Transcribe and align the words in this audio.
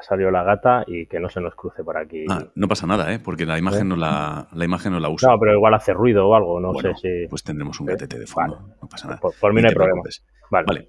ha 0.00 0.02
salido 0.02 0.30
la 0.30 0.42
gata 0.42 0.84
y 0.86 1.06
que 1.06 1.20
no 1.20 1.28
se 1.28 1.40
nos 1.40 1.54
cruce 1.54 1.84
por 1.84 1.96
aquí. 1.96 2.24
Ah, 2.28 2.44
no 2.54 2.68
pasa 2.68 2.86
nada, 2.86 3.12
¿eh? 3.12 3.18
Porque 3.18 3.46
la 3.46 3.58
imagen, 3.58 3.88
no 3.88 3.96
la, 3.96 4.48
la 4.52 4.64
imagen 4.64 4.92
no 4.92 5.00
la 5.00 5.08
uso. 5.08 5.30
No, 5.30 5.38
pero 5.38 5.54
igual 5.54 5.74
hace 5.74 5.92
ruido 5.92 6.28
o 6.28 6.34
algo, 6.34 6.60
no 6.60 6.74
sé 6.74 6.94
si... 6.94 7.28
Pues 7.28 7.42
tendremos 7.42 7.78
un 7.80 7.86
gatete 7.86 8.18
de 8.18 8.26
fondo, 8.26 8.60
no 8.80 8.88
pasa 8.88 9.08
nada. 9.08 9.20
Por, 9.20 9.54
mí 9.54 9.62
no 9.62 9.68
hay 9.68 9.74
problema. 9.74 10.02
Vale. 10.50 10.66
vale. 10.66 10.88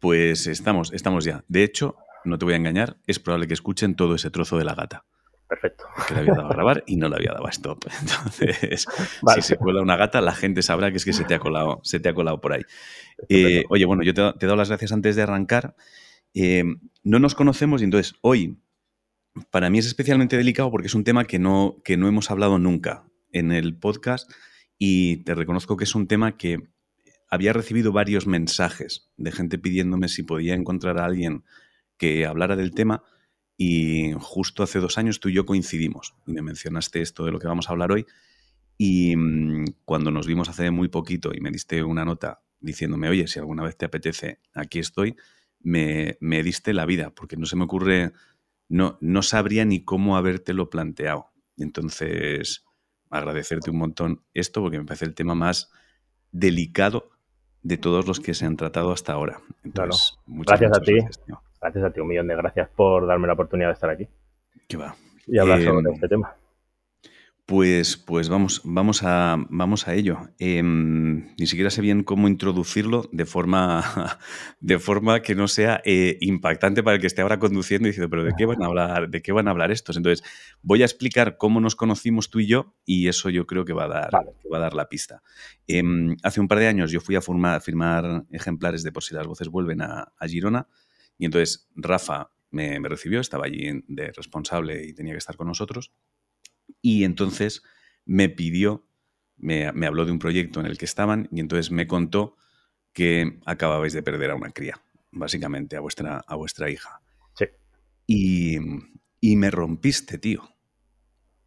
pues 0.00 0.46
estamos, 0.46 0.92
estamos 0.92 1.24
ya. 1.24 1.44
De 1.48 1.64
hecho, 1.64 1.96
no 2.24 2.38
te 2.38 2.44
voy 2.44 2.54
a 2.54 2.56
engañar, 2.56 2.96
es 3.06 3.18
probable 3.18 3.48
que 3.48 3.54
escuchen 3.54 3.96
todo 3.96 4.14
ese 4.14 4.30
trozo 4.30 4.56
de 4.58 4.64
la 4.64 4.74
gata. 4.74 5.04
Perfecto. 5.48 5.84
Que 6.08 6.14
le 6.14 6.20
había 6.20 6.32
dado 6.32 6.46
a 6.46 6.54
grabar 6.54 6.82
y 6.86 6.96
no 6.96 7.10
le 7.10 7.16
había 7.16 7.32
dado 7.32 7.46
a 7.46 7.50
stop. 7.50 7.84
Entonces, 8.00 8.86
si 9.34 9.42
se 9.42 9.56
cuela 9.58 9.82
una 9.82 9.96
gata, 9.96 10.22
la 10.22 10.32
gente 10.32 10.62
sabrá 10.62 10.90
que 10.90 10.96
es 10.96 11.04
que 11.04 11.12
se 11.12 11.24
te 11.24 11.34
ha 11.34 11.38
colado, 11.40 11.80
se 11.82 12.00
te 12.00 12.08
ha 12.08 12.14
colado 12.14 12.40
por 12.40 12.54
ahí. 12.54 12.62
Eh, 13.28 13.64
oye, 13.68 13.84
bueno, 13.84 14.02
yo 14.02 14.14
te, 14.14 14.22
he 14.22 14.46
dado 14.46 14.56
las 14.56 14.68
gracias 14.68 14.92
antes 14.92 15.14
de 15.14 15.22
arrancar. 15.22 15.74
Eh, 16.34 16.64
no 17.02 17.18
nos 17.18 17.34
conocemos 17.34 17.80
y 17.80 17.84
entonces 17.84 18.14
hoy 18.20 18.58
para 19.50 19.70
mí 19.70 19.78
es 19.78 19.86
especialmente 19.86 20.36
delicado 20.36 20.70
porque 20.70 20.86
es 20.86 20.94
un 20.94 21.04
tema 21.04 21.24
que 21.24 21.38
no, 21.38 21.76
que 21.84 21.96
no 21.96 22.08
hemos 22.08 22.30
hablado 22.30 22.58
nunca 22.58 23.04
en 23.32 23.52
el 23.52 23.76
podcast 23.76 24.30
y 24.78 25.18
te 25.18 25.34
reconozco 25.34 25.76
que 25.76 25.84
es 25.84 25.94
un 25.94 26.06
tema 26.06 26.36
que 26.36 26.68
había 27.28 27.52
recibido 27.52 27.92
varios 27.92 28.26
mensajes 28.26 29.10
de 29.16 29.32
gente 29.32 29.58
pidiéndome 29.58 30.08
si 30.08 30.22
podía 30.22 30.54
encontrar 30.54 30.98
a 30.98 31.06
alguien 31.06 31.44
que 31.96 32.26
hablara 32.26 32.56
del 32.56 32.72
tema 32.72 33.02
y 33.56 34.12
justo 34.18 34.62
hace 34.62 34.80
dos 34.80 34.98
años 34.98 35.20
tú 35.20 35.28
y 35.28 35.34
yo 35.34 35.46
coincidimos 35.46 36.14
y 36.26 36.32
me 36.32 36.42
mencionaste 36.42 37.00
esto 37.00 37.24
de 37.24 37.32
lo 37.32 37.38
que 37.38 37.46
vamos 37.46 37.68
a 37.68 37.72
hablar 37.72 37.92
hoy 37.92 38.06
y 38.76 39.14
mm, 39.16 39.66
cuando 39.84 40.10
nos 40.10 40.26
vimos 40.26 40.48
hace 40.48 40.70
muy 40.70 40.88
poquito 40.88 41.32
y 41.34 41.40
me 41.40 41.50
diste 41.50 41.82
una 41.82 42.04
nota 42.04 42.42
diciéndome, 42.60 43.08
oye, 43.08 43.26
si 43.26 43.38
alguna 43.38 43.62
vez 43.62 43.76
te 43.76 43.84
apetece, 43.84 44.40
aquí 44.54 44.78
estoy, 44.78 45.16
me, 45.62 46.16
me 46.20 46.42
diste 46.42 46.72
la 46.72 46.86
vida, 46.86 47.10
porque 47.10 47.36
no 47.36 47.46
se 47.46 47.56
me 47.56 47.64
ocurre, 47.64 48.12
no, 48.68 48.98
no 49.00 49.22
sabría 49.22 49.64
ni 49.64 49.84
cómo 49.84 50.16
habértelo 50.16 50.70
planteado. 50.70 51.26
Entonces, 51.56 52.64
agradecerte 53.10 53.70
un 53.70 53.78
montón 53.78 54.22
esto, 54.34 54.62
porque 54.62 54.78
me 54.78 54.84
parece 54.84 55.04
el 55.04 55.14
tema 55.14 55.34
más 55.34 55.70
delicado 56.32 57.10
de 57.62 57.76
todos 57.76 58.06
los 58.06 58.20
que 58.20 58.34
se 58.34 58.46
han 58.46 58.56
tratado 58.56 58.92
hasta 58.92 59.12
ahora. 59.12 59.40
Entonces, 59.62 60.18
muchas, 60.26 60.58
gracias 60.58 60.78
a 60.78 60.82
ti. 60.82 60.94
Gracias, 61.60 61.84
a 61.84 61.90
ti, 61.92 62.00
un 62.00 62.08
millón 62.08 62.26
de 62.26 62.34
gracias 62.34 62.68
por 62.70 63.06
darme 63.06 63.28
la 63.28 63.34
oportunidad 63.34 63.68
de 63.68 63.74
estar 63.74 63.90
aquí. 63.90 64.08
Que 64.66 64.76
va. 64.76 64.96
Y 65.26 65.38
hablar 65.38 65.62
sobre 65.62 65.88
em, 65.88 65.94
este 65.94 66.08
tema. 66.08 66.34
Pues, 67.44 67.96
pues 67.96 68.28
vamos, 68.28 68.60
vamos, 68.62 69.02
a, 69.02 69.36
vamos 69.50 69.88
a 69.88 69.94
ello. 69.94 70.30
Em, 70.38 71.34
ni 71.36 71.46
siquiera 71.48 71.70
sé 71.70 71.80
bien 71.80 72.04
cómo 72.04 72.28
introducirlo 72.28 73.08
de 73.10 73.26
forma, 73.26 73.82
de 74.60 74.78
forma 74.78 75.22
que 75.22 75.34
no 75.34 75.48
sea 75.48 75.82
eh, 75.84 76.18
impactante 76.20 76.84
para 76.84 76.94
el 76.94 77.00
que 77.00 77.08
esté 77.08 77.20
ahora 77.20 77.40
conduciendo 77.40 77.88
y 77.88 77.90
diciendo, 77.90 78.08
pero 78.08 78.22
¿de 78.22 78.32
qué 78.38 78.46
van 78.46 78.62
a 78.62 78.66
hablar? 78.66 79.10
¿De 79.10 79.22
qué 79.22 79.32
van 79.32 79.48
a 79.48 79.50
hablar 79.50 79.72
estos? 79.72 79.96
Entonces, 79.96 80.24
voy 80.62 80.82
a 80.82 80.84
explicar 80.84 81.36
cómo 81.36 81.60
nos 81.60 81.74
conocimos 81.74 82.30
tú 82.30 82.38
y 82.38 82.46
yo, 82.46 82.76
y 82.84 83.08
eso 83.08 83.28
yo 83.28 83.44
creo 83.44 83.64
que 83.64 83.72
va 83.72 83.84
a 83.84 83.88
dar, 83.88 84.10
va 84.14 84.58
a 84.58 84.60
dar 84.60 84.74
la 84.74 84.88
pista. 84.88 85.20
Em, 85.66 86.16
hace 86.22 86.40
un 86.40 86.46
par 86.46 86.60
de 86.60 86.68
años 86.68 86.92
yo 86.92 87.00
fui 87.00 87.16
a, 87.16 87.20
firmar 87.20 88.24
ejemplares 88.30 88.84
de 88.84 88.92
Por 88.92 89.02
si 89.02 89.14
las 89.14 89.26
voces 89.26 89.48
vuelven 89.48 89.82
a, 89.82 90.12
Girona, 90.28 90.68
y 91.18 91.24
entonces 91.24 91.68
Rafa 91.74 92.30
me, 92.52 92.78
me 92.78 92.88
recibió, 92.88 93.20
estaba 93.20 93.46
allí 93.46 93.82
de 93.88 94.12
responsable 94.12 94.86
y 94.86 94.94
tenía 94.94 95.12
que 95.12 95.18
estar 95.18 95.36
con 95.36 95.48
nosotros. 95.48 95.92
Y 96.82 97.04
entonces 97.04 97.62
me 98.04 98.28
pidió, 98.28 98.84
me, 99.36 99.66
habló 99.66 100.04
de 100.04 100.12
un 100.12 100.18
proyecto 100.18 100.60
en 100.60 100.66
el 100.66 100.76
que 100.76 100.84
estaban 100.84 101.28
y 101.32 101.40
entonces 101.40 101.70
me 101.70 101.86
contó 101.86 102.36
que 102.92 103.40
acababais 103.46 103.92
de 103.92 104.02
perder 104.02 104.32
a 104.32 104.34
una 104.34 104.50
cría, 104.50 104.82
básicamente, 105.12 105.76
a 105.76 105.80
vuestra, 105.80 106.18
a 106.18 106.34
vuestra 106.34 106.68
hija. 106.68 107.00
Sí. 107.34 107.46
Y, 108.06 109.36
me 109.36 109.50
rompiste, 109.50 110.18
tío. 110.18 110.42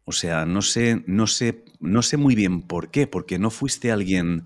O 0.04 0.12
sea, 0.12 0.46
no 0.46 0.62
sé, 0.62 1.04
no 1.06 1.26
sé, 1.26 1.64
no 1.78 2.02
sé 2.02 2.16
muy 2.16 2.34
bien 2.34 2.62
por 2.62 2.90
qué, 2.90 3.06
porque 3.06 3.38
no 3.38 3.50
fuiste 3.50 3.92
alguien. 3.92 4.44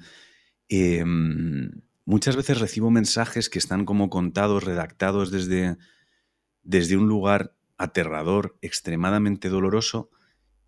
Em, 0.69 1.71
muchas 2.05 2.37
veces 2.37 2.61
recibo 2.61 2.91
mensajes 2.91 3.49
que 3.49 3.59
están 3.59 3.85
como 3.85 4.11
contados, 4.11 4.65
redactados 4.65 5.31
desde, 5.31 5.77
desde 6.63 6.97
un 6.97 7.09
lugar 7.09 7.55
aterrador, 7.79 8.59
extremadamente 8.61 9.49
doloroso, 9.49 10.11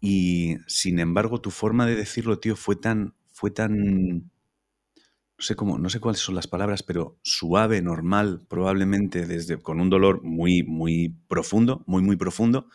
y 0.04 0.56
sin 0.66 0.98
embargo, 0.98 1.40
tu 1.40 1.52
forma 1.52 1.86
de 1.86 1.94
decirlo, 1.94 2.40
tío, 2.40 2.56
fue 2.56 2.74
tan, 2.74 3.14
fue 3.30 3.52
tan, 3.52 4.16
no 4.18 5.38
sé 5.38 5.54
cómo, 5.54 5.78
no 5.78 5.88
sé 5.90 6.00
cuáles 6.00 6.20
son 6.20 6.34
las 6.34 6.48
palabras, 6.48 6.82
pero 6.82 7.20
suave, 7.22 7.80
normal, 7.82 8.44
probablemente 8.48 9.26
desde, 9.26 9.62
con 9.62 9.80
un 9.80 9.90
dolor 9.90 10.24
muy, 10.24 10.64
muy 10.64 11.10
profundo, 11.28 11.84
muy, 11.86 12.02
muy 12.02 12.16
profundo, 12.16 12.68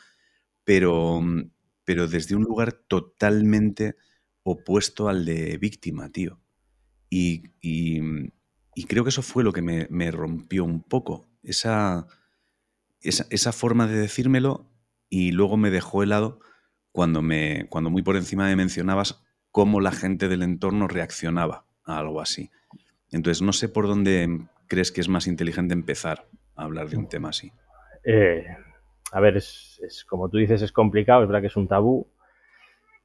pero, 0.64 1.22
pero 1.84 2.08
desde 2.08 2.38
un 2.38 2.44
lugar 2.44 2.72
totalmente 2.72 3.98
opuesto 4.44 5.10
al 5.10 5.26
de 5.26 5.58
víctima, 5.58 6.10
tío. 6.10 6.40
Y, 7.10 7.44
y, 7.60 8.00
creo 8.88 9.04
que 9.04 9.10
eso 9.10 9.22
fue 9.22 9.44
lo 9.44 9.52
que 9.52 9.62
me, 9.62 10.12
rompió 10.12 10.64
un 10.64 10.82
poco, 10.82 11.28
esa, 11.44 12.08
esa, 13.02 13.28
esa 13.32 13.52
forma 13.52 13.86
de 13.86 13.98
decírmelo 13.98 14.72
y 15.10 15.34
luego 15.34 15.58
me 15.58 15.72
dejó 15.72 16.04
helado 16.04 16.40
cuando, 16.98 17.22
me, 17.22 17.68
cuando 17.70 17.92
muy 17.92 18.02
por 18.02 18.16
encima 18.16 18.46
me 18.48 18.56
mencionabas 18.56 19.24
cómo 19.52 19.82
la 19.82 19.92
gente 19.92 20.28
del 20.28 20.42
entorno 20.42 20.88
reaccionaba 20.88 21.64
a 21.86 22.00
algo 22.00 22.20
así. 22.20 22.50
Entonces, 23.12 23.44
no 23.44 23.54
sé 23.54 23.70
por 23.70 23.86
dónde 23.86 24.48
crees 24.66 24.92
que 24.92 25.02
es 25.02 25.08
más 25.08 25.28
inteligente 25.28 25.76
empezar 25.76 26.26
a 26.56 26.64
hablar 26.64 26.90
de 26.90 26.98
un 26.98 27.08
tema 27.08 27.30
así. 27.30 27.52
Eh, 28.04 28.48
a 29.12 29.20
ver, 29.20 29.38
es, 29.38 30.06
como 30.10 30.28
tú 30.28 30.38
dices, 30.38 30.64
es 30.64 30.72
complicado, 30.72 31.22
es 31.22 31.28
verdad 31.28 31.42
que 31.42 31.50
es 31.50 31.56
un 31.56 31.68
tabú. 31.68 32.08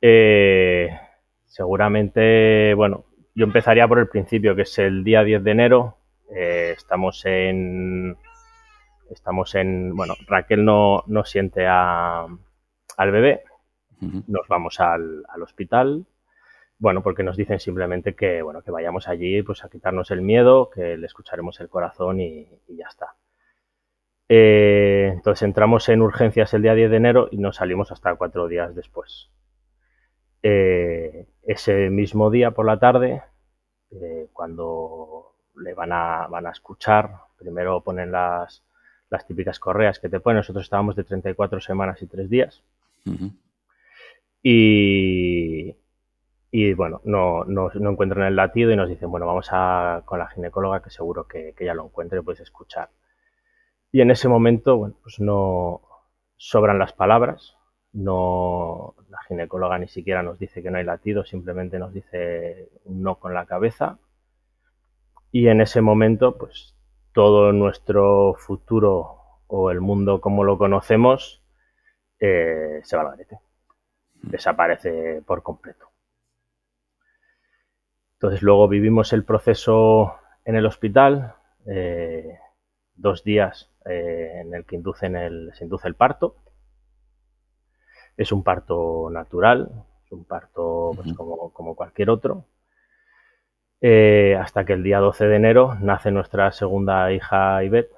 Eh, 0.01 0.89
seguramente, 1.45 2.73
bueno, 2.73 3.05
yo 3.35 3.45
empezaría 3.45 3.87
por 3.87 3.99
el 3.99 4.09
principio, 4.09 4.57
que 4.57 4.63
es 4.63 4.79
el 4.79 5.05
día 5.05 5.23
10 5.23 5.45
de 5.45 5.51
enero. 5.51 5.99
Eh, 6.35 6.73
estamos 6.75 7.27
en. 7.27 8.17
Estamos 9.11 9.55
en. 9.55 9.95
Bueno, 9.95 10.15
Raquel 10.27 10.65
no, 10.65 11.05
no 11.09 11.27
siente 11.27 11.67
a, 11.67 12.27
al 12.97 13.11
bebé 13.13 13.43
nos 14.27 14.49
vamos 14.49 14.81
al, 14.81 15.25
hospital, 15.43 16.05
bueno, 16.79 17.03
porque 17.03 17.23
nos 17.23 17.37
dicen 17.37 17.61
simplemente 17.61 18.15
que, 18.15 18.43
bueno, 18.43 18.63
que 18.63 18.71
vayamos 18.71 19.09
allí 19.09 19.43
pues 19.43 19.65
a 19.65 19.69
quitarnos 19.69 20.11
el 20.11 20.23
miedo, 20.23 20.71
que 20.71 20.97
le 20.97 21.07
escucharemos 21.07 21.61
el 21.61 21.69
corazón 21.69 22.21
y, 22.21 22.49
ya 22.69 22.87
está. 22.89 23.15
Eh, 24.29 25.11
entonces 25.13 25.43
entramos 25.43 25.89
en 25.89 26.03
urgencias 26.03 26.55
el 26.55 26.63
día 26.63 26.75
10 26.75 26.91
de 26.91 26.97
enero 26.97 27.29
y 27.31 27.37
nos 27.37 27.57
salimos 27.57 27.93
hasta 27.93 28.15
cuatro 28.17 28.49
días 28.49 28.75
después. 28.75 29.31
Eh, 30.43 31.27
ese 31.45 31.91
mismo 31.91 32.31
día 32.31 32.51
por 32.51 32.67
la 32.67 32.79
tarde, 32.79 33.23
eh, 33.91 34.29
cuando 34.33 35.35
le 35.57 35.75
van 35.75 35.93
a, 35.93 36.27
van 36.29 36.47
a 36.47 36.51
escuchar, 36.51 37.11
primero 37.39 37.81
ponen 37.83 38.11
las, 38.11 38.65
las 39.11 39.27
típicas 39.27 39.59
correas 39.59 39.99
que 39.99 40.09
te 40.09 40.19
ponen, 40.19 40.39
nosotros 40.39 40.65
estábamos 40.65 40.97
de 40.97 41.05
34 41.05 41.61
semanas 41.61 42.01
y 42.03 42.07
3 42.07 42.31
días. 42.31 42.63
Y, 44.43 45.77
y 46.51 46.75
bueno, 46.75 47.01
no, 47.05 47.45
encuentran 47.75 48.27
el 48.27 48.37
latido 48.37 48.71
y 48.73 48.77
nos 48.77 48.89
dicen, 48.89 49.11
bueno, 49.11 49.27
vamos 49.27 49.49
a, 49.53 50.03
con 50.05 50.19
la 50.19 50.29
ginecóloga 50.29 50.83
que 50.83 50.91
seguro 50.91 51.27
que, 51.27 51.55
que 51.57 51.65
ya 51.65 51.75
lo 51.75 51.85
encuentre 51.85 52.19
y 52.19 52.23
puedes 52.23 52.41
escuchar. 52.41 52.91
Y 53.93 54.01
en 54.01 54.11
ese 54.11 54.29
momento, 54.29 54.77
bueno, 54.77 54.97
pues 55.03 55.21
no 55.21 55.83
sobran 56.37 56.79
las 56.79 56.93
palabras, 56.93 57.57
no, 57.93 58.95
la 59.11 59.19
ginecóloga 59.29 59.79
ni 59.79 59.89
siquiera 59.89 60.23
nos 60.23 60.39
dice 60.39 60.63
que 60.63 60.71
no 60.71 60.79
hay 60.79 60.85
latido, 60.85 61.25
simplemente 61.25 61.79
nos 61.79 61.93
dice 61.93 62.71
un 62.85 63.03
no 63.03 63.19
con 63.19 63.35
la 63.35 63.47
cabeza. 63.47 63.99
Y 65.31 65.49
en 65.49 65.61
ese 65.61 65.81
momento, 65.81 66.37
pues 66.39 66.75
todo 67.13 67.53
nuestro 67.53 68.35
futuro 68.35 69.19
o 69.47 69.71
el 69.71 69.81
mundo 69.81 70.21
como 70.21 70.45
lo 70.45 70.59
conocemos 70.59 71.43
eh, 72.21 72.81
se 72.83 72.97
va 72.97 73.03
a 73.03 73.05
la 73.05 73.11
garete 73.13 73.39
desaparece 74.23 75.23
por 75.27 75.43
completo. 75.43 75.91
Entonces 78.15 78.43
luego 78.43 78.69
vivimos 78.69 79.13
el 79.13 79.25
proceso 79.25 80.15
en 80.45 80.57
el 80.57 80.67
hospital, 80.67 81.35
eh, 81.67 82.39
dos 82.95 83.25
días 83.25 83.71
eh, 83.85 84.43
en 84.43 84.55
el 84.55 84.65
que 84.65 84.77
inducen 84.77 85.17
el, 85.17 85.53
se 85.55 85.65
induce 85.65 85.89
el 85.89 85.95
parto. 85.95 86.37
Es 88.17 88.31
un 88.31 88.45
parto 88.45 89.09
natural, 89.11 89.71
es 90.05 90.13
un 90.13 90.25
parto 90.25 90.93
pues, 90.95 91.13
como, 91.15 91.75
cualquier 91.75 92.11
otro. 92.11 92.45
Eh, 93.81 94.37
hasta 94.41 94.65
que 94.65 94.75
el 94.75 94.85
día 94.85 95.01
12 95.01 95.27
de 95.27 95.37
enero 95.37 95.75
nace 95.81 96.13
nuestra 96.13 96.53
segunda 96.53 97.11
hija 97.13 97.65
Ivette 97.65 97.93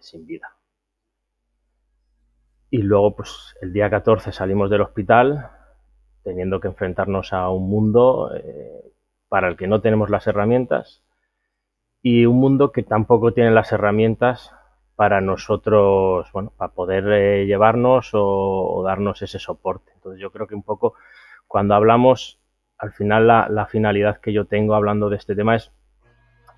sin 0.00 0.26
vida. 0.26 0.55
Y 2.70 2.78
luego, 2.82 3.16
pues 3.16 3.54
el 3.62 3.72
día 3.72 3.88
14 3.88 4.32
salimos 4.32 4.70
del 4.70 4.82
hospital 4.82 5.50
teniendo 6.22 6.58
que 6.58 6.66
enfrentarnos 6.66 7.32
a 7.32 7.48
un 7.50 7.70
mundo 7.70 8.32
eh, 8.34 8.92
para 9.28 9.48
el 9.48 9.56
que 9.56 9.68
no 9.68 9.80
tenemos 9.80 10.10
las 10.10 10.26
herramientas 10.26 11.04
y 12.02 12.26
un 12.26 12.40
mundo 12.40 12.72
que 12.72 12.82
tampoco 12.82 13.32
tiene 13.32 13.52
las 13.52 13.70
herramientas 13.70 14.52
para 14.96 15.20
nosotros, 15.20 16.28
bueno, 16.32 16.52
para 16.56 16.72
poder 16.72 17.04
eh, 17.12 17.46
llevarnos 17.46 18.10
o, 18.12 18.82
darnos 18.84 19.22
ese 19.22 19.38
soporte. 19.38 19.92
Entonces 19.94 20.20
yo 20.20 20.32
creo 20.32 20.46
que 20.46 20.54
un 20.54 20.62
poco 20.62 20.94
cuando 21.46 21.74
hablamos, 21.74 22.40
al 22.78 22.92
final 22.92 23.26
la, 23.26 23.66
finalidad 23.66 24.20
que 24.20 24.32
yo 24.32 24.46
tengo 24.46 24.74
hablando 24.74 25.08
de 25.08 25.16
este 25.16 25.36
tema 25.36 25.54
es 25.54 25.70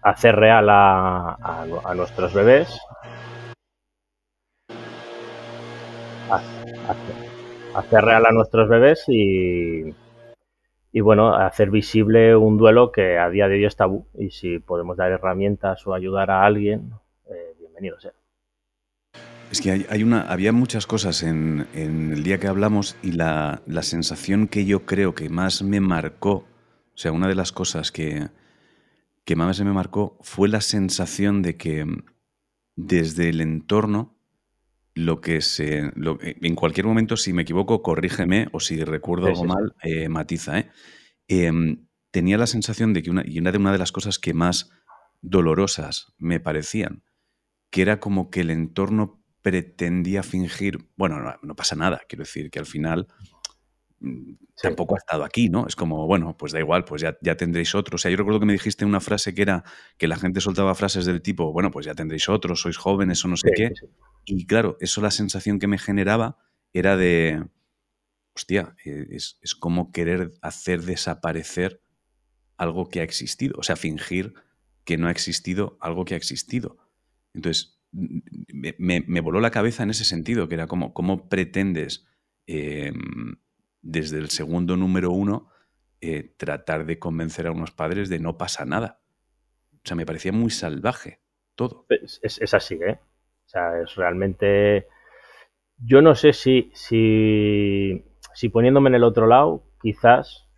hacer 0.02 0.36
real 0.36 0.68
a, 0.70 1.66
nuestros 1.94 2.32
bebés, 2.32 2.80
hacer 7.74 8.04
real 8.04 8.26
a 8.26 8.32
nuestros 8.32 8.68
bebés 8.68 9.04
y, 9.08 9.94
y 10.92 11.00
bueno, 11.00 11.34
hacer 11.34 11.70
visible 11.70 12.34
un 12.36 12.56
duelo 12.56 12.92
que 12.92 13.18
a 13.18 13.28
día 13.30 13.48
de 13.48 13.56
hoy 13.56 13.64
es 13.64 13.76
tabú 13.76 14.06
y 14.18 14.30
si 14.30 14.58
podemos 14.58 14.96
dar 14.96 15.12
herramientas 15.12 15.86
o 15.86 15.94
ayudar 15.94 16.30
a 16.30 16.44
alguien, 16.44 16.92
eh, 17.30 17.54
bienvenido 17.58 18.00
sea. 18.00 18.12
Es 19.50 19.62
que 19.62 19.86
hay, 19.88 20.02
una, 20.02 20.22
había 20.22 20.52
muchas 20.52 20.86
cosas 20.86 21.22
en, 21.22 21.66
el 21.72 22.22
día 22.22 22.38
que 22.38 22.48
hablamos 22.48 22.96
y 23.02 23.12
la, 23.12 23.62
sensación 23.80 24.46
que 24.46 24.66
yo 24.66 24.84
creo 24.84 25.14
que 25.14 25.30
más 25.30 25.62
me 25.62 25.80
marcó, 25.80 26.32
o 26.32 26.96
sea, 26.96 27.12
una 27.12 27.28
de 27.28 27.34
las 27.34 27.52
cosas 27.52 27.90
que, 27.90 28.28
que 29.24 29.36
más 29.36 29.60
me 29.62 29.72
marcó 29.72 30.18
fue 30.20 30.48
la 30.48 30.60
sensación 30.60 31.40
de 31.40 31.56
que 31.56 31.86
desde 32.76 33.30
el 33.30 33.40
entorno, 33.40 34.17
lo 34.98 35.20
que 35.20 35.40
se. 35.40 35.92
en 35.94 36.54
cualquier 36.56 36.86
momento, 36.86 37.16
si 37.16 37.32
me 37.32 37.42
equivoco, 37.42 37.82
corrígeme 37.82 38.48
o 38.52 38.58
si 38.58 38.82
recuerdo 38.82 39.28
algo 39.28 39.44
mal, 39.44 39.74
eh, 39.82 40.08
matiza. 40.08 40.58
¿eh? 40.58 40.70
Em, 41.28 41.86
tenía 42.10 42.36
la 42.36 42.48
sensación 42.48 42.92
de 42.92 43.02
que 43.02 43.10
una, 43.10 43.22
y 43.24 43.38
una 43.38 43.52
de, 43.52 43.58
una 43.58 43.70
de 43.70 43.78
las 43.78 43.92
cosas 43.92 44.18
que 44.18 44.34
más 44.34 44.70
dolorosas 45.20 46.14
me 46.18 46.40
parecían, 46.40 47.04
que 47.70 47.82
era 47.82 48.00
como 48.00 48.28
que 48.28 48.40
el 48.40 48.50
entorno 48.50 49.22
pretendía 49.40 50.24
fingir, 50.24 50.88
bueno, 50.96 51.20
no, 51.42 51.54
pasa 51.54 51.76
nada, 51.76 52.00
quiero 52.08 52.24
decir 52.24 52.50
que 52.50 52.58
al 52.58 52.66
final 52.66 53.06
mm, 54.00 54.32
tampoco 54.62 54.94
ha 54.94 54.98
estado 54.98 55.24
aquí, 55.24 55.48
¿no? 55.48 55.66
Es 55.66 55.76
como, 55.76 56.06
bueno, 56.06 56.36
pues 56.36 56.52
da 56.52 56.60
igual, 56.60 56.84
pues 56.84 57.02
ya, 57.02 57.16
ya, 57.20 57.36
tendréis 57.36 57.74
otro. 57.74 57.96
O 57.96 57.98
sea, 57.98 58.10
yo 58.10 58.16
recuerdo 58.16 58.40
que 58.40 58.46
me 58.46 58.52
dijiste 58.52 58.84
una 58.84 59.00
frase 59.00 59.34
que 59.34 59.42
era 59.42 59.64
que 59.96 60.08
la 60.08 60.16
gente 60.16 60.40
soltaba 60.40 60.74
frases 60.74 61.06
del 61.06 61.22
tipo, 61.22 61.52
bueno, 61.52 61.70
pues 61.70 61.86
ya 61.86 61.94
tendréis 61.94 62.28
otro, 62.28 62.56
sois 62.56 62.76
jóvenes 62.76 63.24
o 63.24 63.28
no 63.28 63.36
sé 63.36 63.50
qué. 63.54 63.72
Y 64.24 64.46
claro, 64.46 64.76
eso 64.80 65.00
la 65.00 65.10
sensación 65.10 65.58
que 65.58 65.66
me 65.66 65.78
generaba 65.78 66.38
era 66.72 66.96
de, 66.96 67.44
hostia, 68.34 68.74
e, 68.84 69.06
es, 69.10 69.38
es 69.42 69.54
como 69.54 69.90
querer 69.92 70.32
hacer 70.42 70.82
desaparecer 70.82 71.82
algo 72.56 72.88
que 72.88 73.00
ha 73.00 73.04
existido, 73.04 73.56
o 73.58 73.62
sea, 73.62 73.76
fingir 73.76 74.34
que 74.84 74.96
no 74.96 75.08
ha 75.08 75.10
existido 75.10 75.78
algo 75.80 76.04
que 76.04 76.14
ha 76.14 76.16
existido. 76.16 76.78
Entonces, 77.34 77.78
me, 77.92 79.20
voló 79.20 79.40
la 79.40 79.50
cabeza 79.50 79.82
en 79.82 79.90
ese 79.90 80.04
sentido, 80.04 80.48
que 80.48 80.54
era 80.54 80.66
como, 80.66 80.92
¿cómo 80.92 81.28
pretendes 81.28 82.06
em, 82.46 83.36
desde 83.88 84.18
el 84.18 84.28
segundo 84.28 84.76
número 84.76 85.10
uno 85.10 85.48
eh, 86.00 86.34
tratar 86.36 86.84
de 86.84 86.98
convencer 86.98 87.46
a 87.46 87.52
unos 87.52 87.70
padres 87.70 88.08
de 88.08 88.18
no 88.18 88.36
pasa 88.36 88.64
nada? 88.64 89.00
O 89.72 89.80
sea, 89.84 89.96
me 89.96 90.04
parecía 90.04 90.32
muy 90.32 90.50
salvaje 90.50 91.20
todo. 91.54 91.86
Es, 91.88 92.54
así, 92.54 92.74
¿eh? 92.74 93.00
O 93.46 93.48
sea, 93.48 93.80
es 93.80 93.94
realmente... 93.94 94.86
Yo 95.78 96.02
no 96.02 96.14
sé 96.14 96.32
si, 96.32 96.70
si, 96.74 98.04
si 98.34 98.48
poniéndome 98.48 98.90
en 98.90 98.96
el 98.96 99.04
otro 99.04 99.26
lado, 99.26 99.62
quizás 99.80 100.48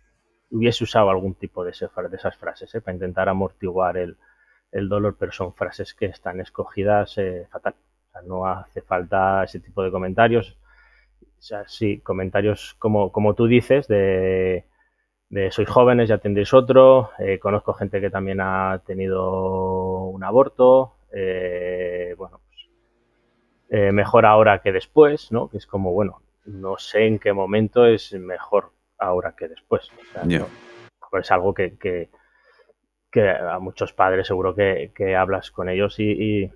hubiese 0.49 0.83
usado 0.83 1.09
algún 1.09 1.35
tipo 1.35 1.63
de, 1.63 1.71
de 1.71 2.17
esas 2.17 2.35
frases, 2.35 2.73
¿eh? 2.75 2.81
para 2.81 2.95
intentar 2.95 3.29
amortiguar 3.29 3.97
el, 3.97 4.17
el 4.71 4.89
dolor, 4.89 5.15
pero 5.17 5.31
son 5.31 5.53
frases 5.53 5.93
que 5.93 6.07
están 6.07 6.41
escogidas 6.41 7.17
eh, 7.17 7.47
fatal. 7.49 7.75
O 8.09 8.11
sea, 8.11 8.21
no 8.23 8.45
hace 8.45 8.81
falta 8.81 9.43
ese 9.43 9.59
tipo 9.59 9.83
de 9.83 9.91
comentarios. 9.91 10.57
O 11.41 11.43
sea, 11.43 11.67
sí, 11.67 11.99
comentarios 12.01 12.75
como, 12.77 13.11
como 13.11 13.33
tú 13.33 13.47
dices, 13.47 13.87
de, 13.87 14.65
de 15.29 15.49
sois 15.49 15.67
jóvenes, 15.67 16.07
ya 16.07 16.19
tendréis 16.19 16.53
otro. 16.53 17.09
Eh, 17.17 17.39
conozco 17.39 17.73
gente 17.73 17.99
que 17.99 18.11
también 18.11 18.39
ha 18.39 18.83
tenido 18.85 20.03
un 20.03 20.23
aborto. 20.23 20.93
Eh, 21.11 22.13
bueno, 22.15 22.39
pues, 22.47 22.69
mejor 23.91 24.27
ahora 24.27 24.59
que 24.61 24.71
después, 24.71 25.31
¿no? 25.31 25.49
Que 25.49 25.57
es 25.57 25.65
como, 25.65 25.91
bueno, 25.93 26.21
no 26.45 26.77
sé 26.77 27.07
en 27.07 27.17
qué 27.17 27.33
momento 27.33 27.87
es 27.87 28.13
mejor 28.13 28.71
ahora 28.99 29.33
que 29.35 29.47
después. 29.47 29.89
O 29.89 30.13
sea, 30.13 30.45
pues 31.09 31.25
es 31.25 31.31
algo 31.31 31.55
que 31.55 31.75
que 33.11 33.29
a 33.29 33.59
muchos 33.59 33.93
padres 33.93 34.25
seguro 34.25 34.55
que, 34.55 35.15
hablas 35.15 35.51
con 35.51 35.69
ellos 35.69 35.99
y, 35.99 36.49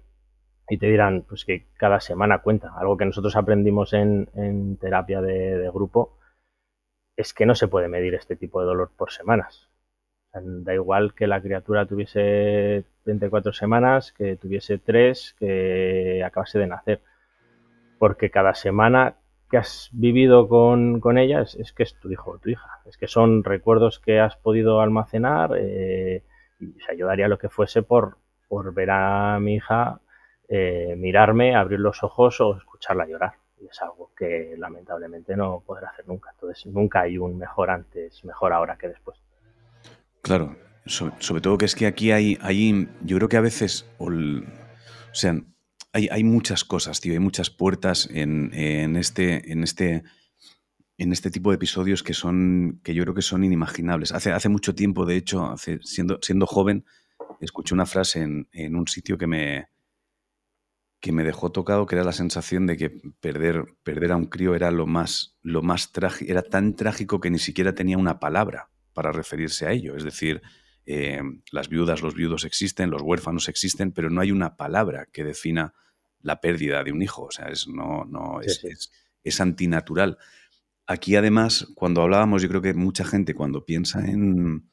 te 0.67 0.87
dirán 0.87 1.23
pues 1.27 1.45
que 1.45 1.67
cada 1.77 1.99
semana 1.99 2.39
cuenta. 2.39 2.73
Algo 2.75 2.97
que 2.97 3.05
nosotros 3.05 3.35
aprendimos 3.35 3.93
en, 3.93 4.77
terapia 4.77 5.21
de, 5.21 5.69
grupo 5.73 6.17
es 7.15 7.33
que 7.33 7.45
no 7.45 7.55
se 7.55 7.67
puede 7.67 7.87
medir 7.87 8.15
este 8.15 8.35
tipo 8.35 8.59
de 8.59 8.67
dolor 8.67 8.91
por 8.97 9.11
semanas. 9.11 9.69
da 10.33 10.73
igual 10.73 11.13
que 11.13 11.27
la 11.27 11.41
criatura 11.41 11.85
tuviese 11.85 12.83
24 13.05 13.53
semanas, 13.53 14.11
que 14.11 14.35
tuviese 14.35 14.77
3, 14.79 15.35
que 15.39 16.23
acabase 16.25 16.59
de 16.59 16.67
nacer. 16.67 17.01
Porque 17.99 18.29
cada 18.31 18.53
semana 18.53 19.15
que 19.49 19.57
has 19.57 19.89
vivido 19.93 20.49
con, 20.49 21.17
ella 21.17 21.41
es, 21.41 21.73
que 21.73 21.83
es 21.83 21.97
tu 21.99 22.11
hijo 22.11 22.31
o 22.31 22.39
tu 22.39 22.49
hija. 22.49 22.81
Es 22.85 22.97
que 22.97 23.07
son 23.07 23.43
recuerdos 23.43 23.99
que 23.99 24.19
has 24.19 24.35
podido 24.35 24.81
almacenar. 24.81 25.51
Eh, 25.57 26.23
y 26.59 26.73
se 26.81 26.91
ayudaría 26.91 27.27
lo 27.27 27.37
que 27.37 27.49
fuese 27.49 27.83
por, 27.83 28.17
por 28.47 28.73
ver 28.73 28.89
a 28.91 29.39
mi 29.39 29.55
hija 29.55 30.01
eh, 30.47 30.95
mirarme, 30.97 31.55
abrir 31.55 31.79
los 31.79 32.03
ojos 32.03 32.39
o 32.41 32.57
escucharla 32.57 33.07
llorar. 33.07 33.33
Y 33.59 33.67
es 33.67 33.81
algo 33.81 34.11
que 34.15 34.55
lamentablemente 34.57 35.35
no 35.35 35.63
podrá 35.65 35.89
hacer 35.89 36.07
nunca. 36.07 36.31
Entonces 36.33 36.65
nunca 36.67 37.01
hay 37.01 37.17
un 37.17 37.37
mejor 37.37 37.69
antes, 37.69 38.23
mejor 38.25 38.53
ahora 38.53 38.77
que 38.77 38.89
después. 38.89 39.17
Claro, 40.21 40.55
sobre, 40.85 41.41
todo 41.41 41.57
que 41.57 41.65
es 41.65 41.75
que 41.75 41.87
aquí 41.87 42.11
hay, 42.11 42.37
hay 42.41 42.87
yo 43.01 43.17
creo 43.17 43.29
que 43.29 43.37
a 43.37 43.41
veces, 43.41 43.89
o, 43.97 44.09
sea, 45.11 45.35
hay, 45.93 46.09
hay, 46.11 46.23
muchas 46.23 46.63
cosas, 46.63 46.99
tío, 46.99 47.13
hay 47.13 47.19
muchas 47.19 47.49
puertas 47.49 48.09
en, 48.11 48.51
en, 48.53 48.95
este, 48.95 49.51
en 49.51 49.63
este 49.63 50.03
en 50.97 51.11
este 51.11 51.29
tipo 51.29 51.51
de 51.51 51.55
episodios 51.55 52.03
que 52.03 52.13
son 52.13 52.79
que 52.83 52.93
yo 52.93 53.03
creo 53.03 53.15
que 53.15 53.21
son 53.21 53.43
inimaginables. 53.43 54.11
Hace, 54.13 54.31
hace 54.31 54.49
mucho 54.49 54.75
tiempo, 54.75 55.05
de 55.05 55.17
hecho, 55.17 55.55
siendo, 55.81 56.19
siendo 56.21 56.47
joven, 56.47 56.85
escuché 57.41 57.73
una 57.73 57.85
frase 57.85 58.21
en, 58.21 58.47
en, 58.51 58.75
un 58.75 58.87
sitio 58.87 59.17
que 59.17 59.27
me, 59.27 59.67
que 61.05 61.11
me 61.11 61.23
dejó 61.23 61.51
tocado, 61.51 61.85
que 61.85 61.93
era 61.93 62.03
la 62.03 62.11
sensación 62.11 62.65
de 62.65 62.77
que 62.77 62.89
perder, 62.89 63.65
perder 63.83 64.11
a 64.11 64.15
un 64.15 64.25
crío 64.25 64.55
era 64.55 64.71
lo 64.71 64.87
más, 64.87 65.37
lo 65.43 65.61
más 65.61 65.91
trágico, 65.91 66.31
era 66.31 66.41
tan 66.41 66.75
trágico 66.75 67.19
que 67.19 67.29
ni 67.29 67.37
siquiera 67.37 67.75
tenía 67.75 67.99
una 67.99 68.19
palabra 68.19 68.71
para 68.91 69.11
referirse 69.11 69.67
a 69.67 69.71
ello. 69.71 69.95
Es 69.95 70.03
decir, 70.03 70.41
eh, 70.87 71.21
las 71.51 71.69
viudas, 71.69 72.01
los 72.01 72.15
viudos 72.15 72.43
existen, 72.43 72.89
los 72.89 73.03
huérfanos 73.03 73.49
existen, 73.49 73.91
pero 73.91 74.09
no 74.09 74.19
hay 74.19 74.31
una 74.31 74.57
palabra 74.57 75.05
que 75.13 75.23
defina 75.23 75.75
la 76.21 76.41
pérdida 76.41 76.83
de 76.83 76.91
un 76.91 77.03
hijo. 77.03 77.25
O 77.25 77.31
sea, 77.31 77.49
es, 77.49 77.67
no, 77.67 78.05
no, 78.05 78.41
es, 78.41 78.63
es, 78.63 78.91
es 79.23 79.39
antinatural. 79.39 80.17
Aquí 80.87 81.15
además, 81.15 81.67
cuando 81.75 82.01
hablábamos, 82.01 82.41
yo 82.41 82.49
creo 82.49 82.63
que 82.63 82.73
mucha 82.73 83.05
gente 83.05 83.35
cuando 83.35 83.63
piensa 83.63 83.99
en, 83.99 84.71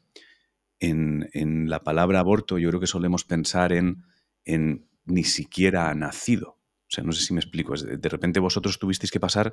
en, 0.81 1.69
la 1.69 1.81
palabra 1.81 2.21
aborto, 2.21 2.57
yo 2.57 2.71
creo 2.71 2.81
que 2.81 2.87
solemos 2.87 3.25
pensar 3.25 3.75
en, 3.75 4.05
en 4.47 4.89
ni 5.05 5.25
siquiera 5.25 5.89
ha 5.89 5.95
nacido. 5.95 6.51
O 6.51 6.95
sea, 6.95 7.05
no 7.05 7.13
sé 7.13 7.23
si 7.23 7.33
me 7.33 7.41
explico. 7.41 7.75
De 7.75 8.09
repente 8.09 8.39
vosotros 8.41 8.79
tuvisteis 8.79 9.11
que 9.11 9.21
pasar 9.21 9.53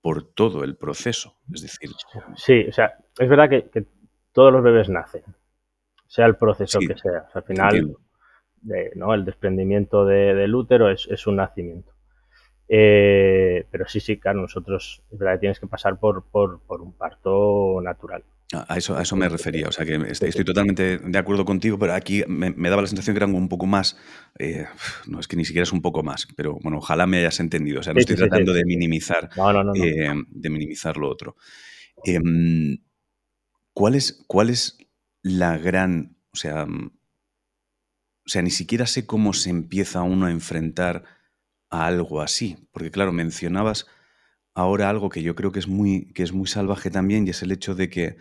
por 0.00 0.24
todo 0.24 0.64
el 0.64 0.76
proceso. 0.76 1.36
Es 1.52 1.62
decir. 1.62 1.90
Sí, 2.36 2.66
o 2.68 2.72
sea, 2.72 2.94
es 3.18 3.28
verdad 3.28 3.48
que, 3.48 3.86
todos 4.32 4.52
los 4.52 4.62
bebés 4.62 4.88
nacen, 4.88 5.22
sea 6.06 6.26
el 6.26 6.36
proceso 6.36 6.78
que 6.80 6.96
sea. 6.96 7.28
al 7.32 7.42
final, 7.42 7.96
¿no? 8.94 9.14
el 9.14 9.24
desprendimiento 9.24 10.04
del 10.04 10.54
útero 10.54 10.90
es, 10.90 11.06
es, 11.10 11.26
un 11.26 11.36
nacimiento. 11.36 11.92
Eh, 12.72 13.66
pero 13.68 13.88
sí, 13.88 13.98
sí, 13.98 14.18
claro, 14.18 14.42
nosotros 14.42 15.02
es 15.10 15.18
verdad 15.18 15.34
que 15.34 15.40
tienes 15.40 15.58
que 15.58 15.66
pasar 15.66 15.98
por, 15.98 16.24
por, 16.30 16.60
un 16.80 16.92
parto 16.92 17.80
natural. 17.82 18.22
A 18.52 18.76
eso, 18.76 18.96
a 18.96 19.02
eso 19.02 19.14
me 19.14 19.28
refería, 19.28 19.68
o 19.68 19.72
sea 19.72 19.86
que 19.86 19.94
estoy, 20.10 20.44
totalmente 20.44 20.98
de 20.98 21.18
acuerdo 21.18 21.44
contigo, 21.44 21.78
pero 21.78 21.94
aquí 21.94 22.24
me, 22.26 22.50
daba 22.68 22.82
la 22.82 22.88
sensación 22.88 23.14
que 23.14 23.18
eran 23.18 23.32
un 23.32 23.48
poco 23.48 23.66
más, 23.66 23.96
eh, 24.40 24.66
no 25.06 25.20
es 25.20 25.28
que 25.28 25.36
ni 25.36 25.44
siquiera 25.44 25.62
es 25.62 25.72
un 25.72 25.80
poco 25.80 26.02
más, 26.02 26.26
pero 26.34 26.58
bueno, 26.60 26.78
ojalá 26.78 27.06
me 27.06 27.18
hayas 27.18 27.38
entendido, 27.38 27.78
o 27.78 27.82
sea, 27.84 27.94
no 27.94 28.00
estoy 28.00 28.16
tratando 28.16 28.52
de 28.52 28.64
minimizar, 28.64 29.30
eh, 29.76 30.12
de 30.28 30.50
minimizar 30.50 30.96
lo 30.96 31.08
otro. 31.08 31.36
Em, 32.04 32.78
¿cuál, 33.72 33.94
es, 33.94 34.24
¿Cuál 34.26 34.50
es 34.50 34.78
la 35.22 35.56
gran, 35.56 36.16
o 36.32 36.36
sea, 36.36 36.66
o 38.26 38.28
sea, 38.28 38.42
ni 38.42 38.50
siquiera 38.50 38.86
sé 38.86 39.06
cómo 39.06 39.32
se 39.32 39.50
empieza 39.50 40.02
uno 40.02 40.26
a 40.26 40.30
enfrentar 40.30 41.04
a 41.70 41.86
algo 41.86 42.20
así. 42.20 42.68
Porque 42.72 42.90
claro, 42.90 43.12
mencionabas 43.12 43.86
ahora 44.54 44.90
algo 44.90 45.08
que 45.08 45.22
yo 45.22 45.34
creo 45.34 45.52
que 45.52 45.58
es 45.60 45.68
muy, 45.68 46.12
que 46.12 46.22
es 46.22 46.32
muy 46.32 46.46
salvaje 46.46 46.90
también 46.90 47.26
y 47.26 47.30
es 47.30 47.42
el 47.42 47.52
hecho 47.52 47.74
de 47.74 47.88
que 47.88 48.16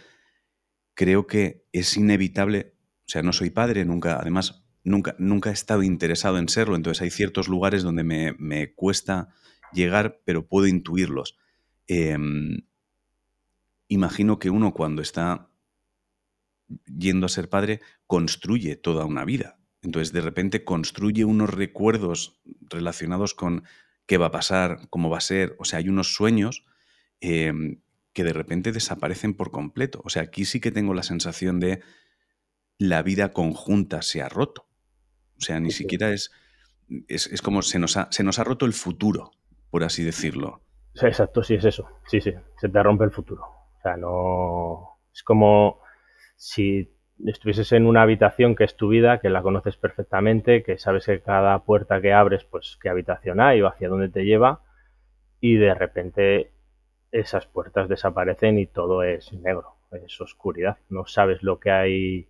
creo 1.00 1.28
que 1.28 1.66
es 1.72 1.96
inevitable, 1.96 2.74
o 3.06 3.10
sea, 3.10 3.22
no 3.22 3.32
soy 3.32 3.52
padre 3.52 3.86
nunca, 3.86 4.20
además 4.20 4.66
nunca, 4.84 5.16
nunca 5.18 5.50
he 5.50 5.54
estado 5.54 5.82
interesado 5.82 6.38
en 6.38 6.50
serlo, 6.50 6.76
entonces 6.76 7.02
hay 7.02 7.10
ciertos 7.10 7.48
lugares 7.48 7.84
donde 7.84 8.04
me, 8.04 8.74
cuesta 8.74 9.30
llegar, 9.72 10.20
pero 10.26 10.46
puedo 10.46 10.68
intuirlos. 10.68 11.38
Em, 11.88 12.66
imagino 13.88 14.40
que 14.40 14.50
uno 14.50 14.74
cuando 14.74 15.02
está 15.02 15.50
yendo 16.86 17.28
a 17.28 17.30
ser 17.30 17.48
padre 17.48 17.80
construye 18.06 18.76
toda 18.76 19.06
una 19.06 19.24
vida. 19.24 19.58
Entonces 19.82 20.12
de 20.12 20.20
repente 20.20 20.66
construye 20.66 21.24
unos 21.24 21.50
recuerdos 21.50 22.42
relacionados 22.70 23.34
con 23.34 23.64
qué 24.06 24.18
va 24.18 24.26
a 24.26 24.32
pasar, 24.32 24.90
cómo 24.90 25.10
va 25.10 25.20
a 25.20 25.22
ser. 25.22 25.56
O 25.60 25.64
sea, 25.64 25.80
hay 25.80 25.88
unos 25.88 26.14
sueños 26.14 26.66
em, 27.22 27.80
que 28.14 28.24
de 28.24 28.34
repente 28.34 28.72
desaparecen 28.72 29.34
por 29.34 29.52
completo. 29.52 30.02
O 30.04 30.10
sea, 30.10 30.24
aquí 30.24 30.46
sí 30.46 30.60
que 30.60 30.72
tengo 30.72 30.94
la 30.94 31.04
sensación 31.04 31.60
de 31.60 31.82
la 32.78 33.02
vida 33.02 33.34
conjunta 33.34 34.02
se 34.02 34.22
ha 34.22 34.30
roto. 34.30 34.68
O 35.38 35.42
sea, 35.42 35.60
ni 35.60 35.72
siquiera 35.72 36.12
es, 36.12 36.32
es, 37.08 37.42
como 37.42 37.62
se 37.62 37.80
nos, 37.80 37.98
ha, 37.98 38.12
se 38.12 38.24
nos 38.24 38.40
ha 38.40 38.44
roto 38.44 38.66
el 38.66 38.74
futuro, 38.74 39.32
por 39.70 39.84
así 39.84 40.04
decirlo. 40.04 40.62
Exacto, 41.02 41.44
sí, 41.44 41.56
es 41.56 41.66
eso. 41.66 41.88
Sí, 42.08 42.20
sí, 42.20 42.34
se 42.58 42.70
te 42.70 42.84
rompe 42.84 43.06
el 43.06 43.12
futuro. 43.12 43.44
O 43.44 43.82
sea, 43.82 43.96
no. 43.96 45.00
Es 45.14 45.24
como 45.24 45.80
si 46.36 46.92
estuvieses 47.26 47.72
en 47.74 47.86
una 47.86 48.02
habitación 48.02 48.56
que 48.56 48.64
es 48.64 48.76
tu 48.76 48.90
vida, 48.90 49.20
que 49.20 49.30
la 49.30 49.42
conoces 49.42 49.78
perfectamente, 49.78 50.64
que 50.64 50.78
sabes 50.78 51.06
que 51.06 51.22
cada 51.22 51.64
puerta 51.64 52.02
que 52.02 52.14
abres, 52.14 52.46
pues 52.46 52.78
qué 52.82 52.90
habitación 52.90 53.40
hay 53.40 53.62
o 53.62 53.68
hacia 53.68 53.90
dónde 53.90 54.10
te 54.10 54.24
lleva, 54.24 54.64
y 55.40 55.56
de 55.56 55.74
repente 55.74 56.52
esas 57.12 57.48
puertas 57.48 57.90
desaparecen 57.90 58.60
y 58.60 58.68
todo 58.68 59.04
es 59.04 59.34
negro, 59.34 59.76
es 59.92 60.20
oscuridad. 60.22 60.78
No 60.90 61.06
sabes 61.06 61.44
lo 61.44 61.60
que 61.60 61.72
hay 61.72 62.30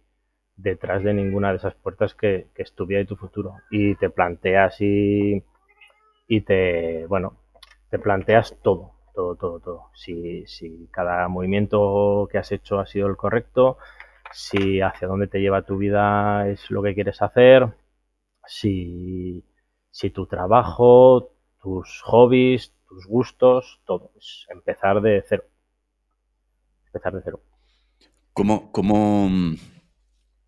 detrás 0.55 1.03
de 1.03 1.13
ninguna 1.13 1.51
de 1.51 1.57
esas 1.57 1.75
puertas 1.75 2.13
que, 2.15 2.47
que 2.55 2.63
y 2.63 3.05
tu 3.05 3.15
futuro. 3.15 3.55
Y 3.71 3.95
te 3.95 4.09
planteas 4.09 4.79
y, 4.81 5.43
y 6.27 6.41
te, 6.41 7.05
bueno, 7.07 7.37
te 7.89 7.99
planteas 7.99 8.57
todo, 8.61 8.93
todo, 9.13 9.35
todo, 9.35 9.59
todo. 9.59 9.85
Si, 9.93 10.45
si 10.47 10.87
cada 10.91 11.27
movimiento 11.27 12.27
que 12.31 12.37
has 12.37 12.51
hecho 12.51 12.79
ha 12.79 12.85
sido 12.85 13.07
el 13.07 13.17
correcto, 13.17 13.77
si 14.31 14.81
hacia 14.81 15.07
dónde 15.07 15.27
te 15.27 15.39
lleva 15.39 15.63
tu 15.63 15.77
vida 15.77 16.47
es 16.49 16.69
lo 16.71 16.83
que 16.83 16.93
quieres 16.93 17.21
hacer, 17.21 17.67
si, 18.45 19.45
si 19.91 20.09
tu 20.11 20.27
trabajo, 20.27 21.31
tus 21.61 22.01
hobbies, 22.03 22.73
tus 22.89 23.05
gustos, 23.05 23.79
todo. 23.85 24.11
Es 24.17 24.47
empezar 24.49 24.99
de 25.01 25.23
cero. 25.27 25.43
Empezar 26.87 27.13
de 27.13 27.21
cero. 27.23 27.41
¿Cómo, 28.33 28.71
cómo, 28.71 29.29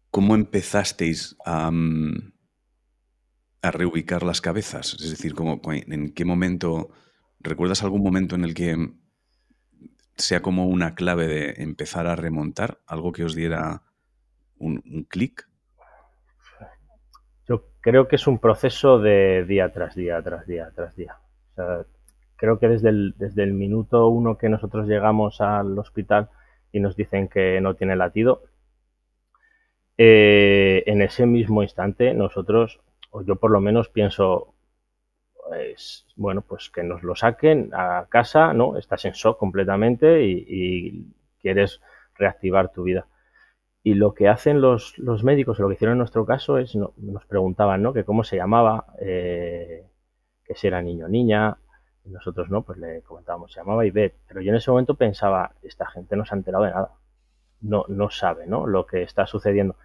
cómo 0.09 0.35
empezasteis 0.35 1.37
a, 1.45 1.71
a, 3.61 3.71
reubicar 3.71 4.23
las 4.23 4.41
cabezas? 4.41 4.95
Es 4.95 5.11
decir, 5.11 5.35
¿cómo, 5.35 5.61
¿en 5.71 6.13
qué 6.13 6.25
momento, 6.25 6.89
recuerdas 7.39 7.83
algún 7.83 8.01
momento 8.01 8.35
en 8.35 8.43
el 8.43 8.53
que 8.53 8.75
sea 10.17 10.41
como 10.41 10.67
una 10.67 10.95
clave 10.95 11.27
de 11.27 11.63
empezar 11.63 12.07
a 12.07 12.15
remontar, 12.15 12.79
algo 12.87 13.11
que 13.11 13.23
os 13.23 13.35
diera 13.35 13.83
un, 14.57 15.05
clic? 15.09 15.47
Yo 17.47 17.65
creo 17.81 18.07
que 18.07 18.15
es 18.15 18.27
un 18.27 18.39
proceso 18.39 18.99
de 18.99 19.45
día 19.45 19.71
tras 19.71 19.95
día, 19.95 20.21
tras 20.21 20.45
día, 20.47 20.71
tras 20.73 20.95
día. 20.95 21.17
Creo 22.41 22.57
que 22.57 22.67
desde 22.67 22.89
el, 22.89 23.13
desde 23.17 23.43
el 23.43 23.53
minuto 23.53 24.07
uno 24.07 24.35
que 24.35 24.49
nosotros 24.49 24.87
llegamos 24.87 25.41
al 25.41 25.77
hospital 25.77 26.29
y 26.71 26.79
nos 26.79 26.95
dicen 26.95 27.27
que 27.27 27.61
no 27.61 27.75
tiene 27.75 27.95
latido, 27.95 28.41
eh, 29.95 30.81
en 30.87 31.03
ese 31.03 31.27
mismo 31.27 31.61
instante 31.61 32.15
nosotros, 32.15 32.81
o 33.11 33.21
yo 33.21 33.35
por 33.35 33.51
lo 33.51 33.61
menos 33.61 33.89
pienso, 33.89 34.55
pues, 35.35 36.07
bueno, 36.15 36.41
pues 36.41 36.71
que 36.71 36.81
nos 36.81 37.03
lo 37.03 37.15
saquen 37.15 37.69
a 37.73 38.07
casa, 38.09 38.53
¿no? 38.53 38.75
Estás 38.75 39.05
en 39.05 39.11
shock 39.11 39.37
completamente 39.37 40.23
y, 40.23 41.13
quieres 41.41 41.79
reactivar 42.15 42.71
tu 42.71 42.83
vida. 42.83 43.05
Y 43.83 43.93
lo 43.95 44.15
que 44.15 44.29
hacen 44.29 44.61
los, 44.61 44.97
los, 44.97 45.23
médicos, 45.23 45.59
lo 45.59 45.67
que 45.67 45.75
hicieron 45.75 45.93
en 45.93 45.99
nuestro 45.99 46.25
caso 46.25 46.57
es, 46.57 46.75
nos 46.75 47.25
preguntaban, 47.27 47.83
¿no? 47.83 47.93
Que 47.93 48.03
cómo 48.03 48.23
se 48.23 48.37
llamaba, 48.37 48.87
eh, 48.99 49.85
que 50.43 50.55
si 50.55 50.67
era 50.67 50.81
niño 50.81 51.05
o 51.05 51.09
niña, 51.09 51.57
nosotros 52.05 52.49
no, 52.49 52.63
pues 52.63 52.77
le 52.77 53.01
comentábamos, 53.01 53.51
se 53.51 53.59
llamaba 53.59 53.85
Ivette, 53.85 54.17
pero 54.27 54.41
yo 54.41 54.51
en 54.51 54.57
ese 54.57 54.71
momento 54.71 54.95
pensaba, 54.95 55.53
esta 55.61 55.85
gente 55.87 56.15
no 56.15 56.25
se 56.25 56.33
ha 56.33 56.37
enterado 56.37 56.63
de 56.63 56.71
nada, 56.71 56.91
no, 57.61 57.85
no 57.87 58.09
sabe, 58.09 58.47
¿no? 58.47 58.65
Lo 58.65 58.85
que 58.85 59.03
está 59.03 59.27
sucediendo. 59.27 59.75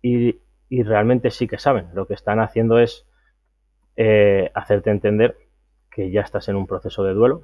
Y, 0.00 0.40
y 0.68 0.82
realmente 0.82 1.30
sí 1.30 1.46
que 1.46 1.58
saben, 1.58 1.88
lo 1.94 2.06
que 2.06 2.14
están 2.14 2.40
haciendo 2.40 2.78
es 2.78 3.06
eh, 3.96 4.50
hacerte 4.54 4.90
entender 4.90 5.36
que 5.90 6.10
ya 6.10 6.22
estás 6.22 6.48
en 6.48 6.56
un 6.56 6.66
proceso 6.66 7.04
de 7.04 7.12
duelo 7.12 7.42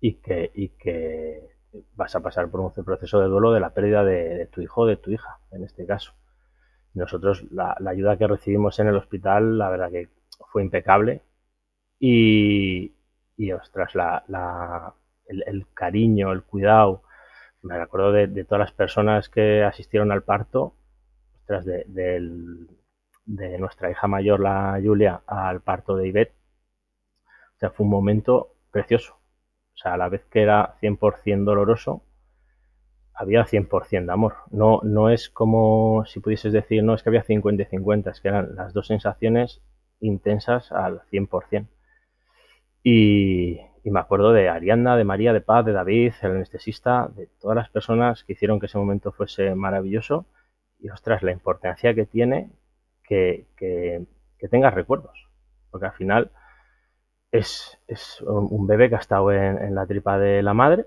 y 0.00 0.14
que, 0.14 0.50
y 0.54 0.70
que 0.70 1.50
vas 1.94 2.16
a 2.16 2.20
pasar 2.20 2.50
por 2.50 2.60
un 2.60 2.72
proceso 2.72 3.20
de 3.20 3.26
duelo 3.26 3.52
de 3.52 3.60
la 3.60 3.74
pérdida 3.74 4.02
de, 4.02 4.46
tu 4.46 4.62
hijo 4.62 4.82
o 4.82 4.86
de 4.86 4.96
tu 4.96 5.10
hija, 5.10 5.38
en 5.50 5.62
este 5.62 5.86
caso. 5.86 6.14
Nosotros, 6.94 7.44
la, 7.52 7.76
ayuda 7.86 8.16
que 8.16 8.26
recibimos 8.26 8.78
en 8.78 8.88
el 8.88 8.96
hospital, 8.96 9.58
la 9.58 9.68
verdad 9.68 9.90
que 9.90 10.08
fue 10.50 10.62
impecable 10.62 11.22
y, 12.00 12.94
y 13.36 13.52
ostras, 13.52 13.94
la, 13.94 14.94
el, 15.28 15.66
cariño, 15.74 16.32
el 16.32 16.42
cuidado, 16.42 17.02
me 17.62 17.76
acuerdo 17.76 18.12
de, 18.12 18.44
todas 18.44 18.60
las 18.60 18.72
personas 18.72 19.28
que 19.28 19.62
asistieron 19.62 20.10
al 20.10 20.22
parto, 20.22 20.74
ostras, 21.42 21.64
del, 21.66 22.68
de 23.26 23.58
nuestra 23.58 23.90
hija 23.90 24.08
mayor, 24.08 24.40
la 24.40 24.80
Julia, 24.82 25.22
al 25.26 25.60
parto 25.60 25.96
de 25.96 26.08
Ivette. 26.08 26.34
O 27.56 27.58
sea, 27.60 27.70
fue 27.70 27.84
un 27.84 27.90
momento 27.90 28.54
precioso. 28.70 29.14
O 29.74 29.76
sea, 29.76 29.94
a 29.94 29.96
la 29.98 30.08
vez 30.08 30.24
que 30.30 30.42
era 30.42 30.76
100% 30.80 31.44
doloroso, 31.44 32.02
había 33.14 33.44
100% 33.44 34.06
de 34.06 34.12
amor. 34.12 34.36
No, 34.50 34.80
no 34.82 35.10
es 35.10 35.28
como 35.28 36.04
si 36.06 36.20
pudieses 36.20 36.52
decir, 36.52 36.82
no, 36.82 36.94
es 36.94 37.02
que 37.02 37.10
había 37.10 37.22
50 37.22 37.62
y 37.62 37.66
50, 37.66 38.10
es 38.10 38.20
que 38.20 38.28
eran 38.28 38.54
las 38.56 38.72
dos 38.72 38.86
sensaciones 38.86 39.62
intensas 40.00 40.72
al 40.72 41.02
100%. 41.10 41.66
Y, 42.82 43.60
y 43.84 43.90
me 43.90 44.00
acuerdo 44.00 44.32
de 44.32 44.48
Arianda, 44.48 44.96
de 44.96 45.04
María, 45.04 45.32
de 45.32 45.40
Paz, 45.40 45.64
de 45.64 45.72
David, 45.72 46.12
el 46.22 46.32
anestesista, 46.32 47.08
de 47.14 47.28
todas 47.40 47.56
las 47.56 47.70
personas 47.70 48.24
que 48.24 48.34
hicieron 48.34 48.60
que 48.60 48.66
ese 48.66 48.78
momento 48.78 49.12
fuese 49.12 49.54
maravilloso. 49.54 50.26
Y 50.78 50.90
ostras, 50.90 51.22
la 51.22 51.32
importancia 51.32 51.94
que 51.94 52.06
tiene 52.06 52.50
que, 53.10 54.06
tengas 54.50 54.74
recuerdos. 54.74 55.28
Porque 55.70 55.86
al 55.86 55.92
final 55.92 56.30
es, 57.30 57.78
un 58.22 58.66
bebé 58.66 58.88
que 58.88 58.96
ha 58.96 58.98
estado 58.98 59.32
en, 59.32 59.74
la 59.74 59.86
tripa 59.86 60.18
de 60.18 60.42
la 60.42 60.54
madre 60.54 60.86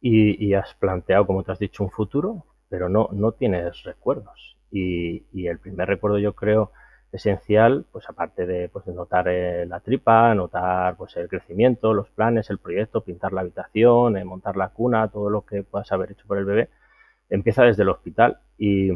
y, 0.00 0.54
has 0.54 0.74
planteado, 0.74 1.26
como 1.26 1.44
te 1.44 1.52
has 1.52 1.58
dicho, 1.58 1.84
un 1.84 1.90
futuro, 1.90 2.44
pero 2.68 2.88
no, 2.88 3.08
no 3.12 3.32
tienes 3.32 3.82
recuerdos. 3.84 4.56
Y, 4.70 5.46
el 5.46 5.58
primer 5.58 5.88
recuerdo 5.88 6.18
yo 6.18 6.34
creo 6.34 6.72
esencial, 7.12 7.86
pues 7.90 8.08
aparte 8.08 8.46
de, 8.46 8.68
pues, 8.68 8.86
notar 8.86 9.28
eh, 9.28 9.66
la 9.66 9.80
tripa, 9.80 10.34
notar 10.34 10.96
pues, 10.96 11.16
el 11.16 11.28
crecimiento, 11.28 11.92
los 11.92 12.08
planes, 12.10 12.50
el 12.50 12.58
proyecto, 12.58 13.02
pintar 13.02 13.32
la 13.32 13.40
habitación, 13.42 14.16
eh, 14.16 14.24
montar 14.24 14.56
la 14.56 14.68
cuna, 14.68 15.08
todo 15.08 15.30
lo 15.30 15.44
que 15.44 15.62
puedas 15.62 15.90
haber 15.92 16.12
hecho 16.12 16.26
por 16.26 16.38
el 16.38 16.44
bebé, 16.44 16.70
empieza 17.28 17.64
desde 17.64 17.82
el 17.82 17.88
hospital. 17.88 18.38
Y, 18.58 18.92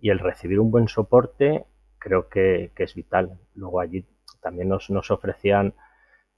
y 0.00 0.10
el 0.10 0.18
recibir 0.18 0.60
un 0.60 0.70
buen 0.70 0.88
soporte 0.88 1.66
creo 1.98 2.28
que, 2.28 2.72
es 2.76 2.94
vital. 2.94 3.38
Luego 3.54 3.80
allí 3.80 4.04
también 4.40 4.68
nos, 4.68 4.90
nos 4.90 5.10
ofrecían 5.10 5.74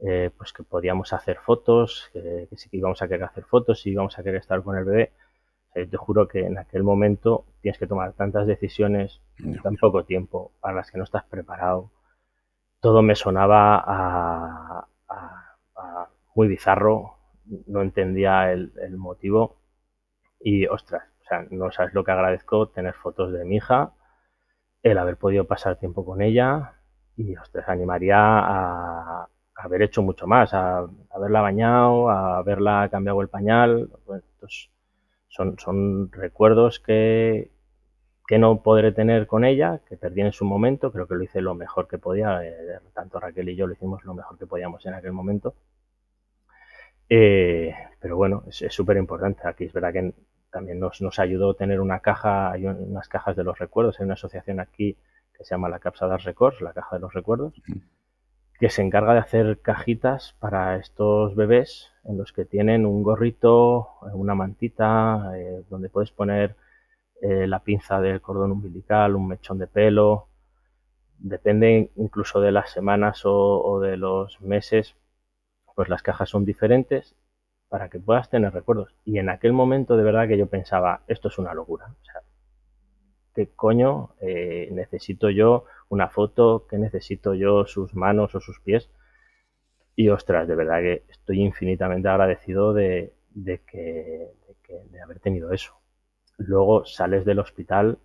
eh, 0.00 0.30
pues 0.36 0.52
que 0.52 0.62
podíamos 0.62 1.12
hacer 1.12 1.38
fotos, 1.38 2.08
que, 2.12 2.48
que 2.50 2.76
íbamos 2.76 3.02
a 3.02 3.08
querer 3.08 3.24
hacer 3.24 3.44
fotos 3.44 3.86
y 3.86 3.90
íbamos 3.90 4.18
a 4.18 4.22
querer 4.22 4.40
estar 4.40 4.62
con 4.62 4.76
el 4.76 4.84
bebé. 4.84 5.12
Te 5.72 5.96
juro 5.96 6.28
que 6.28 6.46
en 6.46 6.58
aquel 6.58 6.82
momento 6.82 7.44
tienes 7.60 7.78
que 7.78 7.86
tomar 7.86 8.12
tantas 8.14 8.46
decisiones 8.46 9.20
en 9.38 9.60
tan 9.62 9.76
poco 9.76 10.04
tiempo 10.04 10.52
para 10.60 10.74
las 10.76 10.90
que 10.90 10.98
no 10.98 11.04
estás 11.04 11.24
preparado. 11.24 11.90
Todo 12.80 13.02
me 13.02 13.14
sonaba 13.14 13.82
a, 13.86 14.86
muy 16.34 16.48
bizarro, 16.48 17.16
no 17.66 17.82
entendía 17.82 18.52
el, 18.52 18.72
el 18.80 18.96
motivo 18.96 19.56
y 20.40 20.66
ostras, 20.66 21.02
sea, 21.30 21.46
no 21.50 21.70
sabes 21.70 21.94
lo 21.94 22.04
que 22.04 22.10
agradezco 22.12 22.68
tener 22.68 22.94
fotos 22.94 23.32
de 23.32 23.44
mi 23.44 23.56
hija, 23.56 23.92
el 24.82 24.98
haber 24.98 25.16
podido 25.16 25.46
pasar 25.46 25.76
tiempo 25.76 26.04
con 26.04 26.22
ella 26.22 26.74
y 27.16 27.36
os 27.36 27.50
animaría 27.66 28.18
a, 28.18 29.28
haber 29.54 29.82
hecho 29.82 30.02
mucho 30.02 30.26
más, 30.26 30.52
a, 30.54 30.86
haberla 31.10 31.40
bañado, 31.40 32.08
a 32.10 32.38
haberla 32.38 32.88
cambiado 32.90 33.20
el 33.22 33.28
pañal. 33.28 33.90
Pues, 34.06 34.70
son, 35.30 35.58
son 35.58 36.10
recuerdos 36.12 36.80
que, 36.80 37.50
que 38.26 38.38
no 38.38 38.62
podré 38.62 38.92
tener 38.92 39.26
con 39.26 39.44
ella, 39.44 39.80
que 39.88 39.96
perdí 39.96 40.20
en 40.20 40.32
su 40.32 40.44
momento, 40.44 40.92
creo 40.92 41.06
que 41.06 41.14
lo 41.14 41.22
hice 41.22 41.40
lo 41.40 41.54
mejor 41.54 41.88
que 41.88 41.98
podía, 41.98 42.44
eh, 42.44 42.80
tanto 42.92 43.18
Raquel 43.18 43.48
y 43.48 43.56
yo 43.56 43.66
lo 43.66 43.72
hicimos 43.72 44.04
lo 44.04 44.14
mejor 44.14 44.36
que 44.38 44.46
podíamos 44.46 44.84
en 44.86 44.94
aquel 44.94 45.12
momento. 45.12 45.54
Eh, 47.08 47.74
pero 48.00 48.16
bueno, 48.16 48.44
es 48.48 48.72
súper 48.72 48.96
importante. 48.96 49.42
Aquí 49.46 49.64
es 49.64 49.72
verdad 49.72 49.92
que 49.92 50.14
también 50.50 50.80
nos, 50.80 51.00
nos 51.00 51.18
ayudó 51.18 51.54
tener 51.54 51.80
una 51.80 52.00
caja, 52.00 52.50
hay 52.50 52.66
unas 52.66 53.08
cajas 53.08 53.36
de 53.36 53.44
los 53.44 53.58
recuerdos, 53.58 53.98
hay 54.00 54.04
una 54.04 54.14
asociación 54.14 54.60
aquí 54.60 54.96
que 55.36 55.44
se 55.44 55.50
llama 55.50 55.68
la 55.68 55.78
Capsadas 55.78 56.24
Records, 56.24 56.60
la 56.60 56.72
caja 56.72 56.96
de 56.96 57.00
los 57.00 57.14
recuerdos, 57.14 57.54
que 58.58 58.68
se 58.68 58.82
encarga 58.82 59.14
de 59.14 59.20
hacer 59.20 59.60
cajitas 59.60 60.36
para 60.40 60.76
estos 60.76 61.34
bebés 61.36 61.89
en 62.04 62.18
los 62.18 62.32
que 62.32 62.44
tienen 62.44 62.86
un 62.86 63.02
gorrito, 63.02 63.88
una 64.14 64.34
mantita, 64.34 65.32
eh, 65.36 65.64
donde 65.68 65.88
puedes 65.88 66.10
poner 66.10 66.56
eh, 67.20 67.46
la 67.46 67.60
pinza 67.62 68.00
del 68.00 68.20
cordón 68.20 68.52
umbilical, 68.52 69.16
un 69.16 69.28
mechón 69.28 69.58
de 69.58 69.66
pelo, 69.66 70.28
depende 71.18 71.90
incluso 71.96 72.40
de 72.40 72.52
las 72.52 72.70
semanas 72.70 73.22
o, 73.24 73.80
de 73.80 73.96
los 73.96 74.40
meses, 74.40 74.96
pues 75.74 75.88
las 75.88 76.02
cajas 76.02 76.28
son 76.30 76.44
diferentes 76.44 77.14
para 77.68 77.88
que 77.90 78.00
puedas 78.00 78.30
tener 78.30 78.52
recuerdos. 78.52 78.94
Y 79.04 79.18
en 79.18 79.28
aquel 79.28 79.52
momento 79.52 79.96
de 79.96 80.02
verdad 80.02 80.28
que 80.28 80.38
yo 80.38 80.46
pensaba, 80.48 81.02
esto 81.08 81.28
es 81.28 81.38
una 81.38 81.54
locura. 81.54 81.94
O 82.00 82.04
sea, 82.04 82.22
¿qué 83.34 83.48
coño 83.54 84.10
eh, 84.20 84.68
necesito 84.72 85.30
yo 85.30 85.64
una 85.88 86.08
foto? 86.08 86.66
¿Qué 86.68 86.78
necesito 86.78 87.34
yo 87.34 87.66
sus 87.66 87.94
manos 87.94 88.34
o 88.34 88.40
sus 88.40 88.60
pies? 88.60 88.90
Y 89.96 90.08
ostras, 90.08 90.48
de 90.48 90.54
verdad 90.54 90.80
que 90.80 91.04
estoy 91.08 91.42
infinitamente 91.42 92.08
agradecido 92.08 92.72
de, 92.72 93.12
que, 93.44 94.30
de 94.66 95.02
haber 95.02 95.20
tenido 95.20 95.52
eso. 95.52 95.74
Luego 96.38 96.84
sales 96.84 97.24
del 97.24 97.38
hospital 97.38 97.98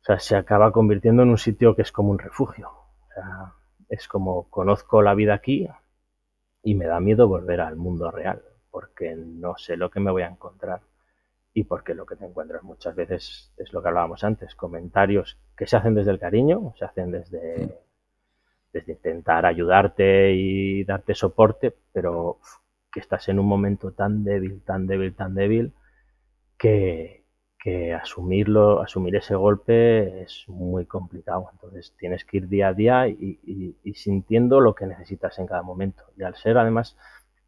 o 0.00 0.04
sea, 0.04 0.18
se 0.18 0.34
acaba 0.34 0.72
convirtiendo 0.72 1.22
en 1.22 1.28
un 1.28 1.38
sitio 1.38 1.76
que 1.76 1.82
es 1.82 1.92
como 1.92 2.10
un 2.10 2.18
refugio. 2.18 2.70
O 2.70 3.12
sea, 3.12 3.52
es 3.88 4.08
como 4.08 4.48
conozco 4.48 5.02
la 5.02 5.14
vida 5.14 5.34
aquí 5.34 5.68
y 6.62 6.74
me 6.74 6.86
da 6.86 7.00
miedo 7.00 7.28
volver 7.28 7.60
al 7.60 7.76
mundo 7.76 8.10
real, 8.10 8.42
porque 8.70 9.14
no 9.14 9.56
sé 9.58 9.76
lo 9.76 9.90
que 9.90 10.00
me 10.00 10.10
voy 10.10 10.22
a 10.22 10.28
encontrar 10.28 10.80
y 11.52 11.64
porque 11.64 11.94
lo 11.94 12.06
que 12.06 12.16
te 12.16 12.24
encuentras 12.24 12.62
muchas 12.62 12.94
veces 12.94 13.52
es 13.56 13.72
lo 13.72 13.82
que 13.82 13.88
hablábamos 13.88 14.24
antes, 14.24 14.54
comentarios 14.54 15.38
que 15.56 15.66
se 15.66 15.76
hacen 15.76 15.94
desde 15.94 16.12
el 16.12 16.18
cariño, 16.18 16.72
se 16.78 16.84
hacen 16.84 17.10
desde, 17.10 17.80
desde 18.72 18.92
intentar 18.92 19.46
ayudarte 19.46 20.32
y 20.32 20.84
darte 20.84 21.14
soporte, 21.14 21.74
pero 21.92 22.38
que 22.92 23.00
estás 23.00 23.28
en 23.28 23.38
un 23.38 23.46
momento 23.46 23.92
tan 23.92 24.24
débil, 24.24 24.62
tan 24.62 24.86
débil, 24.86 25.14
tan 25.14 25.34
débil, 25.34 25.72
que, 26.58 27.20
que 27.60 27.92
asumirlo, 27.92 28.80
asumir 28.80 29.16
ese 29.16 29.34
golpe 29.34 30.22
es 30.22 30.44
muy 30.48 30.86
complicado. 30.86 31.48
Entonces 31.52 31.94
tienes 31.98 32.24
que 32.24 32.38
ir 32.38 32.48
día 32.48 32.68
a 32.68 32.74
día 32.74 33.08
y, 33.08 33.76
sintiendo 33.94 34.60
lo 34.60 34.74
que 34.74 34.86
necesitas 34.86 35.38
en 35.38 35.46
cada 35.46 35.62
momento. 35.62 36.04
Y 36.16 36.22
al 36.22 36.36
ser 36.36 36.56
además, 36.58 36.96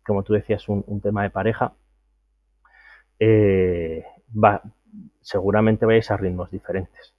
como 0.05 0.23
tú 0.23 0.35
decías, 0.35 0.69
un, 0.69 1.01
tema 1.01 1.23
de 1.23 1.31
pareja, 1.31 1.75
eh, 3.19 4.05
va, 4.33 4.63
seguramente 5.23 5.87
vais 5.87 6.11
a 6.11 6.17
ritmos 6.17 6.51
diferentes. 6.51 7.15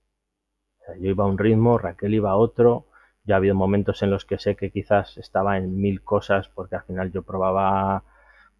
yo 1.00 1.10
iba 1.10 1.24
a 1.24 1.27
un 1.27 1.38
ritmo, 1.38 1.77
Raquel 1.77 2.13
iba 2.13 2.31
a 2.31 2.36
otro. 2.36 2.86
Ya 3.25 3.36
ha 3.36 3.38
habido 3.38 3.56
momentos 3.56 4.01
en 4.03 4.12
los 4.12 4.25
que 4.25 4.38
sé 4.38 4.56
que 4.56 4.72
quizás 4.72 5.18
estaba 5.18 5.58
en 5.58 5.80
mil 5.82 6.03
cosas 6.03 6.50
porque 6.50 6.75
al 6.75 6.84
final 6.84 7.12
yo 7.12 7.24
probaba 7.24 8.03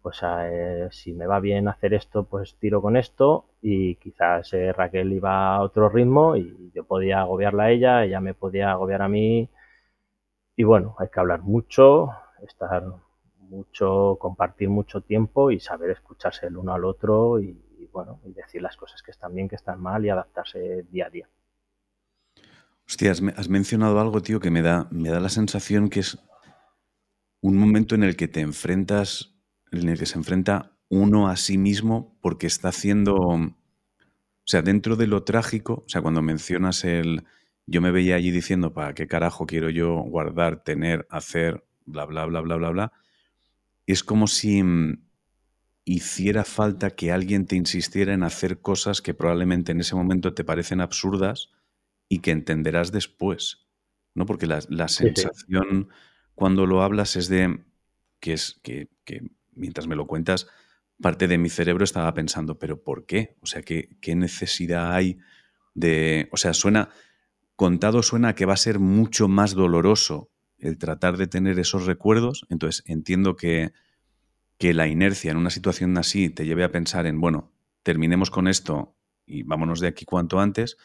pues 0.02 0.20
eh, 0.22 0.88
si 0.92 1.14
me 1.14 1.26
va 1.26 1.40
bien 1.40 1.66
hacer 1.68 1.94
esto, 1.94 2.24
pues 2.24 2.56
tiro 2.56 2.82
con 2.82 2.96
esto 2.96 3.46
y 3.62 3.96
quizás 3.96 4.52
eh, 4.52 4.72
Raquel 4.72 5.12
iba 5.14 5.56
a 5.56 5.62
otro 5.62 5.88
ritmo 5.88 6.36
y 6.36 6.70
yo 6.74 6.84
podía 6.84 7.20
agobiarla 7.22 7.64
a 7.64 7.70
ella, 7.70 8.04
ella 8.04 8.20
me 8.20 8.34
podía 8.34 8.72
agobiar 8.72 9.02
a 9.02 9.08
mí 9.08 9.48
y 10.56 10.64
bueno, 10.64 10.96
hay 10.98 11.08
que 11.08 11.20
hablar 11.20 11.42
mucho, 11.42 12.10
estar 12.46 12.84
mucho, 13.38 14.16
compartir 14.20 14.68
mucho 14.68 15.00
tiempo 15.00 15.50
y 15.50 15.60
saber 15.60 15.90
escucharse 15.90 16.46
el 16.46 16.56
uno 16.56 16.74
al 16.74 16.84
otro 16.84 17.40
y, 17.40 17.60
bueno, 17.92 18.20
y 18.24 18.32
decir 18.32 18.62
las 18.62 18.76
cosas 18.76 19.02
que 19.02 19.10
están 19.12 19.34
bien, 19.34 19.48
que 19.48 19.56
están 19.56 19.80
mal 19.80 20.04
y 20.04 20.08
adaptarse 20.10 20.82
día 20.90 21.06
a 21.06 21.10
día. 21.10 21.28
Hostia, 22.86 23.12
has, 23.12 23.48
mencionado 23.48 23.98
algo, 23.98 24.20
tío, 24.20 24.40
que 24.40 24.50
me 24.50 24.62
da, 24.62 24.88
me 24.90 25.08
da 25.08 25.20
la 25.20 25.30
sensación 25.30 25.88
que 25.88 26.00
es 26.00 26.18
un 27.40 27.56
momento 27.56 27.94
en 27.94 28.02
el 28.02 28.16
que 28.16 28.28
te 28.28 28.40
enfrentas 28.40 29.34
en 29.70 29.88
el 29.88 29.98
que 29.98 30.06
se 30.06 30.18
enfrenta 30.18 30.72
uno 30.88 31.28
a 31.28 31.36
sí 31.36 31.58
mismo 31.58 32.16
porque 32.20 32.46
está 32.46 32.68
haciendo, 32.68 33.14
o 33.16 33.54
sea, 34.44 34.62
dentro 34.62 34.96
de 34.96 35.06
lo 35.06 35.24
trágico, 35.24 35.84
o 35.86 35.88
sea, 35.88 36.02
cuando 36.02 36.22
mencionas 36.22 36.84
el, 36.84 37.24
yo 37.66 37.80
me 37.80 37.90
veía 37.90 38.16
allí 38.16 38.30
diciendo, 38.30 38.72
¿para 38.72 38.94
qué 38.94 39.06
carajo 39.08 39.46
quiero 39.46 39.70
yo 39.70 39.94
guardar, 39.94 40.62
tener, 40.62 41.06
hacer, 41.10 41.64
bla, 41.86 42.04
bla, 42.04 42.26
bla, 42.26 42.40
bla, 42.40 42.56
bla, 42.56 42.70
bla? 42.70 42.92
Es 43.86 44.04
como 44.04 44.26
si 44.26 44.62
mm, 44.62 45.02
hiciera 45.84 46.44
falta 46.44 46.90
que 46.90 47.12
alguien 47.12 47.46
te 47.46 47.56
insistiera 47.56 48.14
en 48.14 48.22
hacer 48.22 48.60
cosas 48.60 49.02
que 49.02 49.14
probablemente 49.14 49.72
en 49.72 49.80
ese 49.80 49.96
momento 49.96 50.34
te 50.34 50.44
parecen 50.44 50.80
absurdas 50.80 51.50
y 52.08 52.20
que 52.20 52.30
entenderás 52.30 52.92
después, 52.92 53.66
¿no? 54.14 54.26
Porque 54.26 54.46
la, 54.46 54.60
sensación 54.88 55.88
cuando 56.34 56.66
lo 56.66 56.82
hablas 56.82 57.16
es 57.16 57.28
de 57.28 57.64
que 58.20 58.32
es 58.32 58.60
que, 58.62 58.88
que 59.04 59.22
mientras 59.54 59.86
me 59.86 59.96
lo 59.96 60.06
cuentas, 60.06 60.46
parte 61.00 61.28
de 61.28 61.38
mi 61.38 61.48
cerebro 61.48 61.84
estaba 61.84 62.14
pensando, 62.14 62.58
pero 62.58 62.82
¿por 62.82 63.06
qué? 63.06 63.36
O 63.40 63.46
sea, 63.46 63.62
¿qué, 63.62 63.88
necesidad 64.14 64.92
hay 64.92 65.18
de... 65.74 66.28
O 66.32 66.36
sea, 66.36 66.54
suena, 66.54 66.90
contado 67.56 68.02
suena 68.02 68.34
que 68.34 68.46
va 68.46 68.54
a 68.54 68.58
ser 68.58 68.78
mucho 68.78 69.28
más 69.28 69.54
doloroso 69.54 70.30
el 70.58 70.78
tratar 70.78 71.16
de 71.16 71.26
tener 71.26 71.58
esos 71.58 71.86
recuerdos, 71.86 72.46
entonces 72.48 72.82
entiendo 72.86 73.36
que, 73.36 73.72
que 74.56 74.72
la 74.72 74.86
inercia 74.86 75.30
en 75.30 75.36
una 75.36 75.50
situación 75.50 75.96
así 75.98 76.30
te 76.30 76.46
lleve 76.46 76.64
a 76.64 76.72
pensar 76.72 77.06
en, 77.06 77.20
bueno, 77.20 77.52
terminemos 77.82 78.30
con 78.30 78.48
esto 78.48 78.96
y 79.26 79.42
vámonos 79.42 79.80
de 79.80 79.88
aquí 79.88 80.04
cuanto 80.04 80.40
antes, 80.40 80.78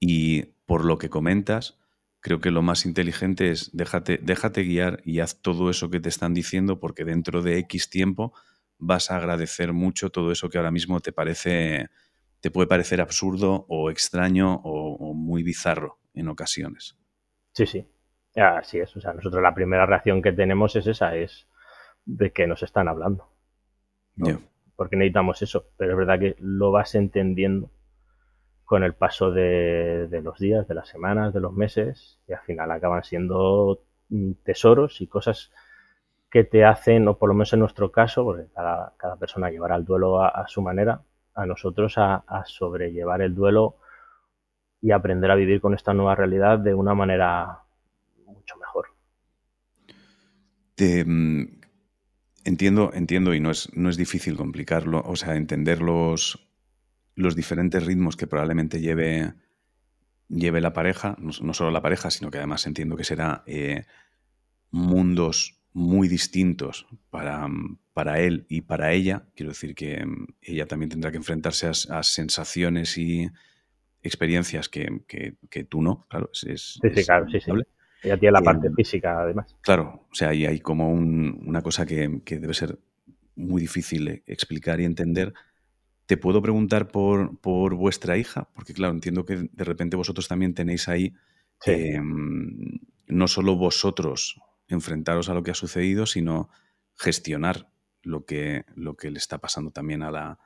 y 0.00 0.54
por 0.66 0.84
lo 0.84 0.98
que 0.98 1.08
comentas, 1.08 1.78
creo 2.20 2.40
que 2.40 2.50
lo 2.50 2.62
más 2.62 2.84
inteligente 2.84 3.50
es 3.50 3.70
déjate, 3.74 4.18
déjate 4.18 4.62
guiar 4.62 5.00
y 5.04 5.20
haz 5.20 5.40
todo 5.40 5.70
eso 5.70 5.90
que 5.90 6.00
te 6.00 6.08
están 6.08 6.34
diciendo 6.34 6.80
porque 6.80 7.04
dentro 7.04 7.42
de 7.42 7.58
X 7.58 7.90
tiempo 7.90 8.34
vas 8.78 9.10
a 9.10 9.16
agradecer 9.16 9.72
mucho 9.72 10.10
todo 10.10 10.30
eso 10.32 10.48
que 10.48 10.58
ahora 10.58 10.70
mismo 10.70 11.00
te 11.00 11.12
parece, 11.12 11.88
te 12.40 12.50
puede 12.50 12.68
parecer 12.68 13.00
absurdo 13.00 13.66
o 13.68 13.90
extraño 13.90 14.60
o, 14.62 15.14
muy 15.14 15.42
bizarro 15.42 15.98
en 16.14 16.28
ocasiones. 16.28 16.96
Sí, 17.52 17.66
sí. 17.66 17.86
Así 18.36 18.78
es. 18.78 18.96
O 18.96 19.00
sea, 19.00 19.12
nosotros 19.14 19.42
la 19.42 19.54
primera 19.54 19.84
reacción 19.84 20.22
que 20.22 20.32
tenemos 20.32 20.76
es 20.76 20.86
esa, 20.86 21.16
es 21.16 21.48
de 22.04 22.30
que 22.30 22.46
nos 22.46 22.62
están 22.62 22.88
hablando. 22.88 23.28
Porque 24.76 24.96
necesitamos 24.96 25.42
eso. 25.42 25.70
Pero 25.76 25.92
es 25.92 25.98
verdad 25.98 26.20
que 26.20 26.36
lo 26.38 26.70
vas 26.70 26.94
entendiendo 26.94 27.72
con 28.68 28.84
el 28.84 28.92
paso 28.92 29.30
de, 29.30 30.20
los 30.22 30.38
días, 30.38 30.68
de 30.68 30.74
las 30.74 30.90
semanas, 30.90 31.32
de 31.32 31.40
los 31.40 31.54
meses, 31.54 32.18
y 32.28 32.34
al 32.34 32.40
final 32.40 32.70
acaban 32.70 33.02
siendo 33.02 33.80
mm, 34.10 34.32
tesoros 34.44 35.00
y 35.00 35.06
cosas 35.06 35.50
que 36.30 36.44
te 36.44 36.66
hacen, 36.66 37.08
o 37.08 37.16
por 37.16 37.30
lo 37.30 37.34
menos 37.34 37.50
en 37.54 37.60
nuestro 37.60 37.90
caso, 37.90 38.24
porque 38.24 38.44
cada, 38.52 39.16
persona 39.18 39.48
llevará 39.48 39.74
el 39.74 39.86
duelo 39.86 40.22
a, 40.22 40.46
su 40.48 40.60
manera, 40.60 41.00
a 41.34 41.46
nosotros 41.46 41.94
a, 41.96 42.22
sobrellevar 42.44 43.22
el 43.22 43.34
duelo 43.34 43.76
y 44.82 44.90
aprender 44.90 45.30
a 45.30 45.34
vivir 45.34 45.62
con 45.62 45.72
esta 45.72 45.94
nueva 45.94 46.14
realidad 46.14 46.58
de 46.58 46.74
una 46.74 46.92
manera 46.94 47.62
mucho 48.26 48.54
mejor. 48.58 48.88
Mm, 51.06 51.44
entiendo, 52.44 52.90
entiendo, 52.92 53.32
y 53.32 53.40
no 53.40 53.50
es, 53.50 53.74
no 53.74 53.88
es 53.88 53.96
difícil 53.96 54.36
complicarlo, 54.36 55.02
o 55.06 55.16
sea, 55.16 55.36
entender 55.36 55.80
los, 55.80 56.47
los 57.18 57.34
diferentes 57.34 57.84
ritmos 57.84 58.16
que 58.16 58.28
probablemente 58.28 58.80
lleve, 58.80 59.34
lleve 60.28 60.60
la 60.60 60.72
pareja, 60.72 61.16
no, 61.18 61.32
solo 61.52 61.72
la 61.72 61.82
pareja, 61.82 62.12
sino 62.12 62.30
que 62.30 62.38
además 62.38 62.64
entiendo 62.64 62.96
que 62.96 63.02
será 63.02 63.42
eh, 63.44 63.86
mundos 64.70 65.58
muy 65.72 66.06
distintos 66.06 66.86
para, 67.10 67.48
para, 67.92 68.20
él 68.20 68.46
y 68.48 68.60
para 68.60 68.92
ella. 68.92 69.24
Quiero 69.34 69.50
decir 69.50 69.74
que 69.74 70.06
mm, 70.06 70.26
ella 70.42 70.66
también 70.66 70.90
tendrá 70.90 71.10
que 71.10 71.16
enfrentarse 71.16 71.66
a, 71.66 72.02
sensaciones 72.04 72.96
y 72.96 73.28
experiencias 74.00 74.68
que, 74.68 74.86
tú 75.68 75.82
no, 75.82 76.06
claro. 76.08 76.30
Es, 76.32 76.78
sí, 76.80 76.88
sí, 76.94 77.04
claro, 77.04 77.26
sí, 77.28 77.40
sí. 77.40 77.50
Ella 78.04 78.16
tiene 78.16 78.32
la 78.32 78.42
parte 78.42 78.70
física, 78.70 79.22
además. 79.22 79.56
Claro, 79.60 80.06
o 80.08 80.14
sea, 80.14 80.28
ahí 80.28 80.46
hay 80.46 80.60
como 80.60 80.92
una 80.92 81.62
cosa 81.62 81.84
que, 81.84 82.20
que, 82.24 82.38
debe 82.38 82.54
ser 82.54 82.78
muy 83.34 83.60
difícil 83.60 84.22
explicar 84.24 84.80
y 84.80 84.84
entender, 84.84 85.34
te 86.08 86.16
puedo 86.16 86.40
preguntar 86.40 86.88
por, 86.88 87.38
por, 87.38 87.74
vuestra 87.74 88.16
hija, 88.16 88.48
porque 88.54 88.72
claro, 88.72 88.94
entiendo 88.94 89.26
que 89.26 89.46
de 89.52 89.64
repente 89.64 89.94
vosotros 89.94 90.26
también 90.26 90.54
tenéis 90.54 90.88
ahí 90.88 91.12
em, 91.66 92.80
no 93.08 93.28
solo 93.28 93.56
vosotros 93.56 94.40
enfrentaros 94.68 95.28
a 95.28 95.34
lo 95.34 95.42
que 95.42 95.50
ha 95.50 95.54
sucedido, 95.54 96.06
sino 96.06 96.48
gestionar 96.96 97.68
lo 98.02 98.24
que, 98.24 98.64
lo 98.74 98.96
que 98.96 99.10
le 99.10 99.18
está 99.18 99.36
pasando 99.36 99.70
también 99.70 100.02
a 100.02 100.10
la, 100.10 100.38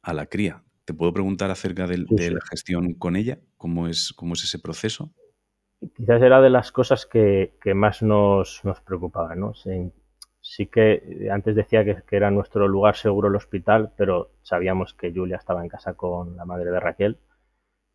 a 0.00 0.14
la 0.14 0.24
cría. 0.24 0.64
¿Te 0.86 0.94
puedo 0.94 1.12
preguntar 1.12 1.50
acerca 1.50 1.86
de, 1.86 1.98
la 1.98 2.40
gestión 2.48 2.94
con 2.94 3.14
ella? 3.14 3.40
¿Cómo 3.58 3.88
es, 3.88 4.14
cómo 4.16 4.32
es 4.32 4.44
ese 4.44 4.58
proceso? 4.58 5.12
Quizás 5.96 6.22
era 6.22 6.40
de 6.40 6.48
las 6.48 6.72
cosas 6.72 7.04
que, 7.04 7.52
más 7.74 8.00
nos, 8.00 8.64
nos 8.64 8.80
preocupaban, 8.80 9.38
¿no? 9.38 9.52
Sí 10.50 10.66
que 10.66 11.28
antes 11.30 11.54
decía 11.54 11.84
que, 11.84 12.02
era 12.16 12.28
nuestro 12.32 12.66
lugar 12.66 12.96
seguro 12.96 13.28
el 13.28 13.36
hospital, 13.36 13.92
pero 13.96 14.32
sabíamos 14.42 14.94
que 14.94 15.12
Julia 15.14 15.36
estaba 15.36 15.62
en 15.62 15.68
casa 15.68 15.94
con 15.94 16.36
la 16.36 16.44
madre 16.44 16.72
de 16.72 16.80
Raquel 16.80 17.18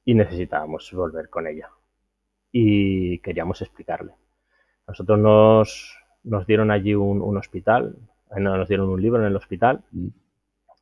y 0.06 0.14
necesitábamos 0.14 0.90
volver 0.94 1.30
con 1.30 1.48
ella. 1.48 1.70
Y 2.54 3.20
queríamos 3.20 3.62
explicarle. 3.62 4.14
Nosotros 4.88 5.20
nos, 5.20 5.98
nos 6.24 6.48
dieron 6.48 6.72
allí 6.72 6.96
un, 6.96 7.38
hospital, 7.38 7.98
eh, 8.34 8.40
nos 8.40 8.70
dieron 8.70 8.88
un 8.88 9.02
libro 9.02 9.20
en 9.20 9.28
el 9.28 9.36
hospital. 9.36 9.84
Mm. 9.92 10.08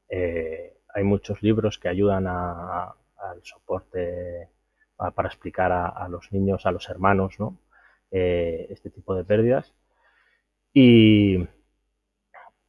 Eh, 0.09 0.77
hay 0.93 1.03
muchos 1.03 1.41
libros 1.41 1.79
que 1.79 1.89
ayudan 1.89 2.27
al 2.27 3.41
soporte 3.41 4.47
para 4.95 5.27
explicar 5.27 5.71
a, 5.71 6.07
los 6.07 6.31
niños, 6.31 6.67
a 6.67 6.71
los 6.71 6.87
hermanos, 6.87 7.39
¿no? 7.39 7.57
Eh, 8.11 8.67
este 8.69 8.91
tipo 8.91 9.15
de 9.15 9.23
pérdidas. 9.23 9.73
Y, 10.71 11.47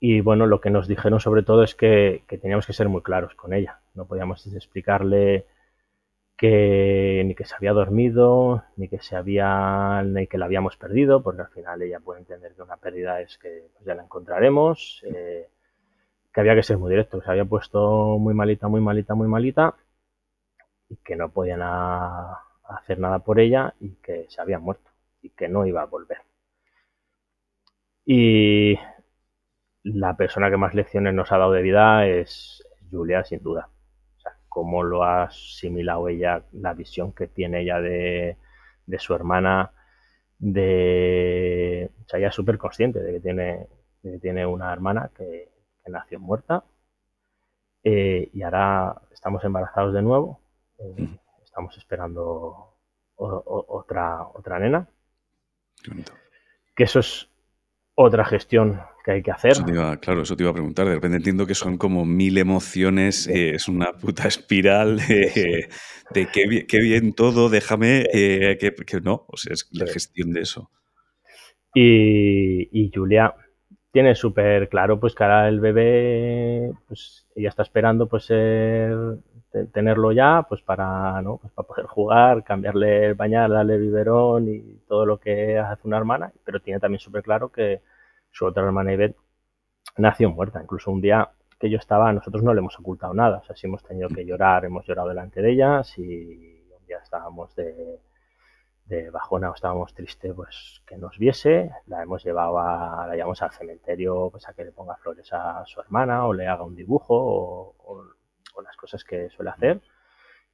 y, 0.01 0.21
bueno, 0.21 0.47
lo 0.47 0.61
que 0.61 0.71
nos 0.71 0.89
dijeron 0.89 1.21
sobre 1.21 1.43
todo 1.43 1.63
es 1.63 1.75
que, 1.75 2.25
teníamos 2.29 2.67
que 2.67 2.73
ser 2.73 2.89
muy 2.89 3.03
claros 3.03 3.35
con 3.35 3.55
ella. 3.55 3.81
No 3.95 4.07
podíamos 4.07 4.47
explicarle 4.55 5.47
que 6.37 7.23
ni 7.25 7.35
que 7.35 7.45
se 7.45 7.55
había 7.55 7.73
dormido, 7.73 8.65
ni 8.77 8.89
que 8.89 9.01
se 9.01 9.17
había, 9.17 10.03
ni 10.03 10.27
que 10.27 10.39
la 10.39 10.47
habíamos 10.47 10.77
perdido, 10.77 11.23
porque 11.23 11.43
al 11.43 11.49
final 11.49 11.83
ella 11.83 12.01
puede 12.01 12.21
entender 12.21 12.55
que 12.55 12.63
una 12.63 12.77
pérdida 12.77 13.21
es 13.21 13.39
que 13.39 13.69
pues, 13.73 13.85
ya 13.87 13.95
la 13.95 14.03
encontraremos, 14.03 15.03
eh, 15.07 15.49
que 16.33 16.41
había 16.41 16.55
que 16.55 16.65
ser 16.65 16.77
muy 16.79 16.91
directo, 16.91 17.19
que 17.21 17.25
se 17.25 17.31
había 17.31 17.45
puesto 17.45 18.19
muy 18.19 18.35
malita, 18.35 18.69
muy 18.69 18.81
malita, 18.81 19.15
muy 19.15 19.29
malita, 19.29 19.75
y 20.89 20.97
que 20.97 21.17
no 21.17 21.31
podían 21.31 21.63
hacer 21.63 22.99
nada 22.99 23.21
por 23.21 23.41
ella 23.41 23.75
y 23.81 23.91
que 23.97 24.27
se 24.29 24.41
había 24.41 24.59
muerto 24.59 24.91
y 25.23 25.31
que 25.31 25.49
no 25.49 25.67
iba 25.67 25.83
a 25.83 25.87
volver. 25.87 26.19
Y 28.07 28.77
la 29.85 30.17
persona 30.17 30.51
que 30.51 30.57
más 30.57 30.75
lecciones 30.75 31.15
nos 31.15 31.31
ha 31.31 31.39
dado 31.39 31.53
de 31.53 31.63
vida 31.63 32.07
es 32.07 32.65
Julia, 32.91 33.25
sin 33.25 33.43
duda. 33.43 33.69
O 34.17 34.21
sea, 34.21 34.33
cómo 34.49 34.83
lo 34.83 35.05
ha 35.05 35.25
asimilado 35.25 36.09
ella, 36.09 36.43
la 36.53 36.73
visión 36.75 37.13
que 37.13 37.29
tiene 37.29 37.61
ella 37.63 37.81
de, 37.81 38.37
su 38.99 39.15
hermana, 39.15 39.73
de... 40.39 41.91
O 42.05 42.09
sea, 42.09 42.19
ella 42.19 42.29
es 42.29 42.35
súper 42.35 42.59
consciente 42.59 43.01
de 43.01 43.13
que 43.13 43.21
tiene, 43.21 43.69
tiene 44.21 44.47
una 44.47 44.73
hermana 44.73 45.11
que, 45.17 45.53
nació 45.87 46.19
muerta 46.19 46.65
eh, 47.83 48.31
y 48.33 48.41
ahora 48.41 49.03
estamos 49.13 49.45
embarazados 49.45 49.93
de 49.93 50.01
nuevo. 50.01 50.41
Eh, 50.79 51.09
estamos 51.45 51.77
esperando 51.77 52.75
otra, 53.17 54.27
otra 54.33 54.59
nena. 54.59 54.89
Que 56.75 56.85
eso 56.85 57.01
es 57.01 57.29
otra 57.95 58.25
gestión 58.25 58.81
que 59.05 59.13
hay 59.13 59.23
que 59.23 59.31
hacer. 59.31 59.57
claro, 60.01 60.23
eso 60.23 60.37
te 60.37 60.43
iba 60.43 60.51
a 60.51 60.55
preguntar. 60.55 60.87
De 60.87 60.95
repente 60.95 61.19
entiendo 61.19 61.47
que 61.47 61.55
son 61.55 61.77
como 61.77 62.05
mil 62.05 62.39
emociones, 62.39 63.29
eh, 63.29 63.55
es 63.55 63.69
una 63.69 63.93
puta 63.93 64.27
espiral 64.27 64.97
de, 64.97 65.69
qué, 66.33 66.81
bien, 66.81 67.13
todo, 67.13 67.49
déjame, 67.49 68.07
eh, 68.13 68.57
que, 68.59 69.01
no, 69.01 69.27
o 69.29 69.37
sea, 69.37 69.53
es 69.53 69.69
la 69.73 69.87
gestión 69.87 70.33
de 70.33 70.41
eso. 70.41 70.71
Y, 71.75 72.91
Julia 72.95 73.35
tiene 73.95 74.17
súper 74.17 74.69
claro 74.69 74.99
pues 74.99 75.15
que 75.15 75.23
ahora 75.23 75.49
el 75.49 75.61
bebé, 75.61 76.73
pues 76.89 77.29
ella 77.37 77.49
está 77.49 77.63
esperando 77.63 78.09
pues 78.09 78.27
tenerlo 79.73 80.11
ya, 80.11 80.45
pues 80.49 80.63
para, 80.63 81.23
¿no? 81.23 81.37
Pues 81.39 81.53
para 81.53 81.69
poder 81.69 81.87
jugar, 81.87 82.43
cambiarle 82.43 83.07
el 83.07 83.15
bañar, 83.15 83.53
darle 83.53 83.79
biberón 83.79 84.49
y 84.49 84.81
todo 84.89 85.07
lo 85.07 85.21
que 85.21 85.61
hace 85.61 85.87
una 85.87 85.99
hermana, 85.99 86.33
pero 86.45 86.59
tiene 86.59 86.81
también 86.81 86.99
súper 86.99 87.23
claro 87.23 87.53
que 87.53 87.83
su 88.33 88.45
otra 88.47 88.65
hermana 88.65 88.93
Ivette 88.95 89.17
nació 89.97 90.29
muerta. 90.29 90.61
Incluso 90.61 90.91
un 90.91 91.01
día 91.01 91.31
que 91.61 91.71
yo 91.71 91.79
estaba, 91.79 92.13
nosotros 92.13 92.43
no 92.43 92.53
le 92.53 92.59
hemos 92.59 92.77
ocultado 92.81 93.15
nada, 93.15 93.39
o 93.39 93.45
sea, 93.45 93.55
si 93.55 93.69
hemos 93.69 93.85
tenido 93.85 94.09
que 94.09 94.27
llorar, 94.27 94.65
hemos 94.65 94.85
llorado 94.87 95.11
delante 95.11 95.41
de 95.41 95.53
ella, 95.53 95.85
si 95.85 96.67
un 96.77 96.85
día 96.85 96.99
estábamos 96.99 97.55
de, 97.55 98.01
de 98.87 99.11
bajona 99.11 99.51
o 99.51 99.55
estábamos 99.55 99.95
tristes, 99.95 100.33
pues 100.35 100.83
que 100.87 100.97
nos 100.97 101.19
viese, 101.19 101.71
la 101.87 102.03
hemos 102.03 102.25
llevado 102.25 102.59
a, 102.59 103.07
la 103.07 103.15
llevamos 103.15 103.41
al 103.43 103.53
cementerio, 103.53 104.29
pues 104.31 104.49
a 104.49 104.53
que 104.55 104.65
le 104.65 104.73
ponga 104.73 104.97
flores 104.97 105.33
a 105.33 105.65
su 105.67 105.81
hermana 105.81 106.27
o 106.27 106.35
le 106.35 106.47
haga 106.47 106.65
un 106.65 106.77
dibujo 106.77 107.15
o 107.79 108.63
las 108.63 108.77
cosas 108.77 109.05
que 109.05 109.31
suele 109.31 109.51
hacer. 109.51 109.81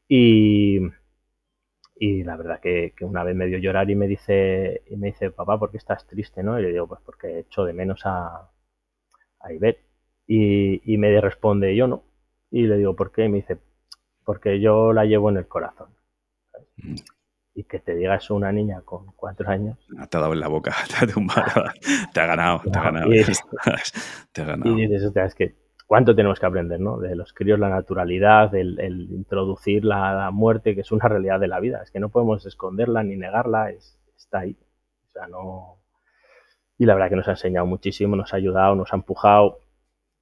Y, 0.08 0.80
y 1.94 2.24
la 2.24 2.36
verdad 2.36 2.60
que, 2.60 2.94
una 3.02 3.22
vez 3.24 3.36
me 3.36 3.46
dio 3.46 3.58
llorar 3.58 3.90
y 3.90 3.94
me 3.94 4.08
dice, 4.08 4.82
y 4.88 4.96
me 4.96 5.08
dice, 5.08 5.30
papá, 5.30 5.58
¿por 5.58 5.70
qué 5.70 5.76
estás 5.76 6.06
triste? 6.06 6.42
¿no? 6.42 6.58
Y 6.58 6.62
le 6.62 6.72
digo, 6.72 6.88
pues 6.88 7.00
porque 7.04 7.40
echo 7.40 7.64
de 7.64 7.72
menos 7.72 8.02
a, 8.06 8.50
a 9.40 9.52
Ivette. 9.52 9.84
Y, 10.26 10.94
y 10.94 10.98
me 10.98 11.20
responde, 11.20 11.76
yo 11.76 11.86
no. 11.86 12.04
Y 12.50 12.66
le 12.66 12.76
digo, 12.78 12.96
¿por 12.96 13.12
qué? 13.12 13.24
Y 13.24 13.28
me 13.28 13.38
dice, 13.38 13.58
porque 14.24 14.60
yo 14.60 14.92
la 14.92 15.04
llevo 15.04 15.30
en 15.30 15.36
el 15.38 15.46
corazón. 15.46 15.90
Mm. 16.78 16.94
Y 17.54 17.64
que 17.64 17.80
te 17.80 17.94
diga 17.94 18.14
eso 18.14 18.34
una 18.34 18.52
niña 18.52 18.82
con 18.82 19.06
cuatro 19.16 19.50
años. 19.50 19.76
Te 20.08 20.16
ha 20.16 20.20
dado 20.20 20.32
en 20.32 20.40
la 20.40 20.48
boca, 20.48 20.74
te 20.88 21.04
ha, 21.04 22.12
te 22.12 22.20
ha 22.20 22.26
ganado, 22.26 22.60
te 22.70 22.78
ha 22.78 22.82
ganado. 22.82 23.12
Y, 23.12 23.24
te 24.32 24.42
ha 24.42 24.44
ganado. 24.44 24.78
y 24.78 24.86
dices, 24.86 25.14
es 25.14 25.34
que 25.34 25.56
cuánto 25.90 26.14
tenemos 26.14 26.38
que 26.38 26.46
aprender, 26.46 26.78
¿no? 26.78 26.98
De 26.98 27.16
los 27.16 27.32
críos, 27.32 27.58
la 27.58 27.68
naturalidad, 27.68 28.54
el, 28.54 29.08
introducir 29.10 29.84
la, 29.84 30.30
muerte, 30.30 30.76
que 30.76 30.82
es 30.82 30.92
una 30.92 31.08
realidad 31.08 31.40
de 31.40 31.48
la 31.48 31.58
vida. 31.58 31.82
Es 31.82 31.90
que 31.90 31.98
no 31.98 32.10
podemos 32.10 32.46
esconderla 32.46 33.02
ni 33.02 33.16
negarla, 33.16 33.70
está 33.70 34.38
ahí. 34.38 34.56
O 35.08 35.10
sea, 35.10 35.26
no. 35.26 35.78
Y 36.78 36.86
la 36.86 36.94
verdad 36.94 37.08
que 37.08 37.16
nos 37.16 37.26
ha 37.26 37.32
enseñado 37.32 37.66
muchísimo, 37.66 38.14
nos 38.14 38.32
ha 38.32 38.36
ayudado, 38.36 38.76
nos 38.76 38.92
ha 38.92 38.96
empujado. 38.96 39.58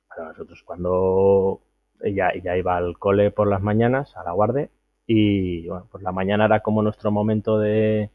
Para 0.09 0.29
nosotros, 0.29 0.63
cuando 0.65 1.61
ella, 2.01 2.31
ella 2.31 2.57
iba 2.57 2.75
al 2.75 2.99
cole 2.99 3.31
por 3.31 3.47
las 3.47 3.61
mañanas, 3.61 4.17
a 4.17 4.25
la 4.25 4.33
guardia, 4.33 4.71
y 5.09 5.67
bueno, 5.69 5.89
pues 5.91 6.05
la 6.05 6.13
mañana 6.13 6.45
era 6.45 6.61
como 6.61 6.83
nuestro 6.83 7.11
momento 7.11 7.59
de, 7.59 8.11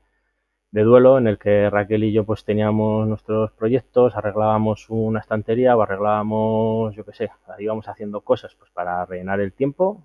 de 0.72 0.84
duelo 0.84 1.18
en 1.18 1.28
el 1.28 1.40
que 1.40 1.70
Raquel 1.70 2.04
y 2.04 2.14
yo 2.14 2.24
pues 2.26 2.46
teníamos 2.46 3.08
nuestros 3.08 3.52
proyectos, 3.54 4.16
arreglábamos 4.16 4.90
una 4.90 5.20
estantería 5.22 5.76
o 5.76 5.82
arreglábamos, 5.82 6.96
yo 6.96 7.04
qué 7.06 7.14
sé, 7.14 7.32
íbamos 7.60 7.88
haciendo 7.88 8.22
cosas 8.22 8.56
pues 8.56 8.72
para 8.72 9.06
rellenar 9.08 9.40
el 9.42 9.54
tiempo, 9.54 10.04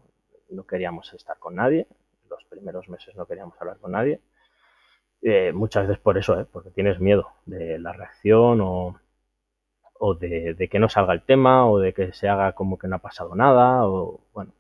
no 0.51 0.67
queríamos 0.67 1.13
estar 1.13 1.39
con 1.39 1.57
nadie, 1.57 1.87
los 2.31 2.45
primeros 2.45 2.89
meses 2.89 3.15
no 3.17 3.27
queríamos 3.27 3.55
hablar 3.61 3.79
con 3.79 3.93
nadie, 3.93 4.21
eh, 5.23 5.53
muchas 5.53 5.87
veces 5.89 6.03
por 6.03 6.17
eso, 6.19 6.41
¿eh? 6.41 6.47
porque 6.51 6.71
tienes 6.71 7.01
miedo 7.01 7.29
de 7.47 7.79
la 7.79 7.93
reacción 7.93 8.61
o, 8.63 8.99
o 9.99 10.15
de, 10.15 10.55
de, 10.55 10.69
que 10.69 10.79
no 10.79 10.89
salga 10.89 11.13
el 11.13 11.23
tema 11.23 11.69
o 11.69 11.79
de 11.81 11.93
que 11.93 12.13
se 12.15 12.29
haga 12.29 12.53
como 12.53 12.79
que 12.79 12.89
no 12.89 12.97
ha 12.97 13.01
pasado 13.01 13.35
nada 13.35 13.87
o 13.87 14.21
bueno, 14.33 14.53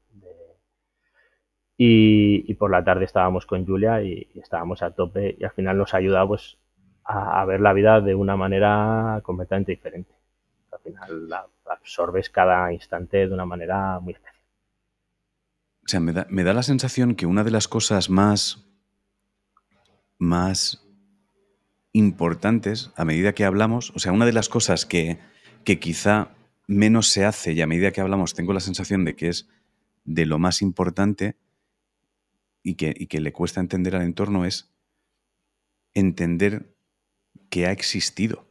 y, 1.80 2.52
por 2.54 2.72
la 2.72 2.82
tarde 2.82 3.04
estábamos 3.04 3.46
con 3.46 3.64
Julia 3.64 4.02
y, 4.02 4.28
estábamos 4.34 4.82
a 4.82 4.90
tope 4.90 5.36
y 5.38 5.44
al 5.44 5.52
final 5.52 5.78
nos 5.78 5.94
ha 5.94 5.98
ayudado 5.98 6.28
pues, 6.28 6.58
a, 7.04 7.44
ver 7.44 7.60
la 7.60 7.72
vida 7.72 8.00
de 8.00 8.16
una 8.16 8.36
manera 8.36 9.20
completamente 9.22 9.72
diferente. 9.72 10.12
Al 10.72 10.80
final 10.80 11.28
la, 11.28 11.46
absorbes 11.70 12.30
cada 12.30 12.72
instante 12.72 13.28
de 13.28 13.32
una 13.32 13.46
manera 13.46 14.00
muy 14.00 14.14
especial. 14.14 14.34
O 15.84 15.88
sea, 15.88 16.00
me 16.00 16.12
da, 16.12 16.26
me 16.28 16.42
da 16.42 16.52
la 16.52 16.64
sensación 16.64 17.14
que 17.14 17.26
una 17.26 17.44
de 17.44 17.52
las 17.52 17.68
cosas 17.68 18.10
más, 18.10 18.66
más 20.18 20.84
importantes 21.92 22.92
a 22.96 23.04
medida 23.04 23.34
que 23.34 23.44
hablamos, 23.44 23.92
o 23.94 24.00
sea, 24.00 24.12
una 24.12 24.26
de 24.26 24.32
las 24.32 24.48
cosas 24.48 24.84
que, 24.84 25.18
que 25.64 25.78
quizá 25.78 26.30
menos 26.66 27.06
se 27.08 27.24
hace 27.24 27.52
y 27.52 27.60
a 27.60 27.66
medida 27.66 27.92
que 27.92 28.00
hablamos 28.00 28.34
tengo 28.34 28.52
la 28.52 28.60
sensación 28.60 29.04
de 29.04 29.14
que 29.14 29.28
es 29.28 29.48
de 30.04 30.26
lo 30.26 30.38
más 30.38 30.60
importante, 30.60 31.36
y 32.62 32.74
que, 32.74 33.20
le 33.20 33.32
cuesta 33.32 33.60
entender 33.60 33.96
al 33.96 34.02
entorno 34.02 34.44
es 34.44 34.72
entender 35.94 36.74
que 37.50 37.66
ha 37.66 37.72
existido. 37.72 38.46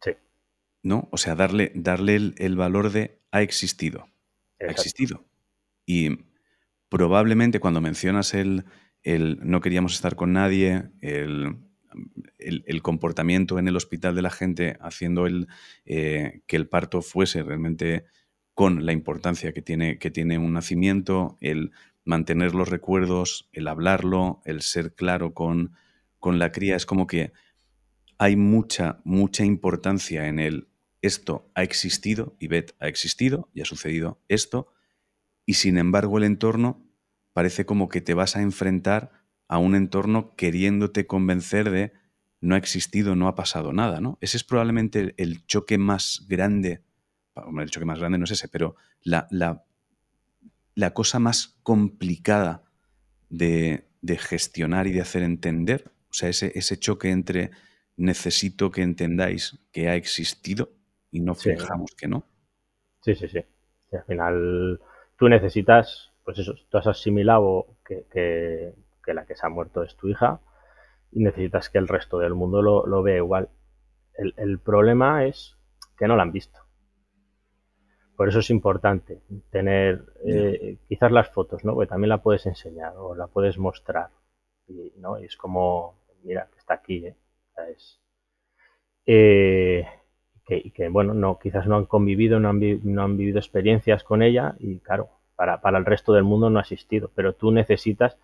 Sí. 0.00 0.12
¿No? 0.82 1.08
O 1.10 1.16
sea, 1.16 1.34
darle, 1.34 1.72
darle 1.74 2.34
el, 2.36 2.56
valor 2.56 2.90
de 2.90 3.18
ha 3.30 3.42
existido. 3.42 4.08
Ha 4.60 4.70
existido. 4.70 5.24
Y 5.84 6.18
probablemente 6.88 7.60
cuando 7.60 7.80
mencionas 7.80 8.34
el, 8.34 8.64
el, 9.02 9.38
no 9.42 9.60
queríamos 9.60 9.94
estar 9.94 10.16
con 10.16 10.32
nadie, 10.32 10.90
el, 11.00 11.56
el, 12.38 12.82
comportamiento 12.82 13.58
en 13.58 13.68
el 13.68 13.76
hospital 13.76 14.14
de 14.14 14.22
la 14.22 14.30
gente 14.30 14.76
haciendo 14.80 15.26
el, 15.26 15.48
eh, 15.84 16.42
que 16.46 16.56
el 16.56 16.68
parto 16.68 17.02
fuese 17.02 17.42
realmente 17.42 18.04
con 18.54 18.86
la 18.86 18.92
importancia 18.92 19.52
que 19.52 19.62
tiene, 19.62 19.98
que 19.98 20.10
tiene 20.10 20.38
un 20.38 20.52
nacimiento, 20.52 21.36
el 21.40 21.72
mantener 22.06 22.54
los 22.54 22.70
recuerdos, 22.70 23.50
el 23.52 23.68
hablarlo, 23.68 24.40
el 24.46 24.62
ser 24.62 24.94
claro 24.94 25.34
con, 25.34 25.72
con 26.18 26.38
la 26.38 26.52
cría, 26.52 26.76
es 26.76 26.86
como 26.86 27.06
que 27.06 27.32
hay 28.16 28.36
mucha, 28.36 29.00
mucha 29.04 29.44
importancia 29.44 30.26
en 30.26 30.38
el 30.38 30.68
esto 31.02 31.50
ha 31.54 31.62
existido, 31.62 32.36
y 32.40 32.48
Beth 32.48 32.74
ha 32.80 32.88
existido, 32.88 33.50
y 33.52 33.60
ha 33.60 33.64
sucedido 33.64 34.20
esto, 34.28 34.72
y 35.44 35.54
sin 35.54 35.78
embargo 35.78 36.18
el 36.18 36.24
entorno 36.24 36.82
parece 37.32 37.66
como 37.66 37.88
que 37.88 38.00
te 38.00 38.14
vas 38.14 38.34
a 38.34 38.42
enfrentar 38.42 39.12
a 39.46 39.58
un 39.58 39.74
entorno 39.74 40.34
queriéndote 40.36 41.06
convencer 41.06 41.70
de 41.70 41.92
no 42.40 42.54
ha 42.54 42.58
existido, 42.58 43.14
no 43.14 43.28
ha 43.28 43.34
pasado 43.34 43.72
nada, 43.72 44.00
¿no? 44.00 44.18
Ese 44.20 44.36
es 44.36 44.44
probablemente 44.44 45.14
el 45.16 45.46
choque 45.46 45.78
más 45.78 46.24
grande, 46.28 46.82
el 47.60 47.70
choque 47.70 47.86
más 47.86 47.98
grande 47.98 48.18
no 48.18 48.24
es 48.24 48.30
ese, 48.30 48.48
pero 48.48 48.76
la, 49.02 49.28
la, 49.30 49.65
la 50.76 50.94
cosa 50.94 51.18
más 51.18 51.58
complicada 51.64 52.62
de, 53.28 53.88
de, 54.02 54.18
gestionar 54.18 54.86
y 54.86 54.92
de 54.92 55.00
hacer 55.00 55.24
entender, 55.24 55.90
o 56.10 56.12
sea, 56.12 56.28
ese, 56.28 56.52
ese 56.54 56.78
choque 56.78 57.10
entre 57.10 57.50
necesito 57.96 58.70
que 58.70 58.82
entendáis 58.82 59.58
que 59.72 59.88
ha 59.88 59.96
existido 59.96 60.70
y 61.10 61.20
no 61.20 61.34
fijamos 61.34 61.94
que 61.96 62.06
no. 62.06 62.24
Sí, 63.00 63.14
sí, 63.14 63.26
sí. 63.26 63.40
al 63.92 64.04
final 64.04 64.80
tú 65.18 65.28
necesitas, 65.28 66.12
pues 66.24 66.38
eso, 66.38 66.54
tú 66.68 66.78
has 66.78 66.86
asimilado 66.86 67.66
que, 67.84 68.04
que, 68.12 68.74
que, 69.02 69.14
la 69.14 69.24
que 69.24 69.34
se 69.34 69.46
ha 69.46 69.48
muerto 69.48 69.82
es 69.82 69.96
tu 69.96 70.08
hija 70.08 70.40
y 71.10 71.20
necesitas 71.20 71.70
que 71.70 71.78
el 71.78 71.88
resto 71.88 72.18
del 72.18 72.34
mundo 72.34 72.60
lo, 72.60 72.86
lo 72.86 73.02
vea 73.02 73.16
igual. 73.16 73.48
El, 74.14 74.34
el, 74.36 74.58
problema 74.58 75.24
es 75.24 75.56
que 75.96 76.06
no 76.06 76.16
la 76.16 76.22
han 76.22 76.32
visto. 76.32 76.65
Por 78.16 78.28
eso 78.28 78.38
es 78.38 78.48
importante 78.50 79.20
tener 79.50 80.04
eh, 80.24 80.78
quizás 80.88 81.12
las 81.12 81.28
fotos, 81.30 81.64
¿no? 81.64 81.74
Porque 81.74 81.90
también 81.90 82.08
la 82.08 82.22
puedes 82.22 82.46
enseñar 82.46 82.94
o 82.96 83.14
la 83.14 83.26
puedes 83.26 83.58
mostrar. 83.58 84.08
Y, 84.66 84.92
¿no? 84.96 85.20
y 85.20 85.26
es 85.26 85.36
como, 85.36 85.98
mira, 86.24 86.48
que 86.52 86.58
está 86.58 86.74
aquí, 86.74 87.06
¿eh? 87.06 87.16
Es, 87.70 88.00
eh, 89.06 89.86
que, 90.44 90.70
que, 90.72 90.88
bueno, 90.88 91.14
no, 91.14 91.38
quizás 91.38 91.66
no 91.66 91.76
han 91.76 91.86
convivido, 91.86 92.40
no 92.40 92.48
han, 92.48 92.60
no 92.84 93.02
han 93.02 93.16
vivido 93.16 93.38
experiencias 93.38 94.02
con 94.02 94.22
ella 94.22 94.56
y 94.58 94.78
claro, 94.78 95.10
para, 95.36 95.60
para, 95.60 95.78
el 95.78 95.84
resto 95.84 96.12
del 96.12 96.24
mundo 96.24 96.50
no 96.50 96.58
ha 96.58 96.62
existido, 96.62 97.10
pero 97.14 97.34
tú 97.34 97.50
necesitas 97.50 98.18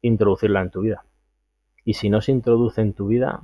introducirla 0.00 0.62
en 0.62 0.70
tu 0.70 0.80
vida. 0.80 1.04
Y 1.84 1.94
si 1.94 2.08
no 2.08 2.20
se 2.20 2.32
introduce 2.32 2.80
en 2.80 2.94
tu 2.94 3.08
vida, 3.08 3.42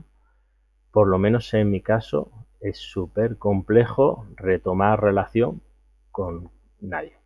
por 0.90 1.08
lo 1.08 1.18
menos 1.18 1.52
en 1.54 1.70
mi 1.70 1.80
caso, 1.80 2.30
es 2.60 2.78
súper 2.78 3.36
complejo 3.36 4.26
retomar 4.36 5.00
relación 5.00 5.62
con 6.10 6.50
nadie. 6.80 7.16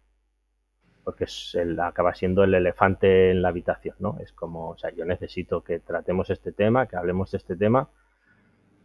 Porque 1.05 1.25
es 1.25 1.55
el, 1.55 1.79
acaba 1.81 2.15
siendo 2.15 2.45
el 2.45 2.55
elefante 2.55 3.31
en 3.31 3.43
la 3.43 3.49
habitación, 3.49 3.97
¿no? 3.99 4.19
Es 4.21 4.33
como, 4.33 4.71
o 4.71 4.79
sea, 4.79 4.91
yo 4.95 5.05
necesito 5.05 5.63
que 5.63 5.81
tratemos 5.81 6.31
este 6.31 6.53
tema, 6.53 6.87
que 6.87 6.97
hablemos 6.97 7.31
de 7.31 7.39
este 7.39 7.57
tema, 7.57 7.91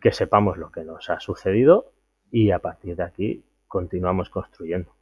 que 0.02 0.12
sepamos 0.12 0.58
lo 0.58 0.72
que 0.72 0.84
nos 0.84 1.10
ha 1.10 1.20
sucedido 1.20 1.94
y 2.32 2.52
a 2.52 2.60
partir 2.60 2.96
de 2.96 3.04
aquí 3.04 3.44
continuamos 3.68 4.30
construyendo. 4.30 4.94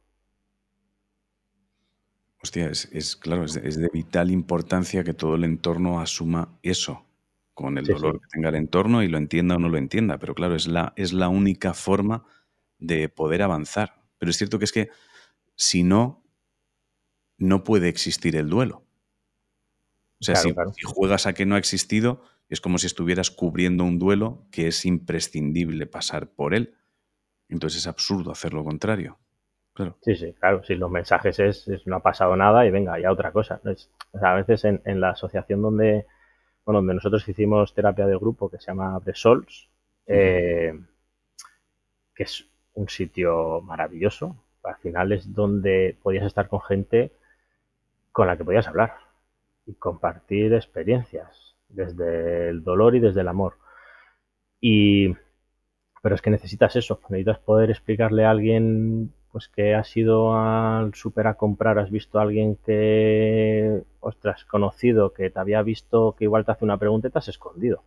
Hostia, 2.42 2.68
es, 2.68 2.88
es 2.92 3.16
claro, 3.16 3.44
es 3.44 3.54
de, 3.54 3.68
es 3.68 3.78
de, 3.78 3.88
vital 3.92 4.30
importancia 4.30 5.02
que 5.02 5.12
todo 5.12 5.34
el 5.34 5.44
entorno 5.44 6.00
asuma 6.00 6.56
eso, 6.62 7.04
con 7.52 7.78
el 7.78 7.86
sí, 7.86 7.92
dolor 7.92 8.14
sí. 8.14 8.20
que 8.20 8.28
tenga 8.30 8.48
el 8.50 8.54
entorno 8.54 9.02
y 9.02 9.08
lo 9.08 9.18
entienda 9.18 9.56
o 9.56 9.58
no 9.58 9.68
lo 9.68 9.76
entienda. 9.76 10.18
Pero 10.18 10.34
claro, 10.34 10.54
es 10.54 10.68
la, 10.68 10.92
es 10.94 11.12
la 11.12 11.28
única 11.28 11.74
forma 11.74 12.24
de 12.78 13.08
poder 13.08 13.42
avanzar. 13.42 13.97
Pero 14.18 14.30
es 14.30 14.36
cierto 14.36 14.58
que 14.58 14.64
es 14.64 14.72
que 14.72 14.90
si 15.54 15.82
no, 15.82 16.24
no 17.36 17.64
puede 17.64 17.88
existir 17.88 18.36
el 18.36 18.48
duelo. 18.48 18.84
O 20.20 20.24
sea, 20.24 20.34
claro, 20.34 20.48
si, 20.48 20.54
claro. 20.54 20.72
si, 20.72 20.82
juegas 20.84 21.26
a 21.26 21.32
que 21.32 21.46
no 21.46 21.54
ha 21.54 21.58
existido, 21.58 22.22
es 22.48 22.60
como 22.60 22.78
si 22.78 22.86
estuvieras 22.86 23.30
cubriendo 23.30 23.84
un 23.84 23.98
duelo 23.98 24.46
que 24.50 24.66
es 24.66 24.84
imprescindible 24.84 25.86
pasar 25.86 26.28
por 26.28 26.54
él. 26.54 26.74
Entonces 27.48 27.80
es 27.80 27.86
absurdo 27.86 28.32
hacer 28.32 28.52
lo 28.52 28.64
contrario. 28.64 29.18
Claro. 29.74 29.96
Sí, 30.02 30.16
sí, 30.16 30.34
claro. 30.34 30.64
Si 30.64 30.74
los 30.74 30.90
mensajes 30.90 31.38
es, 31.38 31.68
es, 31.68 31.86
no 31.86 31.96
ha 31.96 32.02
pasado 32.02 32.34
nada 32.36 32.66
y 32.66 32.70
venga, 32.70 32.98
ya 32.98 33.12
otra 33.12 33.30
cosa. 33.30 33.60
Es, 33.64 33.90
o 34.12 34.18
sea, 34.18 34.32
a 34.32 34.34
veces 34.34 34.64
en, 34.64 34.82
en, 34.84 35.00
la 35.00 35.10
asociación 35.10 35.62
donde, 35.62 36.06
bueno, 36.64 36.78
donde 36.80 36.94
nosotros 36.94 37.28
hicimos 37.28 37.74
terapia 37.74 38.06
de 38.06 38.16
grupo 38.16 38.50
que 38.50 38.58
se 38.58 38.66
llama 38.66 38.98
Bresols, 38.98 39.68
eh, 40.06 40.72
que 42.14 42.22
es 42.24 42.48
un 42.78 42.88
sitio 42.88 43.60
maravilloso. 43.62 44.36
Al 44.62 44.76
final 44.76 45.12
es 45.12 45.34
donde 45.34 45.96
podías 46.02 46.26
estar 46.26 46.48
con 46.48 46.60
gente 46.60 47.12
con 48.12 48.26
la 48.26 48.36
que 48.36 48.44
podías 48.44 48.68
hablar 48.68 48.94
y 49.66 49.74
compartir 49.74 50.54
experiencias 50.54 51.56
desde 51.68 52.48
el 52.48 52.62
dolor 52.64 52.94
y 52.96 53.00
desde 53.00 53.20
el 53.22 53.28
amor. 53.28 53.54
Y, 54.60 55.14
pero 56.02 56.14
es 56.14 56.22
que 56.22 56.30
necesitas 56.30 56.76
eso, 56.76 57.00
necesitas 57.08 57.38
poder 57.40 57.70
explicarle 57.70 58.24
a 58.24 58.30
alguien 58.30 59.12
pues 59.32 59.48
que 59.48 59.74
has 59.74 59.94
ido 59.96 60.34
al 60.34 60.94
super 60.94 61.26
a 61.26 61.34
comprar, 61.34 61.78
has 61.78 61.90
visto 61.90 62.18
a 62.18 62.22
alguien 62.22 62.56
que, 62.56 63.82
ostras, 64.00 64.44
conocido, 64.44 65.12
que 65.12 65.30
te 65.30 65.38
había 65.38 65.62
visto, 65.62 66.14
que 66.16 66.24
igual 66.24 66.44
te 66.44 66.52
hace 66.52 66.64
una 66.64 66.78
pregunta 66.78 67.08
y 67.08 67.10
te 67.10 67.18
has 67.18 67.28
escondido. 67.28 67.82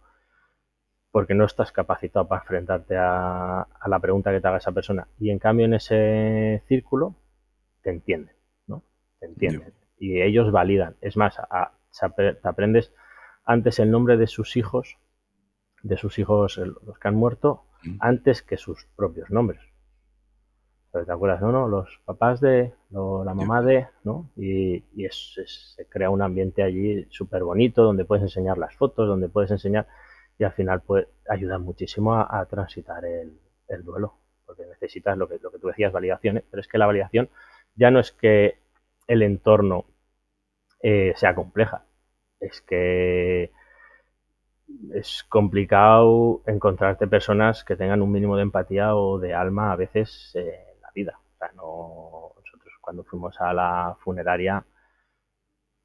Porque 1.11 1.33
no 1.33 1.45
estás 1.45 1.71
capacitado 1.71 2.27
para 2.27 2.41
enfrentarte 2.41 2.95
a, 2.97 3.61
a 3.61 3.89
la 3.89 3.99
pregunta 3.99 4.31
que 4.31 4.39
te 4.39 4.47
haga 4.47 4.57
esa 4.57 4.71
persona. 4.71 5.07
Y 5.19 5.29
en 5.29 5.39
cambio 5.39 5.65
en 5.65 5.73
ese 5.73 6.63
círculo 6.67 7.15
te 7.81 7.89
entienden, 7.89 8.35
¿no? 8.67 8.83
Te 9.19 9.25
entienden. 9.25 9.73
Y 9.97 10.21
ellos 10.21 10.51
validan. 10.51 10.95
Es 11.01 11.17
más, 11.17 11.37
a, 11.37 11.47
a, 11.49 11.71
te 12.15 12.47
aprendes 12.47 12.93
antes 13.43 13.79
el 13.79 13.91
nombre 13.91 14.17
de 14.17 14.27
sus 14.27 14.55
hijos, 14.55 14.97
de 15.83 15.97
sus 15.97 16.17
hijos, 16.19 16.57
los 16.57 16.97
que 16.99 17.07
han 17.07 17.15
muerto, 17.15 17.65
mm. 17.83 17.97
antes 17.99 18.41
que 18.41 18.57
sus 18.57 18.85
propios 18.95 19.29
nombres. 19.29 19.61
¿Te 20.91 21.09
acuerdas? 21.09 21.41
No, 21.41 21.53
no, 21.53 21.69
los 21.69 22.01
papás 22.03 22.41
de, 22.41 22.73
lo, 22.89 23.23
la 23.23 23.33
mamá 23.33 23.61
de, 23.61 23.87
¿no? 24.03 24.29
Y, 24.35 24.83
y 24.93 25.05
es, 25.05 25.37
es, 25.37 25.73
se 25.77 25.85
crea 25.85 26.09
un 26.09 26.21
ambiente 26.21 26.63
allí 26.63 27.07
súper 27.09 27.43
bonito 27.43 27.83
donde 27.83 28.03
puedes 28.03 28.23
enseñar 28.23 28.57
las 28.57 28.75
fotos, 28.75 29.07
donde 29.07 29.29
puedes 29.29 29.51
enseñar 29.51 29.87
y 30.41 30.43
al 30.43 30.53
final 30.53 30.81
puede 30.81 31.07
ayudar 31.29 31.59
muchísimo 31.59 32.15
a, 32.15 32.43
transitar 32.49 33.05
el, 33.05 33.39
el, 33.67 33.83
duelo, 33.83 34.15
porque 34.43 34.65
necesitas 34.65 35.15
lo 35.15 35.29
que, 35.29 35.37
lo 35.39 35.51
que 35.51 35.59
tú 35.59 35.67
decías, 35.67 35.93
validaciones, 35.93 36.43
pero 36.49 36.61
es 36.61 36.67
que 36.67 36.79
la 36.79 36.87
validación 36.87 37.29
ya 37.75 37.91
no 37.91 37.99
es 37.99 38.11
que 38.11 38.57
el 39.05 39.21
entorno 39.21 39.85
eh, 40.81 41.13
sea 41.15 41.35
compleja, 41.35 41.85
es 42.39 42.59
que 42.61 43.51
es 44.95 45.23
complicado 45.29 46.41
encontrarte 46.47 47.05
personas 47.05 47.63
que 47.63 47.75
tengan 47.75 48.01
un 48.01 48.11
mínimo 48.11 48.35
de 48.35 48.41
empatía 48.41 48.95
o 48.95 49.19
de 49.19 49.35
alma 49.35 49.71
a 49.71 49.75
veces 49.75 50.31
en 50.33 50.81
la 50.81 50.89
vida. 50.95 51.19
O 51.35 51.37
sea, 51.37 51.51
no, 51.55 52.33
nosotros 52.43 52.73
cuando 52.81 53.03
fuimos 53.03 53.39
a 53.39 53.53
la 53.53 53.95
funeraria, 53.99 54.65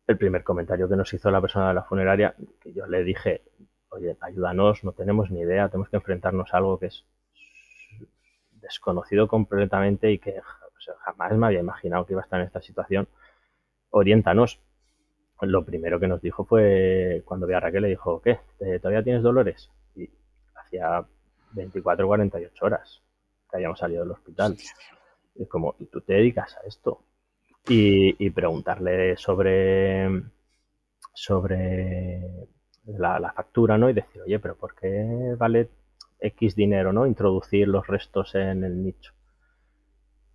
el 0.06 0.16
primer 0.16 0.42
comentario 0.42 0.88
que 0.88 0.96
nos 0.96 1.12
hizo 1.12 1.30
la 1.30 1.42
persona 1.42 1.68
de 1.68 1.74
la 1.74 1.82
funeraria, 1.82 2.34
que 2.58 2.72
yo 2.72 2.86
le 2.86 3.04
dije, 3.04 3.42
oye, 3.96 4.16
ayúdanos, 4.20 4.84
no 4.84 4.92
tenemos 4.92 5.30
ni 5.30 5.40
idea, 5.40 5.68
tenemos 5.68 5.88
que 5.88 5.96
enfrentarnos 5.96 6.52
a 6.52 6.58
algo 6.58 6.78
que 6.78 6.86
es 6.86 7.04
desconocido 8.60 9.28
completamente 9.28 10.10
y 10.10 10.18
que 10.18 10.38
o 10.38 10.80
sea, 10.80 10.94
jamás 11.04 11.36
me 11.36 11.46
había 11.46 11.60
imaginado 11.60 12.06
que 12.06 12.12
iba 12.12 12.22
a 12.22 12.24
estar 12.24 12.40
en 12.40 12.46
esta 12.46 12.60
situación. 12.60 13.08
Oriéntanos 13.90 14.60
lo 15.42 15.64
primero 15.64 16.00
que 16.00 16.08
nos 16.08 16.22
dijo 16.22 16.44
fue 16.44 17.22
cuando 17.24 17.46
vi 17.46 17.54
a 17.54 17.60
Raquel 17.60 17.82
le 17.82 17.88
dijo, 17.88 18.22
¿qué? 18.22 18.38
¿Todavía 18.80 19.02
tienes 19.02 19.22
dolores? 19.22 19.70
Y 19.94 20.08
hacía 20.54 21.04
24 21.52 22.04
o 22.04 22.08
48 22.08 22.64
horas 22.64 23.02
que 23.50 23.56
habíamos 23.56 23.78
salido 23.78 24.02
del 24.02 24.12
hospital. 24.12 24.56
Y 25.34 25.46
como, 25.46 25.76
¿y 25.78 25.86
tú 25.86 26.00
te 26.00 26.14
dedicas 26.14 26.56
a 26.56 26.66
esto? 26.66 27.02
Y, 27.68 28.24
y 28.24 28.30
preguntarle 28.30 29.16
sobre, 29.16 30.08
sobre 31.12 32.48
la, 32.86 33.18
la, 33.18 33.32
factura, 33.32 33.78
¿no? 33.78 33.90
Y 33.90 33.92
decir, 33.92 34.22
oye, 34.22 34.38
pero 34.38 34.56
¿por 34.56 34.74
qué 34.74 35.34
vale 35.38 35.68
X 36.20 36.54
dinero, 36.54 36.92
¿no? 36.92 37.06
Introducir 37.06 37.68
los 37.68 37.86
restos 37.86 38.34
en 38.34 38.64
el 38.64 38.82
nicho. 38.82 39.12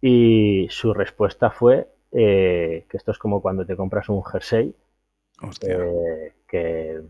Y 0.01 0.67
su 0.69 0.93
respuesta 0.93 1.51
fue 1.51 1.87
eh, 2.11 2.85
que 2.89 2.97
esto 2.97 3.11
es 3.11 3.17
como 3.17 3.41
cuando 3.41 3.65
te 3.65 3.75
compras 3.75 4.09
un 4.09 4.23
jersey 4.23 4.75
eh, 5.61 6.33
que, 6.47 7.01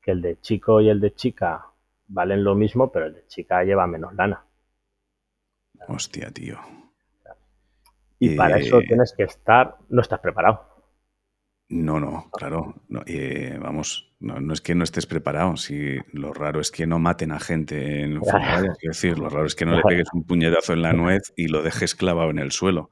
que, 0.00 0.10
el 0.10 0.22
de 0.22 0.40
chico 0.40 0.80
y 0.80 0.88
el 0.88 1.00
de 1.00 1.14
chica 1.14 1.66
valen 2.06 2.44
lo 2.44 2.54
mismo, 2.54 2.92
pero 2.92 3.06
el 3.06 3.14
de 3.14 3.26
chica 3.26 3.64
lleva 3.64 3.86
menos 3.86 4.14
lana. 4.14 4.44
Hostia, 5.88 6.30
tío. 6.30 6.58
Y 8.18 8.34
eh... 8.34 8.36
para 8.36 8.58
eso 8.58 8.80
tienes 8.80 9.12
que 9.16 9.24
estar, 9.24 9.76
no 9.88 10.02
estás 10.02 10.20
preparado. 10.20 10.77
No, 11.70 12.00
no, 12.00 12.30
claro. 12.32 12.76
No, 12.88 13.02
eh, 13.06 13.58
vamos, 13.60 14.14
no, 14.20 14.40
no, 14.40 14.54
es 14.54 14.60
que 14.62 14.74
no 14.74 14.84
estés 14.84 15.06
preparado. 15.06 15.56
Si 15.56 15.98
lo 16.12 16.32
raro 16.32 16.60
es 16.60 16.70
que 16.70 16.86
no 16.86 16.98
maten 16.98 17.30
a 17.30 17.40
gente 17.40 18.02
en. 18.02 18.16
Es 18.16 18.78
decir, 18.80 19.18
lo 19.18 19.28
raro 19.28 19.46
es 19.46 19.54
que 19.54 19.66
no 19.66 19.76
le 19.76 19.82
pegues 19.82 20.08
un 20.14 20.24
puñetazo 20.24 20.72
en 20.72 20.82
la 20.82 20.94
nuez 20.94 21.32
y 21.36 21.48
lo 21.48 21.62
dejes 21.62 21.94
clavado 21.94 22.30
en 22.30 22.38
el 22.38 22.52
suelo. 22.52 22.90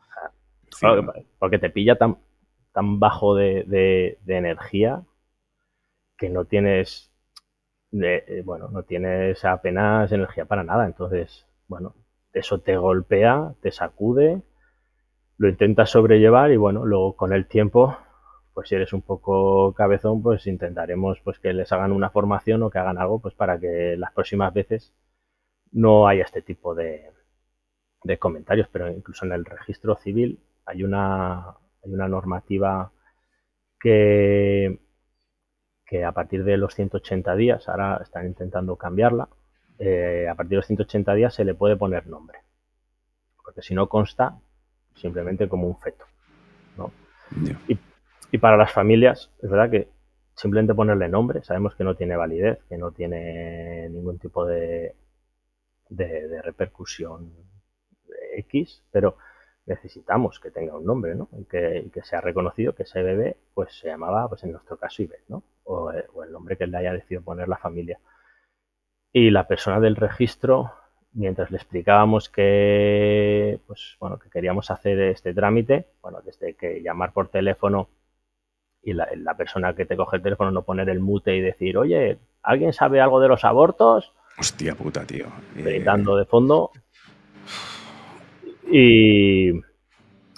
Claro, 0.78 1.10
porque 1.38 1.58
te 1.58 1.70
pilla 1.70 1.96
tan, 1.96 2.18
tan 2.72 3.00
bajo 3.00 3.34
de, 3.34 3.64
de, 3.66 4.18
de 4.24 4.36
energía 4.36 5.02
que 6.18 6.28
no 6.28 6.44
tienes, 6.44 7.10
de, 7.90 8.24
eh, 8.26 8.42
bueno, 8.44 8.68
no 8.68 8.82
tienes 8.82 9.42
apenas 9.44 10.12
energía 10.12 10.44
para 10.44 10.64
nada. 10.64 10.84
Entonces, 10.84 11.46
bueno, 11.66 11.94
eso 12.34 12.60
te 12.60 12.76
golpea, 12.76 13.54
te 13.62 13.70
sacude, 13.70 14.42
lo 15.38 15.48
intentas 15.48 15.90
sobrellevar 15.90 16.50
y 16.52 16.56
bueno, 16.56 16.84
luego 16.84 17.16
con 17.16 17.32
el 17.32 17.46
tiempo, 17.46 17.96
pues 18.56 18.70
si 18.70 18.74
eres 18.74 18.94
un 18.94 19.02
poco 19.02 19.74
cabezón, 19.74 20.22
pues 20.22 20.46
intentaremos 20.46 21.20
pues 21.22 21.38
que 21.38 21.52
les 21.52 21.70
hagan 21.72 21.92
una 21.92 22.08
formación 22.08 22.62
o 22.62 22.70
que 22.70 22.78
hagan 22.78 22.96
algo 22.96 23.20
pues 23.20 23.34
para 23.34 23.60
que 23.60 23.96
las 23.98 24.14
próximas 24.14 24.54
veces 24.54 24.94
no 25.72 26.08
haya 26.08 26.24
este 26.24 26.40
tipo 26.40 26.74
de, 26.74 27.10
de 28.02 28.18
comentarios, 28.18 28.66
pero 28.72 28.90
incluso 28.90 29.26
en 29.26 29.32
el 29.32 29.44
registro 29.44 29.96
civil 29.96 30.40
hay 30.64 30.84
una, 30.84 31.50
hay 31.50 31.92
una 31.92 32.08
normativa 32.08 32.92
que, 33.78 34.80
que 35.84 36.02
a 36.02 36.12
partir 36.12 36.42
de 36.42 36.56
los 36.56 36.74
180 36.74 37.36
días, 37.36 37.68
ahora 37.68 38.00
están 38.02 38.26
intentando 38.26 38.76
cambiarla, 38.76 39.28
eh, 39.78 40.28
a 40.30 40.34
partir 40.34 40.52
de 40.52 40.56
los 40.56 40.66
180 40.66 41.12
días 41.12 41.34
se 41.34 41.44
le 41.44 41.54
puede 41.54 41.76
poner 41.76 42.06
nombre. 42.06 42.38
Porque 43.44 43.60
si 43.60 43.74
no 43.74 43.86
consta 43.90 44.38
simplemente 44.94 45.46
como 45.46 45.68
un 45.68 45.78
feto. 45.78 46.06
Y, 47.68 47.76
y, 48.36 48.38
para 48.38 48.56
las 48.56 48.72
familias, 48.72 49.30
es 49.42 49.50
verdad 49.50 49.70
que 49.70 49.88
simplemente 50.34 50.74
ponerle 50.74 51.08
nombre, 51.08 51.42
sabemos 51.42 51.74
que 51.74 51.84
no 51.84 51.96
tiene 51.96 52.16
validez, 52.16 52.58
que 52.68 52.76
no 52.76 52.92
tiene 52.92 53.88
ningún 53.88 54.18
tipo 54.18 54.44
de, 54.44 54.94
de, 55.88 56.42
repercusión 56.42 57.32
X, 58.36 58.82
pero 58.92 59.16
necesitamos 59.64 60.38
que 60.38 60.50
tenga 60.50 60.76
un 60.76 60.84
nombre, 60.84 61.14
¿no? 61.14 61.28
Y 61.38 61.44
que, 61.44 61.88
que, 61.92 62.02
sea 62.02 62.20
reconocido 62.20 62.74
que 62.74 62.84
ese 62.84 63.02
bebé, 63.02 63.36
pues 63.54 63.72
se 63.78 63.88
llamaba, 63.88 64.28
pues 64.28 64.44
en 64.44 64.52
nuestro 64.52 64.76
caso, 64.76 65.02
Iber, 65.02 65.20
¿no? 65.28 65.42
O, 65.64 65.90
o, 66.14 66.22
el 66.24 66.32
nombre 66.32 66.56
que 66.56 66.66
le 66.66 66.76
haya 66.76 66.92
decidido 66.92 67.22
poner 67.22 67.48
la 67.48 67.56
familia. 67.56 67.98
Y 69.12 69.30
la 69.30 69.48
persona 69.48 69.80
del 69.80 69.96
registro, 69.96 70.72
mientras 71.14 71.50
le 71.50 71.56
explicábamos 71.56 72.28
que, 72.28 73.58
pues, 73.66 73.96
bueno, 73.98 74.18
que 74.18 74.28
queríamos 74.28 74.70
hacer 74.70 75.00
este 75.00 75.32
trámite, 75.32 75.88
bueno, 76.02 76.20
desde 76.22 76.54
que 76.54 76.82
llamar 76.82 77.12
por 77.12 77.28
teléfono 77.28 77.88
y 78.86 78.92
la, 78.92 79.08
la 79.16 79.36
persona 79.36 79.74
que 79.74 79.84
te 79.84 79.96
coge 79.96 80.18
el 80.18 80.22
teléfono 80.22 80.52
no 80.52 80.62
poner 80.62 80.88
el 80.88 81.00
mute 81.00 81.36
y 81.36 81.40
decir, 81.40 81.76
oye, 81.76 82.18
¿alguien 82.40 82.72
sabe 82.72 83.00
algo 83.00 83.18
de 83.18 83.26
los 83.26 83.44
abortos? 83.44 84.12
Hostia 84.38 84.76
puta, 84.76 85.04
tío. 85.04 85.26
Gritando 85.56 86.16
de 86.16 86.24
fondo. 86.24 86.70
Y, 88.70 89.52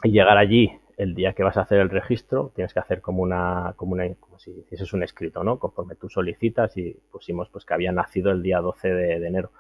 llegar 0.02 0.38
allí 0.38 0.72
el 0.96 1.14
día 1.14 1.34
que 1.34 1.42
vas 1.42 1.58
a 1.58 1.60
hacer 1.60 1.78
el 1.80 1.90
registro, 1.90 2.50
tienes 2.54 2.72
que 2.72 2.80
hacer 2.80 3.02
como 3.02 3.22
una, 3.22 3.74
como 3.76 3.92
una, 3.92 4.08
como 4.14 4.38
si 4.38 4.50
hicieses 4.52 4.94
un 4.94 5.02
escrito, 5.02 5.44
¿no? 5.44 5.58
Conforme 5.58 5.96
tú 5.96 6.08
solicitas 6.08 6.74
y 6.78 6.96
pusimos 7.12 7.50
pues 7.50 7.66
que 7.66 7.74
había 7.74 7.92
nacido 7.92 8.30
el 8.32 8.42
día 8.42 8.60
12 8.60 8.88
de, 8.88 9.26
enero. 9.26 9.52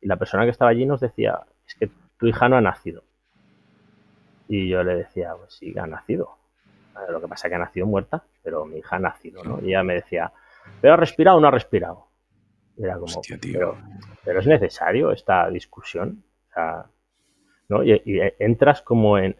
Y 0.00 0.06
la 0.06 0.16
persona 0.16 0.44
que 0.44 0.50
estaba 0.50 0.70
allí 0.70 0.86
nos 0.86 1.00
decía, 1.00 1.40
es 1.66 1.74
que 1.74 1.90
tu 2.18 2.28
hija 2.28 2.48
no 2.48 2.56
ha 2.56 2.60
nacido. 2.60 3.02
Y 4.46 4.68
yo 4.68 4.84
le 4.84 4.94
decía, 4.94 5.34
pues 5.36 5.54
sí, 5.54 5.76
ha 5.76 5.88
nacido. 5.88 6.37
Lo 7.08 7.20
que 7.20 7.28
pasa 7.28 7.46
es 7.46 7.50
que 7.50 7.54
ha 7.56 7.58
nacido 7.58 7.86
muerta, 7.86 8.22
pero 8.42 8.64
mi 8.64 8.78
hija 8.78 8.96
ha 8.96 9.00
nacido, 9.00 9.42
¿no? 9.44 9.60
Y 9.62 9.68
ella 9.68 9.82
me 9.82 9.94
decía, 9.94 10.32
¿pero 10.80 10.94
ha 10.94 10.96
respirado 10.96 11.38
o 11.38 11.40
no 11.40 11.48
ha 11.48 11.52
respirado? 11.52 12.08
Era 12.76 12.98
como, 12.98 13.20
Pero, 14.24 14.40
es 14.40 14.46
necesario 14.46 15.10
esta 15.10 15.48
discusión. 15.50 16.24
¿no? 17.68 17.84
y, 17.84 18.00
entras 18.38 18.82
como 18.82 19.18
en, 19.18 19.36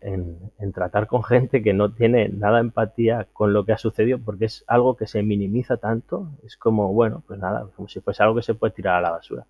tratar 0.75 1.07
con 1.07 1.25
gente 1.25 1.63
que 1.63 1.73
no 1.73 1.93
tiene 1.93 2.29
nada 2.29 2.61
empatía 2.61 3.27
con 3.33 3.53
lo 3.53 3.65
que 3.65 3.73
ha 3.73 3.79
sucedido 3.79 4.19
porque 4.19 4.45
es 4.45 4.65
algo 4.67 4.97
que 4.97 5.07
se 5.07 5.23
minimiza 5.23 5.77
tanto. 5.77 6.31
Es 6.45 6.57
como, 6.57 6.93
bueno, 6.93 7.23
pues 7.27 7.39
nada, 7.39 7.69
como 7.75 7.89
si 7.89 8.01
fuese 8.01 8.23
algo 8.23 8.37
que 8.37 8.43
se 8.43 8.55
puede 8.55 8.75
tirar 8.75 8.97
a 8.97 9.01
la 9.01 9.11
basura. 9.11 9.47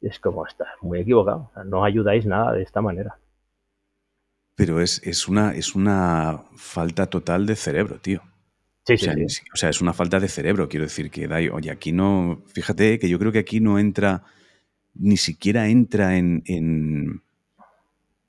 es 0.00 0.20
como, 0.20 0.46
estás 0.46 0.68
muy 0.82 1.00
equivocado. 1.00 1.50
no 1.64 1.84
ayudáis 1.84 2.26
nada 2.26 2.52
de 2.52 2.62
esta 2.62 2.82
manera. 2.82 3.16
Pero 4.54 4.80
es, 4.80 5.00
es, 5.04 5.26
una, 5.28 5.52
es 5.54 5.74
una 5.74 6.44
falta 6.56 7.06
total 7.06 7.46
de 7.46 7.56
cerebro, 7.56 7.98
tío. 8.00 8.22
Sí, 8.86 8.94
o, 8.94 8.98
sea, 8.98 9.14
sí, 9.28 9.42
o 9.52 9.56
sea, 9.56 9.70
es 9.70 9.80
una 9.80 9.94
falta 9.94 10.20
de 10.20 10.28
cerebro, 10.28 10.68
quiero 10.68 10.84
decir 10.84 11.10
que, 11.10 11.26
Dai, 11.26 11.48
oye, 11.48 11.70
aquí 11.70 11.90
no, 11.92 12.42
fíjate 12.52 12.98
que 12.98 13.08
yo 13.08 13.18
creo 13.18 13.32
que 13.32 13.38
aquí 13.38 13.58
no 13.58 13.78
entra, 13.78 14.24
ni 14.94 15.16
siquiera 15.16 15.68
entra 15.68 16.18
en, 16.18 16.42
en, 16.44 17.22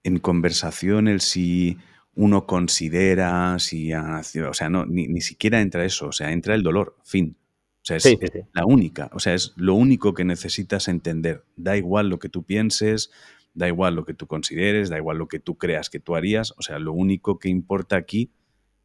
en 0.04 0.20
conversación 0.20 1.10
el 1.10 1.20
si 1.20 1.78
uno 2.16 2.46
considera, 2.46 3.60
si 3.60 3.92
ha 3.92 4.22
o 4.50 4.54
sea, 4.54 4.70
no, 4.70 4.86
ni, 4.86 5.08
ni, 5.08 5.20
siquiera 5.20 5.60
entra 5.60 5.84
eso, 5.84 6.08
o 6.08 6.12
sea, 6.12 6.32
entra 6.32 6.56
el 6.56 6.64
dolor, 6.64 6.96
fin. 7.04 7.36
O 7.82 7.88
sea, 7.88 7.98
es 7.98 8.18
la 8.54 8.66
única, 8.66 9.12
o 9.14 9.20
sea, 9.20 9.36
es 9.36 9.54
lo 9.58 9.76
único 9.76 10.16
que 10.16 10.26
necesitas 10.26 10.88
entender. 10.88 11.44
Da 11.56 11.78
igual 11.78 12.10
lo 12.10 12.18
que 12.18 12.30
tú 12.30 12.42
pienses, 12.42 13.12
da 13.56 13.68
igual 13.68 13.96
lo 13.96 14.06
que 14.06 14.14
tú 14.14 14.28
consideres, 14.28 14.90
da 14.90 14.98
igual 14.98 15.18
lo 15.18 15.28
que 15.28 15.40
tú 15.40 15.58
creas 15.58 15.90
que 15.90 16.00
tú 16.00 16.16
harías, 16.16 16.54
o 16.58 16.62
sea, 16.62 16.78
lo 16.78 16.94
único 16.94 17.40
que 17.40 17.50
importa 17.50 17.96
aquí 17.96 18.32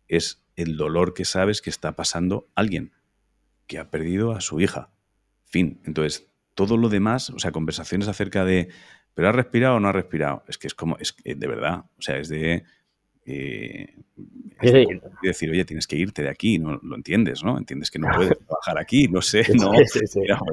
es 0.08 0.42
el 0.56 0.76
dolor 0.76 1.12
que 1.12 1.24
sabes 1.24 1.60
que 1.60 1.70
está 1.70 1.96
pasando 1.96 2.48
alguien 2.54 2.92
que 3.66 3.78
ha 3.78 3.90
perdido 3.90 4.32
a 4.32 4.40
su 4.40 4.60
hija. 4.60 4.90
Fin. 5.44 5.80
Entonces, 5.84 6.28
todo 6.54 6.76
lo 6.76 6.88
demás, 6.88 7.30
o 7.30 7.38
sea, 7.38 7.52
conversaciones 7.52 8.08
acerca 8.08 8.44
de, 8.44 8.68
¿pero 9.14 9.28
ha 9.28 9.32
respirado 9.32 9.76
o 9.76 9.80
no 9.80 9.88
ha 9.88 9.92
respirado? 9.92 10.44
Es 10.48 10.58
que 10.58 10.66
es 10.66 10.74
como, 10.74 10.96
es 10.98 11.14
de 11.24 11.46
verdad, 11.46 11.84
o 11.98 12.02
sea, 12.02 12.16
es 12.16 12.28
de... 12.28 12.64
Eh, 13.26 13.94
decir, 15.22 15.50
oye, 15.50 15.64
tienes 15.64 15.86
que 15.86 15.96
irte 15.96 16.22
de 16.22 16.28
aquí, 16.28 16.58
no 16.58 16.78
lo 16.82 16.96
entiendes, 16.96 17.42
¿no? 17.44 17.56
Entiendes 17.56 17.90
que 17.90 17.98
no 17.98 18.08
puedes 18.14 18.38
trabajar 18.38 18.78
aquí, 18.78 19.08
no 19.08 19.22
sé, 19.22 19.42
no, 19.54 19.72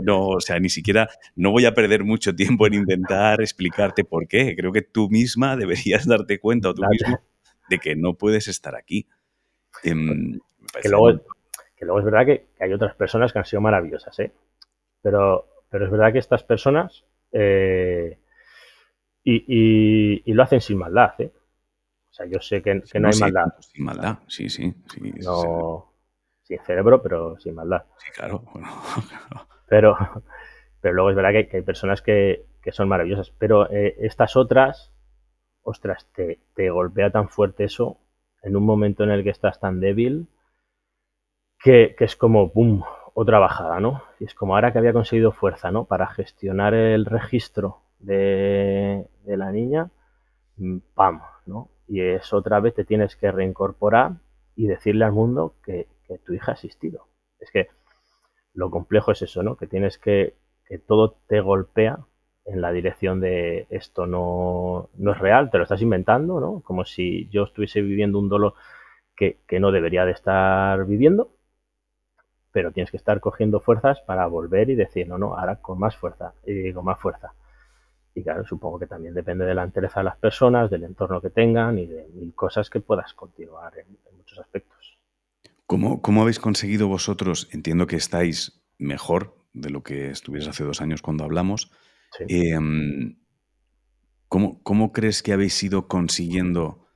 no, 0.04 0.28
o 0.28 0.40
sea, 0.40 0.60
ni 0.60 0.70
siquiera, 0.70 1.10
no 1.36 1.52
voy 1.52 1.66
a 1.66 1.74
perder 1.74 2.04
mucho 2.04 2.36
tiempo 2.36 2.68
en 2.68 2.76
intentar 2.76 3.42
explicarte 3.42 4.04
por 4.04 4.28
qué. 4.28 4.56
Creo 4.56 4.72
que 4.72 4.82
tú 4.82 5.10
misma 5.10 5.56
deberías 5.56 6.06
darte 6.08 6.40
cuenta 6.40 6.70
o 6.70 6.74
tú 6.74 6.84
mismo 6.90 7.20
de 7.70 7.80
que 7.80 7.96
no 7.96 8.14
puedes 8.14 8.48
estar 8.48 8.76
aquí. 8.76 9.08
Em, 9.84 10.40
que, 10.82 10.90
luego, 10.90 11.20
que 11.76 11.86
luego 11.86 12.00
es 12.00 12.06
verdad 12.06 12.26
que, 12.26 12.46
hay 12.60 12.74
otras 12.74 12.96
personas 12.96 13.32
que 13.34 13.40
han 13.40 13.46
sido 13.46 13.62
maravillosas, 13.62 14.18
¿eh? 14.20 14.32
Pero, 15.02 15.48
pero 15.70 15.86
es 15.86 15.92
verdad 15.92 16.12
que 16.12 16.20
estas 16.20 16.44
personas 16.44 17.04
eh, 17.32 18.18
y, 19.24 20.34
lo 20.34 20.44
hacen 20.44 20.62
sin 20.62 20.78
maldad, 20.78 21.14
¿eh? 21.20 21.32
O 22.18 22.24
sea, 22.24 22.26
yo 22.26 22.40
sé 22.42 22.64
que, 22.64 22.74
no, 22.74 22.82
hay 23.10 23.20
maldad. 23.20 23.46
Sin 23.60 23.86
maldad, 23.86 24.18
sí, 24.28 24.50
sí. 24.50 24.74
no, 25.24 25.94
sin 26.42 26.60
cerebro, 26.64 27.02
pero 27.02 27.40
sin 27.40 27.54
maldad. 27.54 27.84
Sí, 27.98 28.12
claro. 28.12 28.44
Pero, 29.70 29.98
pero 30.80 30.94
luego 30.94 31.10
es 31.10 31.16
verdad 31.18 31.32
que, 31.32 31.58
hay 31.58 31.62
personas 31.62 32.02
que, 32.02 32.46
son 32.72 32.88
maravillosas. 32.88 33.32
Pero 33.32 33.70
eh, 33.70 33.98
estas 34.00 34.38
otras, 34.38 34.94
ostras, 35.62 36.08
te, 36.16 36.40
te 36.56 36.70
golpea 36.70 37.12
tan 37.12 37.28
fuerte 37.28 37.66
eso 37.66 38.00
en 38.44 38.56
un 38.56 38.64
momento 38.64 39.04
en 39.04 39.12
el 39.12 39.26
que 39.26 39.30
estás 39.30 39.60
tan 39.60 39.82
débil 39.82 40.30
que, 41.60 41.96
es 42.00 42.16
como, 42.16 42.54
¡pum!, 42.54 42.84
otra 43.14 43.40
bajada, 43.40 43.82
¿no? 43.82 44.04
Y 44.22 44.24
es 44.24 44.34
como 44.34 44.56
ahora 44.56 44.72
que 44.72 44.80
había 44.80 44.94
conseguido 44.94 45.34
fuerza, 45.34 45.70
¿no? 45.70 45.84
Para 45.84 46.08
gestionar 46.08 46.74
el 46.74 47.06
registro 47.06 47.82
de, 48.00 49.06
la 49.26 49.52
niña, 49.52 49.92
mm, 50.56 50.78
¡pam!, 50.96 51.22
¿no? 51.46 51.70
Y 51.88 52.02
es 52.02 52.34
otra 52.34 52.60
vez 52.60 52.74
te 52.76 52.86
tienes 52.86 53.16
que 53.16 53.32
reincorporar 53.32 54.14
y 54.56 54.68
decirle 54.68 55.06
al 55.06 55.14
mundo 55.14 55.56
que, 55.64 55.88
tu 56.26 56.34
hija 56.34 56.52
ha 56.52 56.56
existido. 56.56 57.08
Es 57.40 57.52
que 57.52 57.68
lo 58.54 58.72
complejo 58.72 59.12
es 59.12 59.22
eso, 59.22 59.44
¿no? 59.44 59.58
Que 59.58 59.68
tienes 59.68 59.98
que, 59.98 60.36
que 60.66 60.78
todo 60.78 61.18
te 61.28 61.42
golpea 61.42 62.00
en 62.48 62.62
la 62.62 62.72
dirección 62.72 63.20
de 63.20 63.68
esto 63.70 64.08
no, 64.08 64.90
no, 64.96 65.12
es 65.12 65.20
real, 65.20 65.52
te 65.52 65.58
lo 65.58 65.64
estás 65.64 65.82
inventando, 65.82 66.40
¿no? 66.40 66.62
Como 66.62 66.86
si 66.86 67.28
yo 67.30 67.44
estuviese 67.44 67.82
viviendo 67.82 68.20
un 68.20 68.30
dolor 68.30 68.54
que, 69.16 69.38
no 69.60 69.72
debería 69.72 70.06
de 70.06 70.12
estar 70.12 70.86
viviendo, 70.86 71.32
pero 72.52 72.72
tienes 72.72 72.90
que 72.90 72.98
estar 72.98 73.20
cogiendo 73.20 73.60
fuerzas 73.60 74.00
para 74.02 74.26
volver 74.28 74.70
y 74.70 74.76
decir, 74.76 75.08
no, 75.08 75.18
no, 75.18 75.36
ahora 75.38 75.58
con 75.58 75.78
más 75.78 75.98
fuerza, 75.98 76.34
y 76.46 76.72
con 76.72 76.86
más 76.86 77.00
fuerza. 77.00 77.34
Y 78.18 78.24
claro, 78.24 78.46
supongo 78.46 78.80
que 78.80 78.88
también 78.88 79.14
depende 79.14 79.46
de 79.46 79.54
la 79.54 79.64
entereza 79.64 80.00
de 80.00 80.06
las 80.06 80.18
personas, 80.18 80.70
del 80.72 80.84
entorno 80.84 81.22
que 81.22 81.30
tengan 81.30 81.78
y 81.78 81.86
de 81.86 82.08
mil 82.14 82.34
cosas 82.34 82.70
que 82.70 82.80
puedas 82.80 83.14
continuar 83.14 83.74
en, 83.78 83.86
muchos 84.18 84.40
aspectos. 84.40 84.98
¿Cómo, 85.66 86.02
¿Cómo 86.02 86.22
habéis 86.22 86.40
conseguido 86.40 86.88
vosotros? 86.88 87.48
Entiendo 87.52 87.86
que 87.88 87.96
estáis 87.96 88.64
mejor 88.78 89.36
de 89.54 89.70
lo 89.70 89.84
que 89.84 90.10
estuvieras 90.10 90.50
hace 90.50 90.64
dos 90.64 90.82
años 90.82 91.02
cuando 91.02 91.24
hablamos, 91.24 91.72
Em, 92.20 93.18
¿cómo, 94.28 94.92
crees 94.92 95.24
que 95.24 95.34
habéis 95.34 95.62
ido 95.64 95.88
consiguiendo 95.88 96.88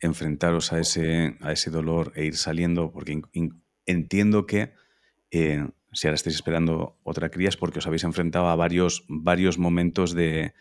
enfrentaros 0.00 0.72
a 0.72 0.80
ese, 0.80 1.36
a 1.40 1.52
ese 1.52 1.70
dolor 1.70 2.12
e 2.14 2.26
ir 2.26 2.36
saliendo? 2.36 2.92
Porque 2.92 3.20
entiendo 3.86 4.46
que 4.46 4.72
eh, 5.30 5.68
si 5.96 6.06
ahora 6.06 6.16
estáis 6.16 6.36
esperando 6.36 6.98
otra 7.02 7.30
cría 7.30 7.48
es 7.48 7.56
porque 7.56 7.78
os 7.78 7.86
habéis 7.86 8.04
enfrentado 8.04 8.48
a 8.48 8.56
varios, 8.56 9.04
varios 9.08 9.58
momentos 9.58 10.14
de, 10.14 10.52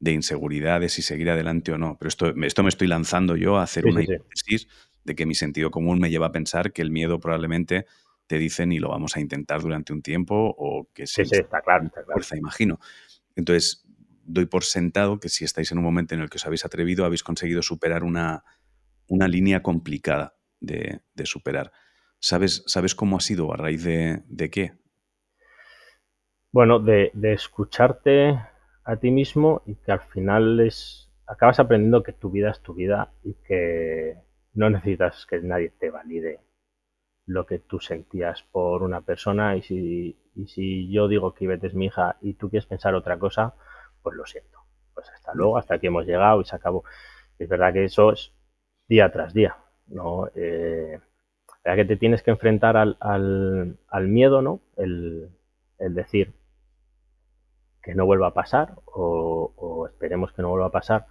inseguridad 0.00 0.80
de 0.80 0.90
si 0.90 1.00
seguir 1.00 1.30
adelante 1.30 1.72
o 1.72 1.78
no. 1.78 1.96
Pero 1.98 2.08
esto, 2.08 2.34
esto 2.42 2.62
me 2.62 2.68
estoy 2.68 2.88
lanzando 2.88 3.36
yo 3.36 3.56
a 3.56 3.62
hacer 3.62 3.86
una 3.86 4.02
hipótesis 4.02 4.68
de 5.02 5.14
que 5.14 5.24
mi 5.24 5.34
sentido 5.34 5.70
común 5.70 5.98
me 5.98 6.10
lleva 6.10 6.26
a 6.26 6.32
pensar 6.32 6.72
que 6.72 6.82
el 6.82 6.90
miedo 6.90 7.18
probablemente 7.18 7.86
te 8.26 8.38
dicen 8.38 8.72
y 8.72 8.78
lo 8.78 8.90
vamos 8.90 9.16
a 9.16 9.20
intentar 9.20 9.62
durante 9.62 9.92
un 9.92 10.02
tiempo 10.02 10.54
o 10.58 10.88
que 10.92 11.06
se 11.06 11.24
sí, 11.24 11.36
está 11.36 11.62
claro, 11.62 11.86
está 11.86 12.02
claro. 12.02 12.12
fuerza, 12.12 12.36
imagino. 12.36 12.78
Entonces, 13.36 13.84
doy 14.24 14.46
por 14.46 14.64
sentado 14.64 15.18
que 15.18 15.30
si 15.30 15.44
estáis 15.44 15.72
en 15.72 15.78
un 15.78 15.84
momento 15.84 16.14
en 16.14 16.20
el 16.20 16.28
que 16.28 16.36
os 16.36 16.46
habéis 16.46 16.64
atrevido, 16.64 17.04
habéis 17.04 17.22
conseguido 17.22 17.62
superar 17.62 18.04
una, 18.04 18.44
una 19.08 19.28
línea 19.28 19.62
complicada 19.62 20.36
de, 20.60 21.00
superar. 21.24 21.72
¿Sabes, 22.24 22.64
¿Sabes 22.66 22.94
cómo 22.94 23.18
ha 23.18 23.20
sido? 23.20 23.52
¿A 23.52 23.58
raíz 23.58 23.84
de, 23.84 24.22
de 24.28 24.48
qué? 24.48 24.72
Bueno, 26.52 26.78
de, 26.78 27.10
de, 27.12 27.34
escucharte 27.34 28.40
a 28.82 28.96
ti 28.96 29.10
mismo 29.10 29.60
y 29.66 29.74
que 29.74 29.92
al 29.92 30.00
final 30.00 30.58
es 30.60 31.12
acabas 31.26 31.60
aprendiendo 31.60 32.02
que 32.02 32.14
tu 32.14 32.30
vida 32.30 32.50
es 32.50 32.62
tu 32.62 32.72
vida 32.72 33.12
y 33.24 33.34
que 33.46 34.16
no 34.54 34.70
necesitas 34.70 35.26
que 35.26 35.40
nadie 35.40 35.68
te 35.78 35.90
valide 35.90 36.40
lo 37.26 37.44
que 37.44 37.58
tú 37.58 37.78
sentías 37.78 38.42
por 38.44 38.82
una 38.82 39.02
persona 39.02 39.54
y 39.56 39.62
si, 39.62 40.18
y 40.34 40.46
si 40.46 40.90
yo 40.90 41.08
digo 41.08 41.34
que 41.34 41.44
Ivette 41.44 41.64
es 41.64 41.74
mi 41.74 41.86
hija 41.86 42.16
y 42.22 42.32
tú 42.34 42.48
quieres 42.48 42.64
pensar 42.64 42.94
otra 42.94 43.18
cosa, 43.18 43.54
pues 44.02 44.16
lo 44.16 44.24
siento. 44.24 44.60
Pues 44.94 45.10
hasta 45.10 45.34
luego, 45.34 45.58
hasta 45.58 45.74
aquí 45.74 45.88
hemos 45.88 46.06
llegado 46.06 46.40
y 46.40 46.46
se 46.46 46.56
acabó. 46.56 46.84
Es 47.38 47.50
verdad 47.50 47.74
que 47.74 47.84
eso 47.84 48.12
es 48.12 48.32
día 48.88 49.12
tras 49.12 49.34
día, 49.34 49.58
¿no? 49.88 50.30
Eh, 50.34 50.98
que 51.64 51.84
te 51.84 51.96
tienes 51.96 52.22
que 52.22 52.30
enfrentar 52.30 52.76
al, 52.76 52.96
al, 53.00 53.78
al 53.88 54.08
miedo, 54.08 54.42
¿no? 54.42 54.60
El, 54.76 55.30
el, 55.78 55.94
decir 55.94 56.34
que 57.82 57.94
no 57.94 58.06
vuelva 58.06 58.28
a 58.28 58.34
pasar 58.34 58.74
o, 58.86 59.86
esperemos 59.90 60.32
que 60.32 60.42
no 60.42 60.50
vuelva 60.50 60.66
a 60.66 60.70
pasar, 60.70 61.06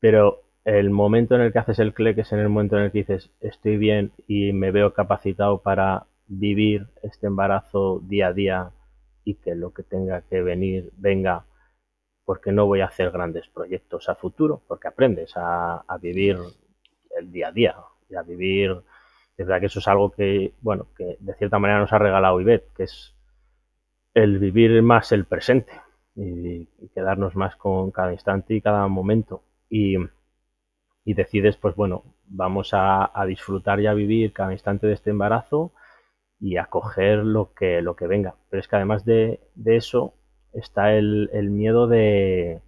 pero 0.00 0.42
el 0.64 0.90
momento 0.90 1.34
en 1.34 1.42
el 1.42 1.52
que 1.52 1.58
haces 1.58 1.78
el 1.78 1.92
clic 1.92 2.18
es 2.18 2.32
en 2.32 2.38
el 2.38 2.48
momento 2.48 2.76
en 2.76 2.84
el 2.84 2.92
que 2.92 2.98
dices 2.98 3.30
estoy 3.40 3.76
bien 3.76 4.12
y 4.26 4.52
me 4.52 4.70
veo 4.70 4.94
capacitado 4.94 5.58
para 5.62 6.06
vivir 6.26 6.86
este 7.02 7.26
embarazo 7.26 8.00
día 8.00 8.28
a 8.28 8.32
día 8.32 8.70
y 9.24 9.34
que 9.34 9.54
lo 9.54 9.72
que 9.74 9.82
tenga 9.82 10.22
que 10.22 10.42
venir 10.42 10.90
venga 10.96 11.44
porque 12.24 12.52
no 12.52 12.66
voy 12.66 12.80
a 12.80 12.86
hacer 12.86 13.10
grandes 13.10 13.46
proyectos 13.48 14.08
a 14.08 14.14
futuro, 14.14 14.62
porque 14.66 14.88
aprendes 14.88 15.32
a, 15.36 15.84
vivir 16.00 16.38
el 17.18 17.30
día 17.30 17.48
a 17.48 17.52
día 17.52 17.76
y 18.08 18.14
a 18.14 18.22
vivir, 18.22 18.82
es 19.36 19.46
verdad 19.46 19.60
que 19.60 19.66
eso 19.66 19.80
es 19.80 19.88
algo 19.88 20.10
que, 20.10 20.54
bueno, 20.60 20.86
que 20.96 21.16
de 21.20 21.34
cierta 21.34 21.58
manera 21.58 21.80
nos 21.80 21.92
ha 21.92 21.98
regalado 21.98 22.40
Ivette, 22.40 22.72
que 22.74 22.84
es 22.84 23.14
el 24.14 24.38
vivir 24.38 24.80
más 24.82 25.10
el 25.12 25.24
presente 25.24 25.72
y, 26.14 26.66
quedarnos 26.94 27.34
más 27.34 27.56
con 27.56 27.90
cada 27.90 28.12
instante 28.12 28.54
y 28.54 28.60
cada 28.60 28.86
momento. 28.86 29.42
Y, 29.68 29.96
y 31.04 31.14
decides, 31.14 31.56
pues 31.56 31.74
bueno, 31.74 32.04
vamos 32.26 32.70
a, 32.72 33.10
disfrutar 33.26 33.80
y 33.80 33.86
a 33.86 33.94
vivir 33.94 34.32
cada 34.32 34.52
instante 34.52 34.86
de 34.86 34.94
este 34.94 35.10
embarazo 35.10 35.72
y 36.38 36.56
a 36.56 36.66
coger 36.66 37.18
lo 37.18 37.52
que, 37.54 37.82
lo 37.82 37.96
que 37.96 38.06
venga. 38.06 38.36
Pero 38.50 38.60
es 38.60 38.68
que 38.68 38.76
además 38.76 39.04
de, 39.04 39.40
de 39.56 39.76
eso, 39.76 40.14
está 40.52 40.94
el, 40.94 41.30
el 41.32 41.50
miedo 41.50 41.88
de, 41.88 42.62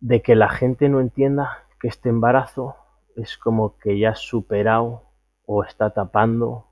de 0.00 0.22
que 0.22 0.36
la 0.36 0.48
gente 0.48 0.88
no 0.88 1.00
entienda 1.00 1.64
que 1.80 1.88
este 1.88 2.10
embarazo 2.10 2.76
es 3.16 3.36
como 3.36 3.76
que 3.78 3.98
ya 3.98 4.10
ha 4.10 4.14
superado 4.14 5.05
o 5.46 5.64
está 5.64 5.90
tapando 5.90 6.66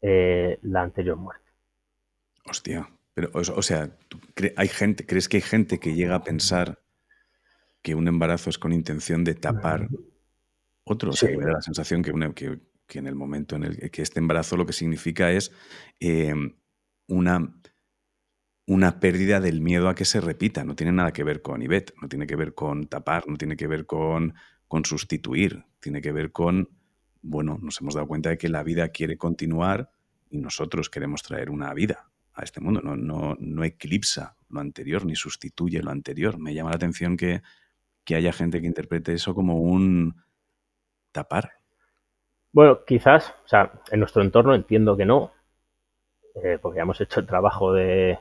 eh, 0.00 0.58
la 0.62 0.82
anterior 0.82 1.16
muerte. 1.16 1.50
Hostia, 2.44 2.90
pero 3.14 3.30
o 3.32 3.62
sea, 3.62 3.90
hay 4.56 4.68
gente, 4.68 5.06
¿crees 5.06 5.28
que 5.28 5.36
hay 5.36 5.42
gente 5.42 5.78
que 5.78 5.94
llega 5.94 6.16
a 6.16 6.24
pensar 6.24 6.80
que 7.82 7.94
un 7.94 8.08
embarazo 8.08 8.50
es 8.50 8.58
con 8.58 8.72
intención 8.72 9.24
de 9.24 9.34
tapar 9.34 9.88
otro? 10.84 11.10
O 11.10 11.12
sea, 11.12 11.28
que 11.28 11.36
me 11.36 11.44
da 11.44 11.52
la 11.52 11.62
sensación 11.62 12.02
que, 12.02 12.12
que, 12.34 12.60
que, 12.86 12.98
en 12.98 13.06
el 13.06 13.14
momento 13.14 13.56
en 13.56 13.64
el 13.64 13.90
que 13.90 14.02
este 14.02 14.18
embarazo 14.18 14.56
lo 14.56 14.66
que 14.66 14.72
significa 14.72 15.30
es 15.30 15.52
eh, 16.00 16.34
una 17.06 17.54
una 18.70 19.00
pérdida 19.00 19.40
del 19.40 19.60
miedo 19.60 19.88
a 19.88 19.96
que 19.96 20.04
se 20.04 20.20
repita. 20.20 20.62
No 20.62 20.76
tiene 20.76 20.92
nada 20.92 21.12
que 21.12 21.24
ver 21.24 21.42
con 21.42 21.60
IBET, 21.60 21.92
no 22.00 22.08
tiene 22.08 22.28
que 22.28 22.36
ver 22.36 22.54
con 22.54 22.86
tapar, 22.86 23.26
no 23.26 23.36
tiene 23.36 23.56
que 23.56 23.66
ver 23.66 23.84
con, 23.84 24.34
con 24.68 24.84
sustituir, 24.84 25.64
tiene 25.80 26.00
que 26.00 26.12
ver 26.12 26.30
con, 26.30 26.68
bueno, 27.22 27.58
nos 27.60 27.80
hemos 27.80 27.94
dado 27.94 28.06
cuenta 28.06 28.30
de 28.30 28.38
que 28.38 28.48
la 28.48 28.62
vida 28.62 28.88
quiere 28.88 29.16
continuar 29.16 29.90
y 30.30 30.38
nosotros 30.38 30.88
queremos 30.90 31.22
traer 31.22 31.50
una 31.50 31.72
vida 31.74 32.10
a 32.34 32.42
este 32.42 32.60
mundo. 32.60 32.80
No, 32.82 32.96
no, 32.96 33.36
no 33.38 33.64
eclipsa 33.64 34.36
lo 34.48 34.60
anterior 34.60 35.04
ni 35.04 35.16
sustituye 35.16 35.82
lo 35.82 35.90
anterior. 35.90 36.38
Me 36.38 36.54
llama 36.54 36.70
la 36.70 36.76
atención 36.76 37.16
que, 37.16 37.42
que 38.04 38.14
haya 38.14 38.32
gente 38.32 38.60
que 38.60 38.66
interprete 38.66 39.12
eso 39.12 39.34
como 39.34 39.60
un 39.60 40.14
tapar. 41.12 41.52
Bueno, 42.52 42.84
quizás, 42.84 43.34
o 43.44 43.48
sea, 43.48 43.72
en 43.90 44.00
nuestro 44.00 44.22
entorno 44.22 44.54
entiendo 44.54 44.96
que 44.96 45.04
no, 45.06 45.32
eh, 46.42 46.58
porque 46.60 46.78
ya 46.78 46.82
hemos 46.82 47.00
hecho 47.00 47.20
el 47.20 47.26
trabajo 47.26 47.72
de, 47.72 48.18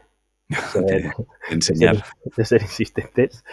de, 0.76 1.12
enseñar. 1.50 2.04
De 2.36 2.46
ser, 2.46 2.62
insistentes. 2.62 3.44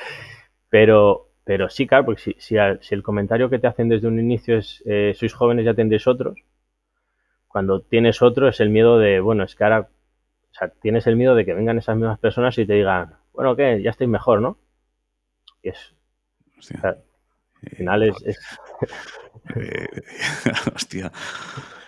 Pero, 0.68 1.30
pero 1.46 1.70
sí, 1.70 1.86
claro, 1.86 2.06
porque 2.06 2.20
si, 2.20 2.32
si, 2.38 2.56
si, 2.80 2.94
el 2.96 3.04
comentario 3.04 3.48
que 3.48 3.60
te 3.60 3.68
hacen 3.68 3.88
desde 3.88 4.08
un 4.08 4.18
inicio 4.18 4.58
es 4.58 4.82
eh, 4.84 5.14
sois 5.14 5.32
jóvenes 5.32 5.64
ya 5.64 5.74
tendréis 5.74 6.08
otros, 6.08 6.36
cuando 7.46 7.82
tienes 7.82 8.20
otro 8.20 8.48
es 8.48 8.58
el 8.58 8.68
miedo 8.70 8.98
de, 8.98 9.20
bueno, 9.20 9.44
es 9.44 9.54
que 9.54 9.62
ahora, 9.62 9.82
o 9.82 10.54
sea, 10.54 10.68
tienes 10.68 11.06
el 11.06 11.14
miedo 11.14 11.36
de 11.36 11.44
que 11.44 11.54
vengan 11.54 11.78
esas 11.78 11.96
mismas 11.96 12.18
personas 12.18 12.58
y 12.58 12.66
te 12.66 12.74
digan, 12.74 13.14
bueno, 13.32 13.54
¿qué? 13.54 13.80
Ya 13.80 13.90
estáis 13.90 14.10
mejor, 14.10 14.40
¿no? 14.42 14.58
Y 15.62 15.68
es... 15.68 15.94
Hostia. 16.58 16.78
O 16.78 16.80
sea, 16.80 16.90
al 16.90 17.76
final 17.76 18.02
es... 18.02 18.16
es... 18.26 18.38
Eh, 19.54 19.86
hostia 20.74 21.12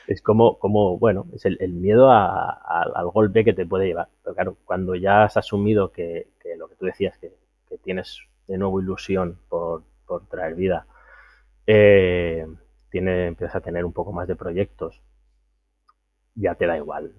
es 0.08 0.22
como, 0.22 0.58
como 0.58 0.98
bueno, 0.98 1.26
es 1.34 1.44
el, 1.44 1.58
el 1.60 1.74
miedo 1.74 2.10
a, 2.10 2.50
a, 2.50 2.82
al 2.94 3.08
golpe 3.08 3.44
que 3.44 3.52
te 3.52 3.66
puede 3.66 3.86
llevar. 3.86 4.08
Pero 4.24 4.34
claro, 4.34 4.56
cuando 4.64 4.94
ya 4.94 5.24
has 5.24 5.36
asumido 5.36 5.92
que, 5.92 6.28
que 6.40 6.56
lo 6.56 6.68
que 6.68 6.76
tú 6.76 6.86
decías, 6.86 7.16
que, 7.18 7.34
que, 7.68 7.76
tienes 7.78 8.18
de 8.48 8.58
nuevo 8.58 8.80
ilusión 8.80 9.38
por, 9.48 9.84
por 10.06 10.26
traer 10.26 10.54
vida, 10.54 10.86
eh, 11.66 12.46
tiene, 12.90 13.26
empiezas 13.26 13.56
a 13.56 13.60
tener 13.60 13.84
un 13.84 13.92
poco 13.92 14.12
más 14.12 14.26
de 14.26 14.36
proyectos, 14.36 15.00
ya 16.34 16.54
te 16.54 16.66
da 16.66 16.76
igual 16.76 17.12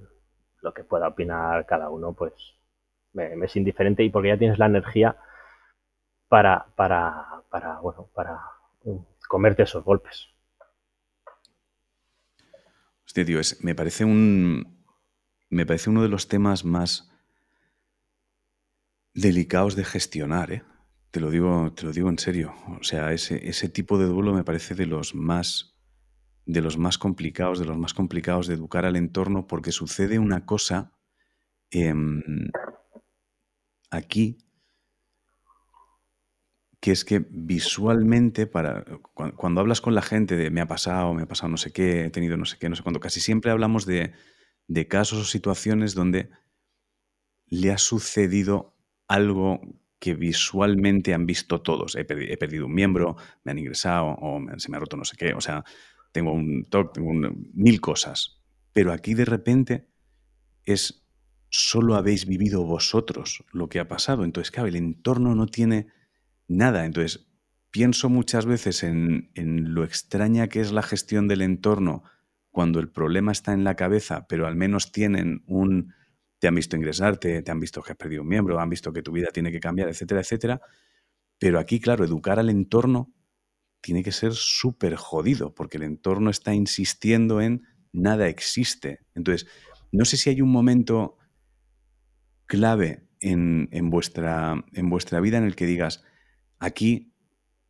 lo 0.62 0.74
que 0.74 0.84
pueda 0.84 1.08
opinar 1.08 1.66
cada 1.66 1.90
uno, 1.90 2.14
pues 2.14 2.34
me, 3.14 3.34
es 3.46 3.56
indiferente 3.56 4.04
y 4.04 4.10
porque 4.10 4.30
ya 4.30 4.38
tienes 4.38 4.60
la 4.60 4.66
energía 4.66 5.18
para, 6.28 6.68
para, 6.76 7.44
para, 7.50 7.80
bueno, 7.80 8.10
para 8.14 8.42
comerte 9.28 9.64
esos 9.64 9.84
golpes. 9.84 10.28
Hostia, 13.06 13.26
tío, 13.26 13.40
me 13.62 13.74
parece 13.74 14.06
un. 14.06 14.86
Me 15.50 15.66
parece 15.66 15.90
uno 15.90 16.04
de 16.04 16.10
los 16.10 16.28
temas 16.28 16.64
más 16.64 17.12
delicados 19.16 19.76
de 19.76 19.84
gestionar, 19.84 20.52
¿eh? 20.52 20.64
Te 21.12 21.20
lo 21.20 21.32
digo, 21.32 21.74
te 21.74 21.84
lo 21.84 21.92
digo 21.92 22.10
en 22.10 22.20
serio. 22.20 22.54
O 22.80 22.84
sea, 22.84 23.12
ese, 23.14 23.48
ese 23.48 23.70
tipo 23.70 23.98
de 23.98 24.06
duelo 24.06 24.34
me 24.34 24.44
parece 24.44 24.76
de 24.76 24.86
los 24.86 25.16
más 25.16 25.76
de 26.46 26.62
los 26.62 26.80
más 26.80 26.98
complicados, 26.98 27.60
de 27.60 27.66
los 27.66 27.78
más 27.78 27.94
complicados 27.94 28.48
de 28.48 28.56
educar 28.56 28.84
al 28.84 28.96
entorno, 28.96 29.46
porque 29.46 29.72
sucede 29.72 30.18
una 30.18 30.48
cosa 30.48 30.94
eh, 31.70 31.94
aquí 33.92 34.40
que 36.80 36.92
es 36.92 37.04
que 37.04 37.20
visualmente, 37.30 38.48
para, 38.48 38.86
cuando, 39.14 39.60
hablas 39.60 39.82
con 39.82 39.94
la 39.96 40.02
gente 40.02 40.38
de 40.38 40.50
me 40.50 40.62
ha 40.62 40.68
pasado, 40.68 41.14
me 41.14 41.24
ha 41.24 41.28
pasado 41.28 41.50
no 41.50 41.58
sé 41.58 41.72
qué, 41.72 42.06
he 42.06 42.10
tenido 42.10 42.38
no 42.38 42.46
sé 42.46 42.58
qué, 42.58 42.70
no 42.70 42.76
sé 42.76 42.84
cuándo, 42.84 43.00
casi 43.00 43.20
siempre 43.20 43.52
hablamos 43.52 43.86
de, 43.86 44.14
de 44.68 44.88
casos 44.88 45.20
o 45.20 45.26
situaciones 45.26 45.94
donde 45.94 46.30
le 47.48 47.72
ha 47.72 47.78
sucedido 47.78 48.78
algo 49.08 49.62
que 50.00 50.16
visualmente 50.16 51.14
han 51.14 51.26
visto 51.26 51.62
todos. 51.62 51.96
He, 51.96 52.06
perdido 52.06 52.66
un 52.66 52.74
miembro, 52.74 53.18
me 53.44 53.52
han 53.52 53.60
ingresado 53.60 54.16
o 54.20 54.42
se 54.58 54.72
me 54.72 54.78
ha 54.78 54.80
roto 54.80 54.98
no 54.98 55.06
sé 55.06 55.18
qué. 55.18 55.34
O 55.34 55.42
sea, 55.42 55.64
tengo 56.12 56.32
un 56.32 56.66
TOC, 56.70 56.94
tengo 56.94 57.12
mil 57.54 57.82
cosas. 57.82 58.42
Pero 58.74 58.94
aquí 58.94 59.14
de 59.14 59.26
repente 59.26 59.90
es 60.64 61.06
solo 61.50 61.96
habéis 61.96 62.26
vivido 62.26 62.64
vosotros 62.64 63.44
lo 63.52 63.68
que 63.68 63.80
ha 63.80 63.88
pasado. 63.88 64.24
Entonces, 64.24 64.52
claro, 64.52 64.70
el 64.70 64.76
entorno 64.76 65.36
no 65.36 65.48
tiene 65.48 65.88
nada. 66.48 66.86
Entonces, 66.86 67.28
pienso 67.72 68.10
muchas 68.10 68.46
veces 68.46 68.84
en, 68.84 69.32
en, 69.36 69.74
lo 69.74 69.84
extraña 69.84 70.48
que 70.48 70.62
es 70.62 70.72
la 70.72 70.84
gestión 70.84 71.28
del 71.28 71.42
entorno 71.42 72.04
cuando 72.52 72.80
el 72.80 72.90
problema 72.90 73.32
está 73.32 73.54
en 73.54 73.64
la 73.64 73.76
cabeza, 73.76 74.28
pero 74.28 74.48
al 74.48 74.56
menos 74.56 74.92
tienen 74.92 75.44
un... 75.46 75.94
Te 76.40 76.48
han 76.48 76.56
visto 76.56 76.76
ingresarte, 76.76 77.42
te 77.42 77.52
han 77.52 77.60
visto 77.60 77.82
que 77.82 77.92
has 77.92 77.98
perdido 77.98 78.24
un 78.24 78.30
miembro, 78.30 78.60
han 78.60 78.70
visto 78.70 78.92
que 78.92 79.02
tu 79.02 79.12
vida 79.12 79.30
tiene 79.32 79.52
que 79.52 79.60
cambiar, 79.60 79.90
etcétera, 79.90 80.22
etcétera. 80.22 80.62
Pero 81.38 81.60
aquí, 81.60 81.80
claro, 81.80 82.04
educar 82.04 82.40
al 82.40 82.50
entorno 82.50 83.14
tiene 83.82 84.04
que 84.04 84.12
ser 84.12 84.34
súper 84.34 84.96
jodido, 84.96 85.54
porque 85.54 85.78
el 85.78 85.84
entorno 85.84 86.30
está 86.30 86.54
insistiendo 86.54 87.42
en 87.42 87.64
nada 87.92 88.28
existe. 88.28 89.00
Entonces, 89.16 89.48
no 89.92 90.06
sé 90.06 90.18
si 90.18 90.30
hay 90.30 90.42
un 90.42 90.52
momento 90.52 91.18
clave 92.46 93.08
en, 93.20 93.70
en, 93.72 93.90
vuestra, 93.90 94.66
en 94.74 94.90
vuestra 94.90 95.20
vida 95.20 95.38
en 95.38 95.44
el 95.44 95.56
que 95.56 95.66
digas, 95.66 96.04
Aquí, 96.60 97.14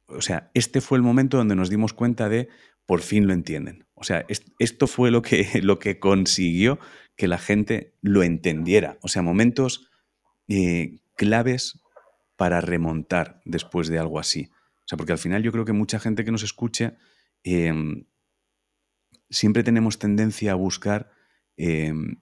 o 0.07 0.21
sea, 0.21 0.49
este 0.55 0.81
fue 0.81 0.97
el 0.97 1.03
momento 1.03 1.37
donde 1.37 1.55
nos 1.55 1.69
dimos 1.69 1.93
cuenta 1.93 2.27
de 2.27 2.49
por 2.85 3.01
fin 3.01 3.27
lo 3.27 3.33
entienden. 3.33 3.85
O 3.99 4.03
sea, 4.03 4.25
esto 4.59 4.87
fue 4.87 5.11
lo 5.11 5.21
que, 5.21 5.47
lo 5.63 5.79
que 5.79 5.99
consiguió 5.99 6.79
que 7.15 7.27
la 7.27 7.37
gente 7.37 7.93
lo 8.01 8.23
entendiera. 8.23 8.97
O 9.01 9.07
sea, 9.07 9.21
momentos 9.21 9.89
eh, 10.47 10.99
claves 11.15 11.81
para 12.35 12.61
remontar 12.61 13.41
después 13.45 13.89
de 13.89 13.99
algo 13.99 14.19
así. 14.19 14.49
O 14.51 14.87
sea, 14.87 14.97
porque 14.97 15.11
al 15.11 15.19
final 15.19 15.43
yo 15.43 15.51
creo 15.51 15.65
que 15.65 15.73
mucha 15.73 15.99
gente 15.99 16.23
que 16.23 16.31
nos 16.31 16.43
escuche, 16.43 16.93
eh, 17.43 17.73
siempre 19.29 19.63
tenemos 19.63 19.99
tendencia 19.99 20.53
a 20.53 20.55
buscar 20.55 21.11
em, 21.57 22.15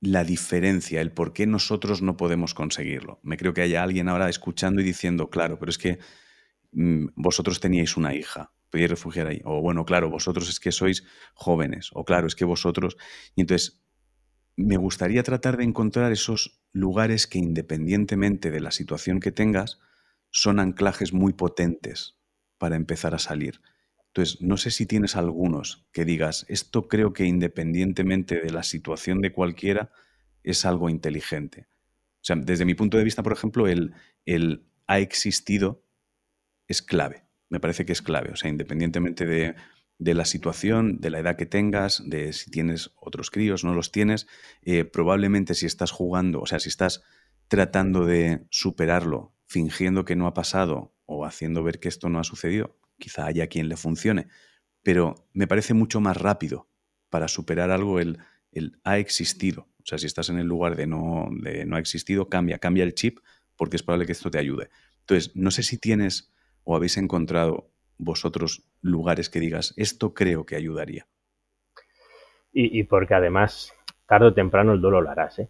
la 0.00 0.24
diferencia, 0.24 1.00
el 1.00 1.12
por 1.12 1.32
qué 1.32 1.46
nosotros 1.46 2.02
no 2.02 2.16
podemos 2.16 2.54
conseguirlo. 2.54 3.20
Me 3.22 3.36
creo 3.36 3.54
que 3.54 3.62
haya 3.62 3.82
alguien 3.82 4.08
ahora 4.08 4.28
escuchando 4.28 4.80
y 4.80 4.84
diciendo, 4.84 5.30
claro, 5.30 5.58
pero 5.58 5.70
es 5.70 5.78
que 5.78 5.98
mm, 6.72 7.06
vosotros 7.14 7.60
teníais 7.60 7.96
una 7.96 8.14
hija, 8.14 8.52
podíais 8.72 8.90
refugiar 8.90 9.28
ahí. 9.28 9.40
O 9.44 9.60
bueno, 9.60 9.84
claro, 9.84 10.10
vosotros 10.10 10.48
es 10.48 10.58
que 10.58 10.72
sois 10.72 11.04
jóvenes. 11.34 11.90
O 11.92 12.04
claro, 12.04 12.26
es 12.26 12.34
que 12.34 12.44
vosotros... 12.44 12.96
Y 13.36 13.42
entonces, 13.42 13.82
me 14.56 14.76
gustaría 14.76 15.22
tratar 15.22 15.56
de 15.58 15.64
encontrar 15.64 16.10
esos 16.10 16.60
lugares 16.72 17.26
que 17.26 17.38
independientemente 17.38 18.50
de 18.50 18.60
la 18.60 18.70
situación 18.70 19.20
que 19.20 19.30
tengas, 19.30 19.78
son 20.30 20.58
anclajes 20.58 21.12
muy 21.12 21.34
potentes 21.34 22.16
para 22.58 22.76
empezar 22.76 23.14
a 23.14 23.18
salir. 23.18 23.60
Entonces, 24.08 24.40
no 24.40 24.56
sé 24.56 24.70
si 24.70 24.86
tienes 24.86 25.16
algunos 25.16 25.86
que 25.92 26.04
digas, 26.04 26.46
esto 26.48 26.88
creo 26.88 27.12
que 27.12 27.24
independientemente 27.24 28.40
de 28.40 28.50
la 28.50 28.62
situación 28.62 29.20
de 29.20 29.32
cualquiera, 29.32 29.92
es 30.42 30.64
algo 30.64 30.88
inteligente. 30.88 31.68
O 32.16 32.24
sea, 32.24 32.36
desde 32.36 32.64
mi 32.64 32.74
punto 32.74 32.96
de 32.96 33.04
vista, 33.04 33.22
por 33.22 33.32
ejemplo, 33.32 33.68
el, 33.68 33.94
el 34.26 34.64
ha 34.86 34.98
existido 34.98 35.82
es 36.68 36.82
clave. 36.82 37.21
Me 37.52 37.60
parece 37.60 37.84
que 37.84 37.92
es 37.92 38.00
clave. 38.00 38.30
O 38.32 38.36
sea, 38.36 38.48
independientemente 38.48 39.26
de, 39.26 39.54
de 39.98 40.14
la 40.14 40.24
situación, 40.24 41.00
de 41.00 41.10
la 41.10 41.18
edad 41.18 41.36
que 41.36 41.44
tengas, 41.44 42.02
de 42.06 42.32
si 42.32 42.50
tienes 42.50 42.92
otros 42.98 43.30
críos, 43.30 43.62
no 43.62 43.74
los 43.74 43.92
tienes, 43.92 44.26
eh, 44.62 44.86
probablemente 44.86 45.52
si 45.52 45.66
estás 45.66 45.90
jugando, 45.90 46.40
o 46.40 46.46
sea, 46.46 46.58
si 46.60 46.70
estás 46.70 47.02
tratando 47.48 48.06
de 48.06 48.46
superarlo, 48.48 49.34
fingiendo 49.44 50.06
que 50.06 50.16
no 50.16 50.26
ha 50.26 50.32
pasado 50.32 50.94
o 51.04 51.26
haciendo 51.26 51.62
ver 51.62 51.78
que 51.78 51.88
esto 51.88 52.08
no 52.08 52.18
ha 52.18 52.24
sucedido, 52.24 52.78
quizá 52.98 53.26
haya 53.26 53.48
quien 53.48 53.68
le 53.68 53.76
funcione, 53.76 54.28
pero 54.82 55.28
me 55.34 55.46
parece 55.46 55.74
mucho 55.74 56.00
más 56.00 56.16
rápido 56.16 56.70
para 57.10 57.28
superar 57.28 57.70
algo 57.70 58.00
el, 58.00 58.18
el 58.50 58.80
ha 58.82 58.96
existido. 58.96 59.68
O 59.82 59.84
sea, 59.84 59.98
si 59.98 60.06
estás 60.06 60.30
en 60.30 60.38
el 60.38 60.46
lugar 60.46 60.74
de 60.74 60.86
no, 60.86 61.28
de 61.30 61.66
no 61.66 61.76
ha 61.76 61.80
existido, 61.80 62.30
cambia, 62.30 62.58
cambia 62.58 62.84
el 62.84 62.94
chip 62.94 63.18
porque 63.56 63.76
es 63.76 63.82
probable 63.82 64.06
que 64.06 64.12
esto 64.12 64.30
te 64.30 64.38
ayude. 64.38 64.70
Entonces, 65.00 65.36
no 65.36 65.50
sé 65.50 65.62
si 65.62 65.76
tienes 65.76 66.31
o 66.64 66.76
habéis 66.76 66.96
encontrado 66.96 67.70
vosotros 67.98 68.68
lugares 68.80 69.30
que 69.30 69.40
digas, 69.40 69.74
esto 69.76 70.14
creo 70.14 70.44
que 70.44 70.56
ayudaría? 70.56 71.06
Y, 72.54 72.82
porque 72.84 73.14
además, 73.14 73.72
tarde 74.06 74.26
o 74.26 74.34
temprano 74.34 74.72
el 74.72 74.82
duelo 74.82 75.00
lo 75.00 75.10
harás, 75.10 75.38
¿eh? 75.38 75.48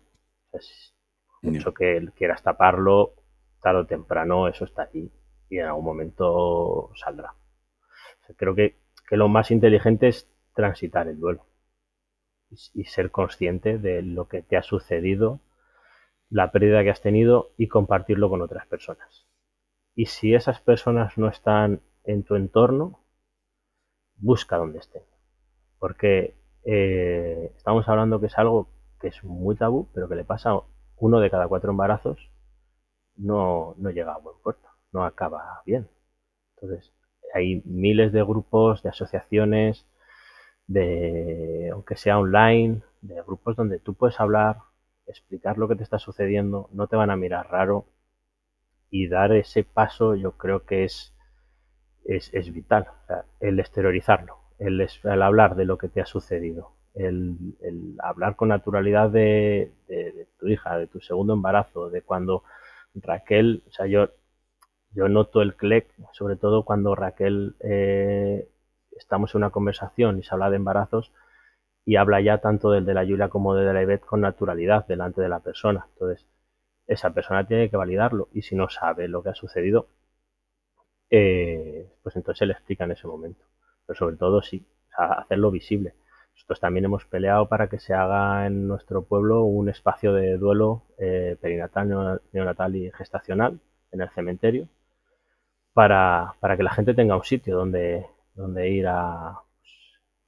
mucho 1.42 1.74
que 1.74 2.08
quieras 2.14 2.44
taparlo, 2.44 3.14
tarde 3.60 3.80
o 3.80 3.86
temprano 3.86 4.46
eso 4.46 4.64
está 4.64 4.82
ahí 4.82 5.10
y 5.48 5.58
en 5.58 5.66
algún 5.66 5.84
momento 5.84 6.90
saldrá. 6.94 7.34
creo 8.36 8.54
que, 8.54 8.80
lo 9.10 9.28
más 9.28 9.50
inteligente 9.50 10.08
es 10.08 10.30
transitar 10.54 11.06
el 11.06 11.20
duelo 11.20 11.44
y, 12.72 12.84
ser 12.84 13.10
consciente 13.10 13.76
de 13.76 14.00
lo 14.00 14.26
que 14.26 14.40
te 14.42 14.56
ha 14.56 14.62
sucedido, 14.62 15.40
la 16.30 16.50
pérdida 16.50 16.82
que 16.82 16.90
has 16.90 17.02
tenido 17.02 17.52
y 17.58 17.68
compartirlo 17.68 18.30
con 18.30 18.40
otras 18.40 18.66
personas. 18.66 19.21
Y 19.94 20.06
si 20.06 20.34
esas 20.34 20.60
personas 20.60 21.18
no 21.18 21.28
están 21.28 21.82
en 22.04 22.24
tu 22.24 22.34
entorno, 22.34 23.00
busca 24.16 24.56
donde 24.56 24.78
estén. 24.78 25.02
Porque 25.78 26.34
eh, 26.64 27.52
estamos 27.56 27.88
hablando 27.88 28.20
que 28.20 28.26
es 28.26 28.38
algo 28.38 28.68
que 29.00 29.08
es 29.08 29.22
muy 29.24 29.56
tabú, 29.56 29.88
pero 29.92 30.08
que 30.08 30.14
le 30.14 30.24
pasa 30.24 30.50
a 30.50 30.62
uno 30.96 31.20
de 31.20 31.30
cada 31.30 31.48
cuatro 31.48 31.72
embarazos, 31.72 32.30
no, 33.16 33.74
no 33.78 33.90
llega 33.90 34.14
a 34.14 34.18
buen 34.18 34.36
puerto, 34.42 34.68
no 34.92 35.04
acaba 35.04 35.62
bien. 35.66 35.88
Entonces, 36.56 36.92
hay 37.34 37.62
miles 37.64 38.12
de 38.12 38.22
grupos, 38.22 38.82
de 38.82 38.90
asociaciones, 38.90 39.86
de, 40.66 41.70
aunque 41.72 41.96
sea 41.96 42.18
online, 42.18 42.82
de 43.00 43.20
grupos 43.22 43.56
donde 43.56 43.78
tú 43.80 43.94
puedes 43.94 44.20
hablar, 44.20 44.58
explicar 45.06 45.58
lo 45.58 45.68
que 45.68 45.76
te 45.76 45.82
está 45.82 45.98
sucediendo, 45.98 46.68
no 46.72 46.86
te 46.86 46.96
van 46.96 47.10
a 47.10 47.16
mirar 47.16 47.50
raro 47.50 47.86
y 48.92 49.08
dar 49.08 49.32
ese 49.32 49.64
paso 49.64 50.14
yo 50.14 50.32
creo 50.32 50.64
que 50.64 50.84
es 50.84 51.12
es, 52.04 52.52
vital. 52.52 52.86
el 53.40 53.58
exteriorizarlo, 53.60 54.38
el, 54.58 54.88
hablar 55.22 55.56
de 55.56 55.64
lo 55.64 55.78
que 55.78 55.88
te 55.88 56.00
ha 56.00 56.06
sucedido, 56.06 56.72
el, 56.94 57.36
hablar 58.02 58.36
con 58.36 58.48
naturalidad 58.48 59.10
de, 59.10 59.72
tu 60.38 60.48
hija, 60.48 60.78
de 60.78 60.86
tu 60.86 61.00
segundo 61.00 61.34
embarazo, 61.34 61.90
de 61.90 62.02
cuando 62.02 62.44
Raquel, 62.94 63.62
o 63.68 63.72
sea, 63.72 63.86
yo, 63.86 64.10
yo 64.90 65.08
noto 65.08 65.42
el 65.42 65.54
clic, 65.54 65.86
sobre 66.12 66.36
todo 66.36 66.64
cuando 66.64 66.94
Raquel 66.94 67.54
eh, 67.60 68.48
estamos 68.92 69.34
en 69.34 69.38
una 69.38 69.50
conversación 69.50 70.18
y 70.18 70.22
se 70.22 70.34
habla 70.34 70.50
de 70.50 70.56
embarazos 70.56 71.12
y 71.84 71.96
habla 71.96 72.20
ya 72.20 72.38
tanto 72.38 72.70
del 72.70 72.84
de 72.84 72.94
la 72.94 73.04
Julia 73.04 73.28
como 73.28 73.54
del 73.54 73.66
de 73.66 73.72
la 73.72 73.82
Ivette 73.82 74.04
con 74.04 74.20
naturalidad 74.20 74.86
delante 74.86 75.20
de 75.22 75.28
la 75.28 75.40
persona. 75.40 75.86
Entonces, 75.94 76.26
esa 76.92 77.10
persona 77.10 77.46
tiene 77.46 77.70
que 77.70 77.76
validarlo 77.76 78.28
y 78.32 78.42
si 78.42 78.54
no 78.54 78.68
sabe 78.68 79.08
lo 79.08 79.22
que 79.22 79.30
ha 79.30 79.34
sucedido, 79.34 79.88
eh, 81.10 81.90
pues 82.02 82.16
entonces 82.16 82.38
se 82.38 82.46
le 82.46 82.52
explica 82.54 82.84
en 82.84 82.92
ese 82.92 83.06
momento. 83.06 83.44
Pero 83.86 83.98
sobre 83.98 84.16
todo 84.16 84.42
sí, 84.42 84.66
hacerlo 84.96 85.50
visible. 85.50 85.94
Nosotros 86.34 86.60
también 86.60 86.84
hemos 86.86 87.04
peleado 87.06 87.48
para 87.48 87.68
que 87.68 87.78
se 87.78 87.94
haga 87.94 88.46
en 88.46 88.66
nuestro 88.66 89.04
pueblo 89.04 89.42
un 89.42 89.68
espacio 89.68 90.12
de 90.14 90.38
duelo 90.38 90.84
eh, 90.98 91.36
perinatal, 91.40 92.20
neonatal 92.32 92.76
y 92.76 92.90
gestacional 92.92 93.60
en 93.92 94.00
el 94.00 94.10
cementerio 94.10 94.68
para, 95.74 96.34
que 96.56 96.62
la 96.62 96.72
gente 96.72 96.94
tenga 96.94 97.16
un 97.16 97.24
sitio 97.24 97.56
donde, 97.56 98.06
donde 98.34 98.70
ir 98.70 98.86
a, 98.88 99.40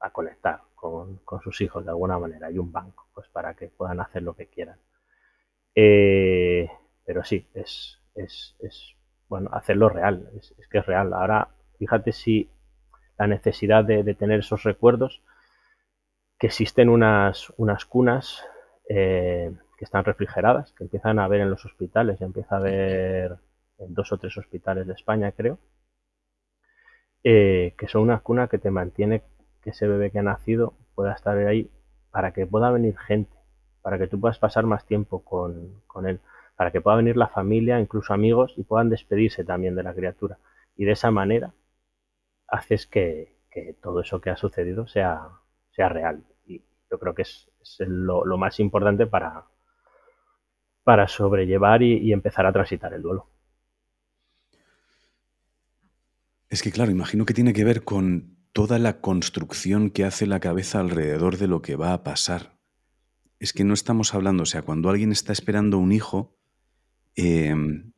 a 0.01 0.11
conectar 0.11 0.61
con, 0.75 1.21
sus 1.43 1.61
hijos 1.63 1.85
de 1.85 1.91
alguna 1.91 2.19
manera 2.19 2.51
y 2.51 2.59
un 2.59 2.71
banco 2.71 3.09
pues 3.15 3.29
para 3.29 3.55
que 3.55 3.69
puedan 3.69 4.01
hacer 4.01 4.23
lo 4.23 4.35
que 4.35 4.49
quieran. 4.49 4.79
Eh, 5.75 6.69
pero 7.05 7.25
sí, 7.25 7.47
es, 7.55 8.01
es, 8.15 8.57
es 8.61 8.95
bueno, 9.29 9.51
hacerlo 9.53 9.89
real, 9.89 10.31
es, 10.37 10.55
que 10.71 10.79
es 10.79 10.87
real. 10.87 11.13
Ahora, 11.13 11.49
fíjate 11.79 12.13
si 12.13 12.49
la 13.19 13.27
necesidad 13.27 13.85
de, 13.85 14.15
tener 14.15 14.41
esos 14.41 14.63
recuerdos, 14.65 15.23
que 16.39 16.49
existen 16.49 16.89
unas, 16.89 17.53
unas 17.57 17.85
cunas 17.85 18.45
eh, 18.89 19.53
que 19.79 19.85
están 19.85 20.05
refrigeradas, 20.05 20.73
que 20.73 20.85
empiezan 20.85 21.19
a 21.19 21.29
ver 21.29 21.41
en 21.41 21.51
los 21.51 21.65
hospitales, 21.65 22.19
ya 22.19 22.27
empieza 22.27 22.57
a 22.57 22.61
ver 22.61 23.37
en 23.79 23.95
dos 23.95 24.13
o 24.13 24.19
tres 24.19 24.37
hospitales 24.37 24.87
de 24.87 24.93
España, 24.95 25.33
creo, 25.33 25.59
eh, 27.25 27.75
que 27.79 27.89
son 27.89 28.03
una 28.03 28.21
cuna 28.21 28.49
que 28.49 28.59
te 28.59 28.71
mantiene 28.71 29.23
que 29.63 29.71
ese 29.71 29.89
bebé 29.89 30.11
que 30.11 30.19
ha 30.19 30.23
nacido 30.23 30.75
pueda 30.95 31.13
estar 31.15 31.37
ahí 31.39 31.71
para 32.11 32.33
que 32.33 32.47
pueda 32.47 32.71
venir 32.71 32.97
gente, 32.99 33.34
para 33.85 33.99
que 33.99 34.09
tú 34.09 34.19
puedas 34.19 34.41
pasar 34.41 34.65
más 34.67 34.85
tiempo 34.85 35.23
con, 35.23 35.83
con 35.87 36.09
él 36.09 36.19
para 36.57 36.71
que 36.71 36.81
pueda 36.81 36.97
venir 36.97 37.17
la 37.17 37.29
familia, 37.29 37.81
incluso 37.81 38.15
amigos, 38.15 38.55
y 38.57 38.63
puedan 38.63 38.91
despedirse 38.91 39.45
también 39.45 39.75
de 39.75 39.83
la 39.83 39.95
criatura. 39.95 40.39
Y 40.77 40.85
de 40.85 40.93
esa 40.93 41.11
manera 41.11 41.53
haces 42.49 42.87
que, 42.87 43.35
todo 43.81 44.01
eso 44.01 44.21
que 44.21 44.31
ha 44.31 44.37
sucedido 44.37 44.87
sea, 44.89 45.29
sea 45.71 45.89
real. 45.89 46.25
Y 46.47 46.63
yo 46.91 46.99
creo 46.99 47.15
que 47.15 47.23
es, 47.23 47.49
lo, 47.79 48.25
más 48.37 48.59
importante 48.61 49.07
para, 49.07 49.45
para 50.83 51.09
sobrellevar 51.09 51.83
y, 51.83 52.13
empezar 52.13 52.47
a 52.47 52.53
transitar 52.53 52.93
el 52.95 53.03
duelo. 53.03 53.29
Es 56.49 56.63
que, 56.63 56.71
claro, 56.71 56.91
imagino 56.91 57.25
que 57.25 57.35
tiene 57.35 57.53
que 57.53 57.65
ver 57.65 57.85
con 57.85 58.37
toda 58.53 58.79
la 58.79 59.01
construcción 59.01 59.91
que 59.91 60.05
hace 60.05 60.27
la 60.27 60.39
cabeza 60.39 60.79
alrededor 60.79 61.37
de 61.37 61.49
lo 61.49 61.63
que 61.63 61.75
va 61.75 61.93
a 61.93 62.05
pasar. 62.05 62.54
Es 63.39 63.53
que 63.53 63.65
no 63.65 63.75
estamos 63.75 64.15
hablando, 64.15 64.45
o 64.45 64.47
sea, 64.47 64.63
cuando 64.63 64.89
alguien 64.89 65.13
está 65.13 65.33
esperando 65.33 65.79
un 65.79 65.93
hijo, 65.93 66.35
Em, 67.17 67.93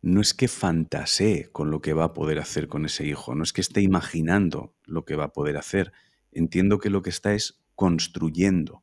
no 0.00 0.20
es 0.20 0.34
que 0.34 0.48
fantasee 0.48 1.48
con 1.52 1.70
lo 1.70 1.80
que 1.80 1.92
va 1.92 2.04
a 2.04 2.14
poder 2.14 2.38
hacer 2.40 2.66
con 2.66 2.84
ese 2.84 3.06
hijo, 3.06 3.34
no 3.34 3.44
es 3.44 3.52
que 3.52 3.60
esté 3.60 3.82
imaginando 3.82 4.74
lo 4.84 5.04
que 5.04 5.14
va 5.14 5.24
a 5.24 5.32
poder 5.32 5.56
hacer. 5.56 5.92
Entiendo 6.32 6.78
que 6.78 6.90
lo 6.90 7.02
que 7.02 7.10
está 7.10 7.34
es 7.34 7.62
construyendo 7.76 8.82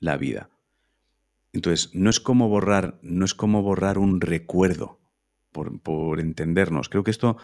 la 0.00 0.16
vida. 0.16 0.50
Entonces, 1.52 1.94
no 1.94 2.10
es 2.10 2.20
como 2.20 2.48
borrar, 2.48 2.98
no 3.02 3.24
es 3.24 3.34
como 3.34 3.62
borrar 3.62 3.98
un 3.98 4.20
recuerdo, 4.20 5.00
por, 5.52 6.18
entendernos. 6.18 6.88
Creo 6.88 7.04
que 7.04 7.12
esto 7.12 7.36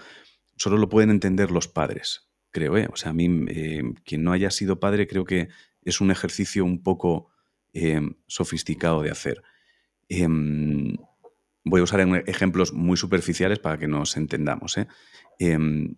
solo 0.56 0.78
lo 0.78 0.88
pueden 0.88 1.10
entender 1.10 1.52
los 1.52 1.68
padres, 1.68 2.28
creo. 2.50 2.76
¿eh? 2.76 2.88
O 2.92 2.96
sea, 2.96 3.10
a 3.10 3.14
mí, 3.14 3.26
em, 3.26 3.94
quien 4.04 4.24
no 4.24 4.32
haya 4.32 4.50
sido 4.50 4.80
padre, 4.80 5.06
creo 5.06 5.24
que 5.24 5.48
es 5.84 6.00
un 6.00 6.10
ejercicio 6.10 6.64
un 6.64 6.82
poco 6.82 7.28
em, 7.72 8.14
sofisticado 8.26 9.02
de 9.02 9.10
hacer 9.10 9.42
voy 11.64 11.80
a 11.80 11.84
usar 11.84 12.00
ejemplos 12.26 12.72
muy 12.72 12.96
superficiales 12.96 13.58
para 13.58 13.78
que 13.78 13.88
nos 13.88 14.16
entendamos. 14.16 14.78
¿eh? 14.78 14.88
Em, 15.38 15.96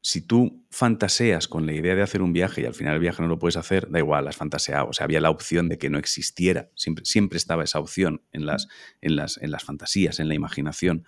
si 0.00 0.20
tú 0.20 0.66
fantaseas 0.70 1.46
con 1.46 1.66
la 1.66 1.74
idea 1.74 1.94
de 1.94 2.02
hacer 2.02 2.22
un 2.22 2.32
viaje 2.32 2.62
y 2.62 2.64
al 2.64 2.74
final 2.74 2.94
el 2.94 3.00
viaje 3.00 3.22
no 3.22 3.28
lo 3.28 3.38
puedes 3.38 3.56
hacer, 3.56 3.88
da 3.90 3.98
igual, 3.98 4.26
has 4.26 4.36
fantaseado. 4.36 4.88
O 4.88 4.92
sea, 4.92 5.04
había 5.04 5.20
la 5.20 5.30
opción 5.30 5.68
de 5.68 5.78
que 5.78 5.90
no 5.90 5.98
existiera. 5.98 6.70
Siempre, 6.74 7.04
siempre 7.04 7.36
estaba 7.36 7.62
esa 7.62 7.78
opción 7.78 8.22
en 8.32 8.46
las, 8.46 8.68
en, 9.00 9.16
las, 9.16 9.38
en 9.38 9.52
las 9.52 9.62
fantasías, 9.62 10.18
en 10.18 10.28
la 10.28 10.34
imaginación. 10.34 11.04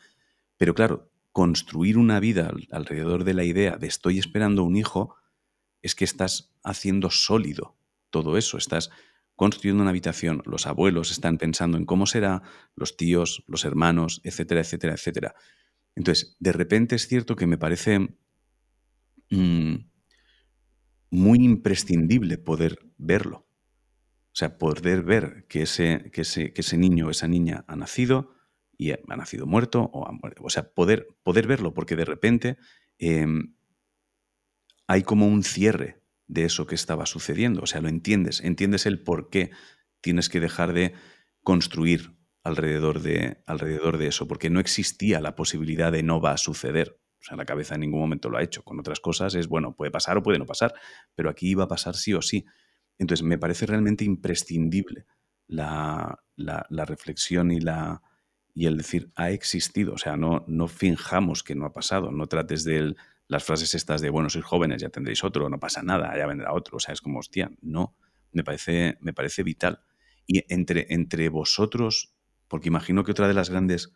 Pero 0.57 0.75
claro, 0.75 1.11
construir 1.33 1.99
una 1.99 2.21
vida 2.21 2.53
alrededor 2.71 3.25
de 3.25 3.35
la 3.35 3.45
idea 3.45 3.77
de 3.77 3.89
estoy 3.89 4.19
esperando 4.19 4.63
un 4.63 4.77
hijo 4.77 5.17
es 5.83 5.97
que 5.97 6.05
estás 6.05 6.55
haciendo 6.63 7.11
sólido 7.11 7.77
todo 8.15 8.39
eso, 8.39 8.59
estás 8.59 8.91
construyendo 9.35 9.83
una 9.83 9.91
habitación, 9.91 10.41
los 10.47 10.69
abuelos 10.69 11.11
están 11.11 11.37
pensando 11.37 11.77
en 11.77 11.85
cómo 11.85 12.07
será, 12.07 12.43
los 12.77 12.97
tíos, 12.97 13.43
los 13.49 13.65
hermanos, 13.65 14.21
etcétera, 14.23 14.61
etcétera, 14.61 14.95
etcétera. 14.95 15.35
Entonces, 15.97 16.37
de 16.39 16.53
repente 16.53 16.95
es 16.95 17.09
cierto 17.09 17.35
que 17.35 17.49
me 17.49 17.59
parece 17.59 17.99
mm, 19.31 19.75
muy 21.11 21.39
imprescindible 21.45 22.39
poder 22.39 22.79
verlo. 22.99 23.49
O 24.33 24.37
sea, 24.37 24.59
poder 24.59 25.03
ver 25.03 25.47
que 25.49 25.63
ese, 25.63 26.11
que 26.13 26.21
ese, 26.21 26.53
que 26.53 26.61
ese 26.61 26.77
niño 26.77 27.09
o 27.09 27.11
esa 27.11 27.27
niña 27.27 27.65
ha 27.67 27.75
nacido 27.75 28.31
y 28.79 28.93
ha 28.93 29.17
nacido 29.17 29.47
muerto, 29.47 29.91
o, 29.93 30.09
o 30.41 30.51
sea, 30.51 30.73
poder, 30.73 31.09
poder 31.25 31.49
verlo, 31.49 31.75
porque 31.75 31.97
de 31.97 32.05
repente 32.05 32.59
em, 32.99 33.57
hay 34.87 35.03
como 35.03 35.27
un 35.27 35.43
cierre 35.43 36.04
de 36.27 36.45
eso 36.45 36.67
que 36.67 36.75
estaba 36.75 37.07
sucediendo. 37.07 37.63
O 37.63 37.67
sea, 37.67 37.81
lo 37.81 37.89
entiendes, 37.89 38.41
entiendes 38.41 38.87
el 38.87 39.03
por 39.03 39.31
qué 39.31 39.51
tienes 40.01 40.29
que 40.29 40.41
dejar 40.41 40.73
de 40.73 40.95
construir 41.43 42.17
alrededor 42.43 43.01
de, 43.01 43.43
alrededor 43.47 43.99
de 43.99 44.09
eso, 44.09 44.29
porque 44.29 44.51
no 44.51 44.61
existía 44.61 45.21
la 45.21 45.35
posibilidad 45.35 45.93
de 45.93 46.03
no 46.03 46.21
va 46.21 46.33
a 46.33 46.39
suceder. 46.39 47.01
O 47.21 47.25
sea, 47.25 47.39
la 47.39 47.47
cabeza 47.47 47.75
en 47.75 47.81
ningún 47.81 48.01
momento 48.01 48.29
lo 48.29 48.37
ha 48.37 48.43
hecho. 48.43 48.63
Con 48.63 48.79
otras 48.79 49.01
cosas 49.01 49.35
es, 49.35 49.49
bueno, 49.49 49.75
puede 49.75 49.91
pasar 49.91 50.19
o 50.19 50.23
puede 50.23 50.39
no 50.39 50.45
pasar, 50.45 50.75
pero 51.15 51.31
aquí 51.31 51.49
iba 51.49 51.65
a 51.65 51.69
pasar 51.69 51.97
sí 51.97 52.13
o 52.13 52.21
sí. 52.21 52.45
Entonces, 52.99 53.25
me 53.25 53.39
parece 53.39 53.65
realmente 53.65 54.05
imprescindible 54.05 55.07
la, 55.47 56.23
la, 56.37 56.85
reflexión 56.85 57.51
y, 57.51 57.61
la, 57.61 58.03
y 58.55 58.67
el 58.67 58.77
decir, 58.77 59.11
ha 59.17 59.31
existido. 59.31 59.95
O 59.95 59.99
sea, 59.99 60.19
no, 60.19 60.45
no 60.47 60.69
finjamos 60.69 61.43
que 61.43 61.55
no 61.55 61.65
ha 61.65 61.73
pasado, 61.73 62.13
no 62.13 62.27
trates 62.27 62.65
de 62.65 62.95
las 63.27 63.45
frases 63.45 63.75
estas 63.75 64.01
de, 64.01 64.11
bueno, 64.11 64.29
sois 64.29 64.45
jóvenes, 64.45 64.83
ya 64.83 64.89
tendréis 64.89 65.25
otro, 65.25 65.49
no 65.49 65.59
pasa 65.59 65.83
nada, 65.83 66.17
ya 66.17 66.27
vendrá 66.27 66.53
otro. 66.53 66.77
O 66.77 66.81
sea, 66.81 66.93
es 66.93 67.01
como, 67.01 67.19
hostia, 67.19 67.51
no, 67.63 67.97
me 68.33 68.45
parece, 68.45 68.99
me 69.01 69.13
parece 69.13 69.43
vital. 69.43 69.81
Y 70.27 70.45
entre, 70.53 70.87
entre 70.91 71.29
vosotros, 71.29 72.15
porque 72.49 72.69
imagino 72.69 73.05
que 73.05 73.13
otra 73.13 73.29
de 73.29 73.35
las 73.35 73.51
grandes 73.51 73.93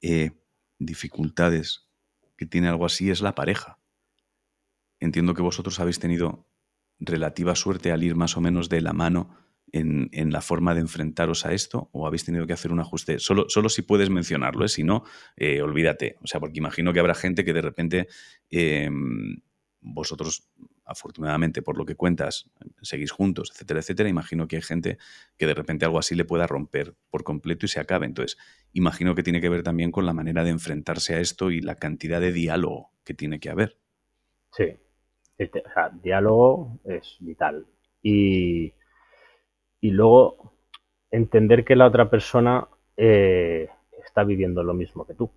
eh, 0.00 0.32
dificultades 0.78 1.88
que 2.36 2.46
tiene 2.46 2.68
algo 2.68 2.86
así 2.86 3.10
es 3.10 3.20
la 3.20 3.34
pareja. 3.34 3.78
Entiendo 5.00 5.34
que 5.34 5.42
vosotros 5.42 5.80
habéis 5.80 5.98
tenido 5.98 6.46
relativa 7.00 7.54
suerte 7.54 7.92
al 7.92 8.02
ir 8.02 8.16
más 8.16 8.36
o 8.36 8.40
menos 8.40 8.68
de 8.68 8.80
la 8.80 8.92
mano 8.92 9.36
en, 9.72 10.32
la 10.32 10.40
forma 10.40 10.74
de 10.74 10.80
enfrentaros 10.80 11.46
a 11.46 11.52
esto 11.52 11.88
o 11.92 12.06
habéis 12.06 12.24
tenido 12.24 12.46
que 12.46 12.52
hacer 12.52 12.72
un 12.72 12.80
ajuste? 12.80 13.18
Solo, 13.18 13.46
solo 13.48 13.68
si 13.68 13.82
puedes 13.82 14.10
mencionarlo, 14.10 14.64
¿eh? 14.64 14.68
si 14.68 14.84
no, 14.84 15.04
eh, 15.36 15.62
olvídate. 15.62 16.16
O 16.22 16.26
sea, 16.26 16.40
porque 16.40 16.58
imagino 16.58 16.92
que 16.92 17.00
habrá 17.00 17.14
gente 17.14 17.44
que 17.44 17.52
de 17.52 17.62
repente 17.62 18.08
em, 18.50 19.36
vosotros 19.80 20.48
afortunadamente 20.88 21.60
por 21.60 21.76
lo 21.76 21.84
que 21.84 21.96
cuentas, 21.96 22.50
seguís 22.80 23.12
juntos, 23.12 23.50
etcétera, 23.52 23.80
etcétera, 23.80 24.08
imagino 24.08 24.48
que 24.48 24.56
hay 24.56 24.62
gente 24.62 24.96
que 25.36 25.46
de 25.46 25.52
repente 25.52 25.84
algo 25.84 25.98
así 25.98 26.14
le 26.14 26.24
pueda 26.24 26.46
romper 26.46 26.94
por 27.10 27.24
completo 27.24 27.66
y 27.66 27.68
se 27.68 27.78
acabe. 27.78 28.06
Entonces, 28.06 28.38
imagino 28.72 29.14
que 29.14 29.22
tiene 29.22 29.42
que 29.42 29.50
ver 29.50 29.62
también 29.62 29.92
con 29.92 30.06
la 30.06 30.14
manera 30.14 30.44
de 30.44 30.50
enfrentarse 30.50 31.14
a 31.14 31.20
esto 31.20 31.50
y 31.50 31.60
la 31.60 31.74
cantidad 31.74 32.22
de 32.22 32.32
diálogo 32.32 32.90
que 33.04 33.12
tiene 33.12 33.38
que 33.38 33.50
haber. 33.50 33.78
Sí, 34.52 34.64
o 35.38 35.72
sea, 35.74 35.90
diálogo 36.02 36.80
es 36.84 37.16
vital. 37.20 37.66
Y, 38.02 38.72
y 39.80 39.90
luego 39.90 40.52
entender 41.10 41.64
que 41.64 41.76
la 41.76 41.86
otra 41.86 42.10
persona 42.10 42.68
eh, 42.96 43.68
está 44.04 44.24
viviendo 44.24 44.62
lo 44.62 44.74
mismo 44.74 45.06
que 45.06 45.14
tú. 45.14 45.30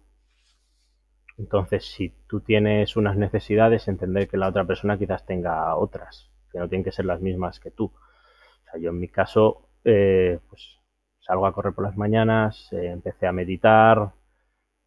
Entonces, 1.38 1.86
si 1.86 2.14
tú 2.28 2.42
tienes 2.42 2.96
unas 2.96 3.18
necesidades, 3.18 3.88
entender 3.88 4.28
que 4.28 4.38
la 4.38 4.50
otra 4.50 4.66
persona 4.66 4.98
quizás 4.98 5.26
tenga 5.26 5.76
otras, 5.76 6.30
que 6.52 6.60
no 6.60 6.68
tienen 6.70 6.84
que 6.84 6.92
ser 6.92 7.06
las 7.06 7.22
mismas 7.22 7.60
que 7.60 7.72
tú. 7.72 7.86
O 7.86 8.72
sea, 8.72 8.80
yo 8.80 8.90
en 8.92 9.00
mi 9.00 9.08
caso, 9.08 9.70
eh, 9.84 10.40
pues 10.50 10.78
salgo 11.20 11.46
a 11.46 11.54
correr 11.54 11.74
por 11.74 11.86
las 11.86 11.98
mañanas, 11.98 12.72
eh, 12.74 12.88
empecé 12.88 13.28
a 13.28 13.32
meditar, 13.32 14.12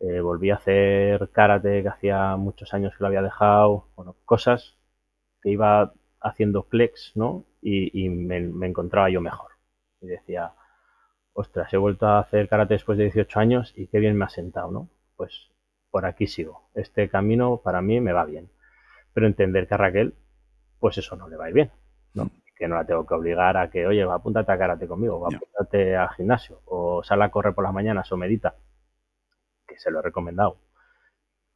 eh, 0.00 0.20
volví 0.20 0.50
a 0.50 0.56
hacer 0.56 1.30
karate 1.30 1.82
que 1.82 1.88
hacía 1.88 2.36
muchos 2.36 2.74
años 2.74 2.92
que 2.96 3.02
lo 3.02 3.08
había 3.08 3.22
dejado, 3.22 3.88
bueno, 3.96 4.16
cosas 4.24 4.76
que 5.42 5.50
iba 5.50 5.92
haciendo 6.20 6.62
flex, 6.64 7.12
¿no? 7.14 7.44
Y, 7.66 8.10
me, 8.10 8.40
me, 8.40 8.66
encontraba 8.66 9.08
yo 9.08 9.22
mejor. 9.22 9.52
Y 10.02 10.06
decía, 10.06 10.52
ostras, 11.32 11.72
he 11.72 11.78
vuelto 11.78 12.06
a 12.06 12.18
hacer 12.18 12.46
karate 12.46 12.74
después 12.74 12.98
de 12.98 13.04
18 13.04 13.40
años 13.40 13.72
y 13.74 13.86
qué 13.86 14.00
bien 14.00 14.16
me 14.16 14.26
ha 14.26 14.28
sentado, 14.28 14.70
¿no? 14.70 14.90
Pues 15.16 15.50
por 15.90 16.04
aquí 16.04 16.26
sigo. 16.26 16.68
Este 16.74 17.08
camino 17.08 17.62
para 17.64 17.80
mí 17.80 18.00
me 18.00 18.12
va 18.12 18.26
bien. 18.26 18.50
Pero 19.14 19.26
entender 19.26 19.66
que 19.66 19.74
a 19.74 19.78
Raquel, 19.78 20.14
pues 20.78 20.98
eso 20.98 21.16
no 21.16 21.28
le 21.28 21.36
va 21.36 21.46
a 21.46 21.48
ir 21.48 21.54
bien. 21.54 21.70
¿no? 22.14 22.30
Que 22.56 22.68
no 22.68 22.76
la 22.76 22.84
tengo 22.84 23.06
que 23.06 23.14
obligar 23.14 23.56
a 23.56 23.70
que, 23.70 23.86
oye, 23.86 24.04
va, 24.04 24.16
apúntate 24.16 24.52
a 24.52 24.58
karate 24.58 24.86
conmigo, 24.86 25.20
va, 25.20 25.28
apúntate 25.28 25.96
al 25.96 26.10
gimnasio, 26.10 26.60
o 26.66 27.02
sal 27.02 27.22
a 27.22 27.30
correr 27.30 27.54
por 27.54 27.64
las 27.64 27.72
mañanas 27.72 28.10
o 28.12 28.16
medita, 28.16 28.56
que 29.66 29.78
se 29.78 29.90
lo 29.90 30.00
he 30.00 30.02
recomendado. 30.02 30.58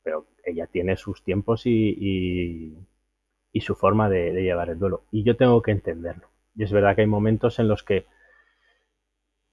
Pero 0.02 0.26
ella 0.44 0.66
tiene 0.66 0.96
sus 0.96 1.22
tiempos 1.22 1.66
y, 1.66 1.94
y, 1.98 2.88
su 3.60 3.74
forma 3.74 4.08
de, 4.08 4.32
de 4.32 4.42
llevar 4.42 4.70
el 4.70 4.78
duelo. 4.78 5.02
Y 5.10 5.24
yo 5.24 5.36
tengo 5.36 5.60
que 5.62 5.72
entenderlo. 5.72 6.28
Y 6.54 6.64
es 6.64 6.72
verdad 6.72 6.94
que 6.94 7.02
hay 7.02 7.06
momentos 7.06 7.58
en 7.58 7.68
los 7.68 7.82
que 7.82 8.06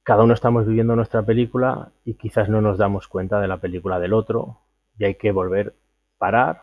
cada 0.04 0.24
uno 0.24 0.36
estamos 0.36 0.68
viviendo 0.68 0.96
nuestra 0.96 1.24
película 1.24 1.92
y 2.04 2.14
quizás 2.14 2.48
no 2.48 2.62
nos 2.62 2.78
damos 2.78 3.08
cuenta 3.08 3.42
de 3.42 3.48
la 3.48 3.58
película 3.58 4.00
del 4.00 4.14
otro 4.14 4.60
y 5.00 5.06
hay 5.06 5.16
que 5.16 5.32
volver, 5.32 5.76
parar, 6.20 6.62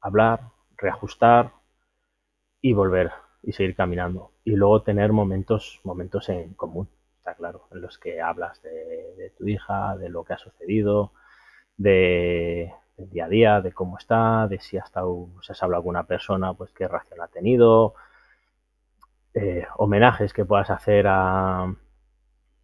hablar, 0.00 0.52
reajustar 0.76 1.52
y 2.60 2.72
volver 2.72 3.10
y 3.42 3.52
seguir 3.52 3.74
caminando. 3.74 4.32
Y 4.44 4.52
luego 4.52 4.82
tener 4.82 5.12
momentos, 5.12 5.80
momentos 5.84 6.28
en 6.28 6.54
común, 6.54 6.88
está 7.18 7.34
claro, 7.34 7.66
en 7.72 7.80
los 7.80 7.98
que 7.98 8.20
hablas 8.20 8.62
de, 8.62 9.32
tu 9.36 9.46
hija, 9.48 9.96
de 9.96 10.08
lo 10.08 10.24
que 10.24 10.34
ha 10.34 10.38
sucedido, 10.38 11.12
de, 11.76 12.72
del 12.98 13.10
día 13.10 13.26
a 13.26 13.28
día, 13.28 13.60
de 13.60 13.72
cómo 13.72 13.98
está, 13.98 14.46
de 14.48 14.60
si 14.60 14.76
ha 14.78 14.82
estado, 14.82 15.28
si 15.42 15.52
has 15.52 15.62
hablado 15.62 15.84
con 15.84 15.90
una 15.90 16.06
persona, 16.06 16.54
pues 16.54 16.72
qué 16.72 16.88
reacción 16.88 17.20
ha 17.22 17.28
tenido, 17.28 17.94
eh, 19.34 19.66
homenajes 19.76 20.32
que 20.32 20.44
puedas 20.44 20.70
hacer 20.70 21.06
a, 21.08 21.74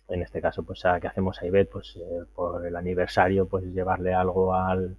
en 0.08 0.22
este 0.22 0.40
caso, 0.40 0.64
pues 0.64 0.84
a 0.84 1.00
que 1.00 1.08
hacemos 1.08 1.40
a 1.40 1.46
Ivette, 1.46 1.70
pues 1.70 1.96
eh, 1.96 2.24
por 2.34 2.66
el 2.66 2.76
aniversario, 2.76 3.46
pues 3.48 3.64
llevarle 3.64 4.14
algo 4.14 4.54
al, 4.54 4.96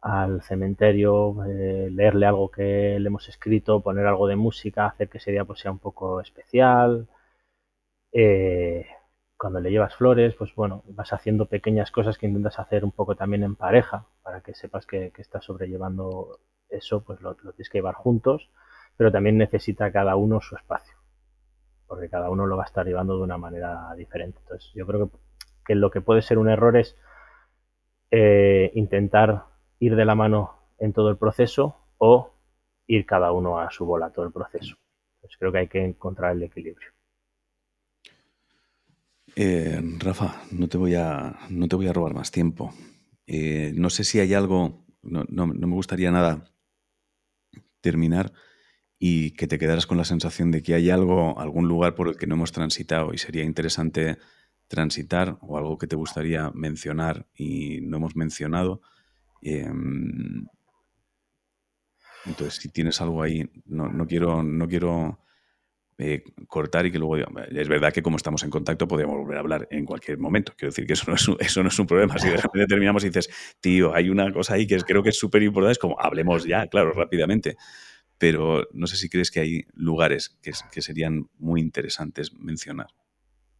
al 0.00 0.42
cementerio, 0.42 1.44
eh, 1.44 1.88
leerle 1.90 2.26
algo 2.26 2.50
que 2.50 2.98
le 3.00 3.06
hemos 3.08 3.28
escrito, 3.28 3.80
poner 3.82 4.06
algo 4.06 4.26
de 4.26 4.36
música, 4.36 4.86
hacer 4.86 5.08
que 5.08 5.18
ese 5.18 5.32
día 5.32 5.44
pues 5.44 5.60
sea 5.60 5.70
un 5.72 5.78
poco 5.78 6.20
especial. 6.20 7.08
Eh, 8.12 8.86
cuando 9.40 9.58
le 9.58 9.70
llevas 9.70 9.96
flores, 9.96 10.34
pues 10.34 10.54
bueno, 10.54 10.84
vas 10.88 11.14
haciendo 11.14 11.46
pequeñas 11.46 11.90
cosas 11.90 12.18
que 12.18 12.26
intentas 12.26 12.58
hacer 12.58 12.84
un 12.84 12.92
poco 12.92 13.16
también 13.16 13.42
en 13.42 13.56
pareja, 13.56 14.04
para 14.22 14.42
que 14.42 14.54
sepas 14.54 14.84
que, 14.84 15.12
que 15.12 15.22
estás 15.22 15.46
sobrellevando 15.46 16.40
eso, 16.68 17.02
pues 17.02 17.22
lo, 17.22 17.34
tienes 17.34 17.70
que 17.70 17.78
llevar 17.78 17.94
juntos, 17.94 18.50
pero 18.98 19.10
también 19.10 19.38
necesita 19.38 19.90
cada 19.92 20.14
uno 20.16 20.42
su 20.42 20.56
espacio 20.56 20.94
porque 21.86 22.08
cada 22.08 22.30
uno 22.30 22.46
lo 22.46 22.56
va 22.56 22.62
a 22.62 22.66
estar 22.66 22.86
llevando 22.86 23.16
de 23.16 23.24
una 23.24 23.36
manera 23.36 23.92
diferente. 23.96 24.38
Entonces, 24.42 24.70
yo 24.74 24.86
creo 24.86 25.10
que, 25.66 25.74
lo 25.74 25.90
que 25.90 26.00
puede 26.00 26.22
ser 26.22 26.38
un 26.38 26.48
error 26.48 26.76
es 26.76 26.96
eh, 28.12 28.70
intentar 28.74 29.46
ir 29.80 29.96
de 29.96 30.04
la 30.04 30.14
mano 30.14 30.54
en 30.78 30.92
todo 30.92 31.10
el 31.10 31.16
proceso 31.16 31.78
o 31.98 32.32
ir 32.86 33.06
cada 33.06 33.32
uno 33.32 33.58
a 33.58 33.72
su 33.72 33.86
bola 33.86 34.12
todo 34.12 34.24
el 34.24 34.32
proceso. 34.32 34.76
Entonces, 35.16 35.36
creo 35.36 35.50
que 35.50 35.58
hay 35.58 35.68
que 35.68 35.84
encontrar 35.84 36.30
el 36.36 36.44
equilibrio. 36.44 36.90
Eh, 39.36 39.80
Rafa, 39.98 40.42
no 40.50 40.68
te, 40.68 40.76
voy 40.76 40.94
a, 40.94 41.38
no 41.50 41.68
te 41.68 41.76
voy 41.76 41.86
a 41.86 41.92
robar 41.92 42.14
más 42.14 42.30
tiempo. 42.30 42.74
Eh, 43.26 43.72
no 43.76 43.90
sé 43.90 44.04
si 44.04 44.20
hay 44.20 44.34
algo, 44.34 44.84
no, 45.02 45.24
no 45.28 45.46
me 45.46 45.74
gustaría 45.74 46.10
nada 46.10 46.52
terminar 47.80 48.32
y 48.98 49.30
que 49.32 49.46
te 49.46 49.58
quedaras 49.58 49.86
con 49.86 49.96
la 49.96 50.04
sensación 50.04 50.50
de 50.50 50.62
que 50.62 50.74
hay 50.74 50.90
algo, 50.90 51.40
algún 51.40 51.66
lugar 51.66 51.94
por 51.94 52.08
el 52.08 52.16
que 52.16 52.26
no 52.26 52.34
hemos 52.34 52.52
transitado 52.52 53.14
y 53.14 53.18
sería 53.18 53.44
interesante 53.44 54.18
transitar 54.68 55.38
o 55.40 55.56
algo 55.56 55.78
que 55.78 55.86
te 55.86 55.96
gustaría 55.96 56.50
mencionar 56.50 57.26
y 57.34 57.80
no 57.80 57.96
hemos 57.96 58.14
mencionado. 58.14 58.82
Em, 59.40 60.46
entonces, 62.26 62.56
si 62.60 62.68
tienes 62.68 63.00
algo 63.00 63.22
ahí, 63.22 63.50
no, 63.64 63.88
no 63.88 64.06
quiero, 64.06 64.42
no 64.42 64.68
quiero 64.68 65.20
eh, 66.00 66.24
cortar 66.48 66.86
y 66.86 66.90
que 66.90 66.98
luego 66.98 67.16
es 67.16 67.68
verdad 67.68 67.92
que 67.92 68.02
como 68.02 68.16
estamos 68.16 68.42
en 68.42 68.50
contacto 68.50 68.88
podemos 68.88 69.16
volver 69.16 69.36
a 69.36 69.40
hablar 69.40 69.68
en 69.70 69.84
cualquier 69.84 70.18
momento. 70.18 70.52
Quiero 70.56 70.70
decir 70.70 70.86
que 70.86 70.94
eso 70.94 71.04
no 71.08 71.14
es 71.14 71.28
un, 71.28 71.36
eso 71.40 71.62
no 71.62 71.68
es 71.68 71.78
un 71.78 71.86
problema. 71.86 72.18
Si 72.18 72.28
de 72.28 72.36
repente 72.36 72.66
terminamos 72.66 73.04
y 73.04 73.08
dices, 73.08 73.30
tío, 73.60 73.94
hay 73.94 74.10
una 74.10 74.32
cosa 74.32 74.54
ahí 74.54 74.66
que 74.66 74.78
creo 74.78 75.02
que 75.02 75.10
es 75.10 75.18
súper 75.18 75.42
importante, 75.42 75.72
es 75.72 75.78
como 75.78 76.00
hablemos 76.00 76.44
ya, 76.44 76.66
claro, 76.66 76.92
rápidamente 76.92 77.56
pero 78.20 78.68
no 78.74 78.86
sé 78.86 78.96
si 78.96 79.08
crees 79.08 79.30
que 79.30 79.40
hay 79.40 79.64
lugares 79.72 80.38
que, 80.42 80.52
serían 80.82 81.30
muy 81.38 81.62
interesantes 81.62 82.34
mencionar. 82.34 82.88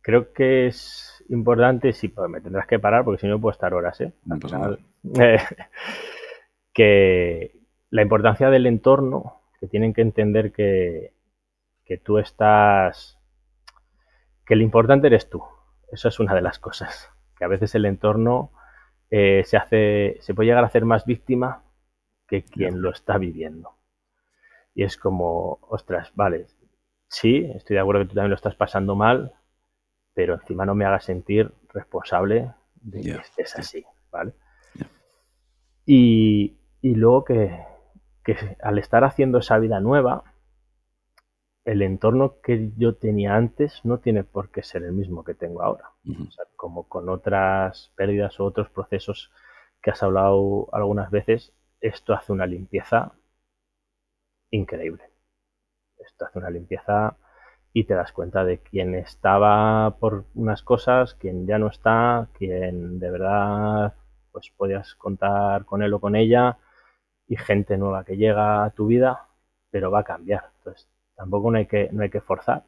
Creo 0.02 0.34
que 0.34 0.66
es 0.66 1.24
importante, 1.30 1.94
sí, 1.94 2.08
pues 2.08 2.28
me 2.28 2.42
tendrás 2.42 2.66
que 2.66 2.78
parar 2.78 3.02
porque 3.02 3.22
si 3.22 3.26
no 3.26 3.40
puedo 3.40 3.52
estar 3.52 3.72
horas, 3.72 3.98
¿eh? 4.02 4.12
que 6.74 7.52
la 7.88 8.02
importancia 8.02 8.50
del 8.50 8.66
entorno, 8.66 9.40
que 9.58 9.66
tienen 9.66 9.94
que 9.94 10.02
entender 10.02 10.52
que, 10.52 11.14
que 11.90 11.98
tú 11.98 12.18
estás, 12.18 13.18
que 14.46 14.54
lo 14.54 14.62
importante 14.62 15.08
eres 15.08 15.28
tú. 15.28 15.42
Eso 15.90 16.06
es 16.06 16.20
una 16.20 16.36
de 16.36 16.40
las 16.40 16.60
cosas, 16.60 17.10
que 17.36 17.44
a 17.44 17.48
veces 17.48 17.74
el 17.74 17.84
entorno 17.84 18.52
eh, 19.10 19.42
se 19.44 19.56
hace, 19.56 20.16
se 20.20 20.32
puede 20.32 20.46
llegar 20.46 20.62
a 20.62 20.68
hacer 20.68 20.84
más 20.84 21.04
víctima 21.04 21.64
que 22.28 22.44
quien 22.44 22.80
lo 22.80 22.90
está 22.90 23.18
viviendo. 23.18 23.76
Y 24.72 24.84
es 24.84 24.96
como, 24.96 25.58
ostras, 25.62 26.12
vale, 26.14 26.46
sí, 27.08 27.50
estoy 27.56 27.74
de 27.74 27.80
acuerdo 27.80 28.02
que 28.02 28.10
tú 28.10 28.14
también 28.14 28.30
lo 28.30 28.36
estás 28.36 28.54
pasando 28.54 28.94
mal, 28.94 29.32
pero 30.14 30.34
encima 30.34 30.64
no 30.64 30.76
me 30.76 30.84
hagas 30.84 31.06
sentir 31.06 31.52
responsable 31.70 32.52
de 32.76 33.00
que 33.00 33.10
estés 33.16 33.56
así, 33.56 33.84
¿vale? 34.12 34.34
Y, 35.86 36.56
y, 36.82 36.94
luego 36.94 37.24
que, 37.24 37.64
que, 38.22 38.56
al 38.62 38.78
estar 38.78 39.02
haciendo 39.02 39.38
esa 39.38 39.58
vida 39.58 39.80
nueva, 39.80 40.29
el 41.64 41.82
entorno 41.82 42.40
que 42.42 42.70
yo 42.76 42.96
tenía 42.96 43.36
antes 43.36 43.84
no 43.84 43.98
tiene 43.98 44.24
por 44.24 44.50
qué 44.50 44.62
ser 44.62 44.82
el 44.82 44.92
mismo 44.92 45.24
que 45.24 45.34
tengo 45.34 45.62
ahora. 45.62 45.90
como 46.56 46.88
con 46.88 47.08
otras 47.08 47.92
pérdidas 47.96 48.38
o 48.40 48.44
otros 48.44 48.70
procesos 48.70 49.30
que 49.82 49.90
has 49.90 50.02
hablado 50.02 50.68
algunas 50.72 51.10
veces, 51.10 51.52
esto 51.80 52.14
hace 52.14 52.32
una 52.32 52.46
limpieza 52.46 53.12
increíble. 54.50 55.04
Esto 55.98 56.26
hace 56.26 56.38
una 56.38 56.50
limpieza 56.50 57.16
y 57.72 57.84
te 57.84 57.94
das 57.94 58.12
cuenta 58.12 58.44
de 58.44 58.58
quién 58.58 58.94
estaba 58.94 59.96
por 59.98 60.24
unas 60.34 60.62
cosas, 60.62 61.14
quién 61.14 61.46
ya 61.46 61.58
no 61.58 61.68
está, 61.68 62.28
quién 62.34 62.98
de 62.98 63.10
verdad 63.10 63.94
pues 64.32 64.50
podías 64.56 64.94
contar 64.94 65.64
con 65.64 65.82
él 65.82 65.92
o 65.94 66.00
con 66.00 66.16
ella 66.16 66.58
y 67.26 67.36
gente 67.36 67.76
nueva 67.78 68.04
que 68.04 68.16
llega 68.16 68.64
a 68.64 68.70
tu 68.70 68.86
vida, 68.86 69.28
pero 69.70 69.90
va 69.90 70.00
a 70.00 70.04
cambiar. 70.04 70.50
Entonces, 70.58 70.88
tampoco 71.20 71.50
no 71.50 71.58
hay 71.58 71.66
que, 71.66 71.90
no 71.92 72.02
hay 72.02 72.08
que 72.08 72.22
forzar. 72.22 72.64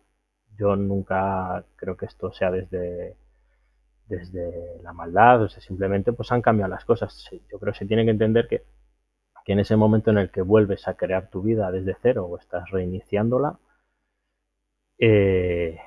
Yo 0.59 0.77
nunca 0.77 1.65
creo 1.77 1.97
que 1.97 2.05
esto 2.05 2.31
sea 2.33 2.51
desde, 2.51 3.17
desde 4.07 4.79
la 4.83 4.93
maldad, 4.93 5.45
o 5.45 5.49
sea, 5.49 5.63
simplemente 5.63 6.13
pues 6.13 6.31
han 6.33 6.43
cambiado 6.43 6.71
las 6.71 6.85
cosas. 6.85 7.31
Yo 7.51 7.59
creo 7.59 7.73
que 7.73 7.79
se 7.79 7.87
tiene 7.87 8.05
que 8.05 8.11
entender 8.11 8.49
que, 8.49 8.63
que 9.47 9.53
en 9.55 9.61
ese 9.61 9.77
momento 9.77 10.11
en 10.11 10.19
el 10.19 10.31
que 10.31 10.43
vuelves 10.43 10.87
a 10.87 10.95
crear 10.95 11.31
tu 11.31 11.41
vida 11.41 11.71
desde 11.73 11.97
cero 12.03 12.27
o 12.27 12.39
estás 12.39 12.71
reiniciándola, 12.71 13.59
eh, 14.99 15.79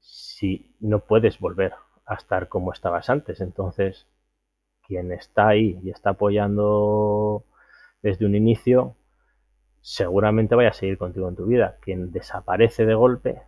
si 0.00 0.76
no 0.80 1.00
puedes 1.00 1.40
volver 1.40 1.72
a 2.04 2.14
estar 2.16 2.48
como 2.48 2.72
estabas 2.72 3.08
antes. 3.08 3.40
Entonces, 3.40 4.06
quien 4.86 5.10
está 5.12 5.48
ahí 5.48 5.80
y 5.82 5.88
está 5.90 6.10
apoyando 6.10 7.44
desde 8.02 8.26
un 8.26 8.34
inicio, 8.34 8.96
seguramente 9.80 10.54
vaya 10.54 10.70
a 10.70 10.74
seguir 10.74 10.98
contigo 10.98 11.28
en 11.28 11.36
tu 11.36 11.46
vida. 11.46 11.78
Quien 11.80 12.12
desaparece 12.12 12.86
de 12.86 12.94
golpe 12.94 13.42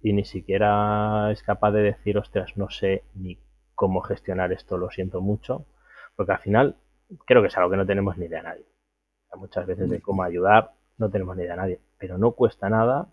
y 0.00 0.12
ni 0.12 0.24
siquiera 0.24 1.30
es 1.30 1.42
capaz 1.42 1.72
de 1.72 1.82
decir, 1.82 2.18
ostras, 2.18 2.56
no 2.56 2.70
sé 2.70 3.04
ni 3.14 3.38
cómo 3.74 4.00
gestionar 4.00 4.52
esto, 4.52 4.76
lo 4.76 4.90
siento 4.90 5.20
mucho, 5.20 5.66
porque 6.16 6.32
al 6.32 6.38
final 6.38 6.76
creo 7.26 7.42
que 7.42 7.48
es 7.48 7.56
algo 7.56 7.70
que 7.70 7.76
no 7.76 7.86
tenemos 7.86 8.18
ni 8.18 8.26
idea 8.26 8.40
a 8.40 8.44
nadie. 8.44 8.66
Muchas 9.34 9.66
veces 9.66 9.88
de 9.88 10.00
cómo 10.00 10.22
ayudar 10.22 10.72
no 10.98 11.10
tenemos 11.10 11.36
ni 11.36 11.44
idea 11.44 11.54
a 11.54 11.56
nadie, 11.56 11.80
pero 11.98 12.18
no 12.18 12.32
cuesta 12.32 12.68
nada 12.68 13.08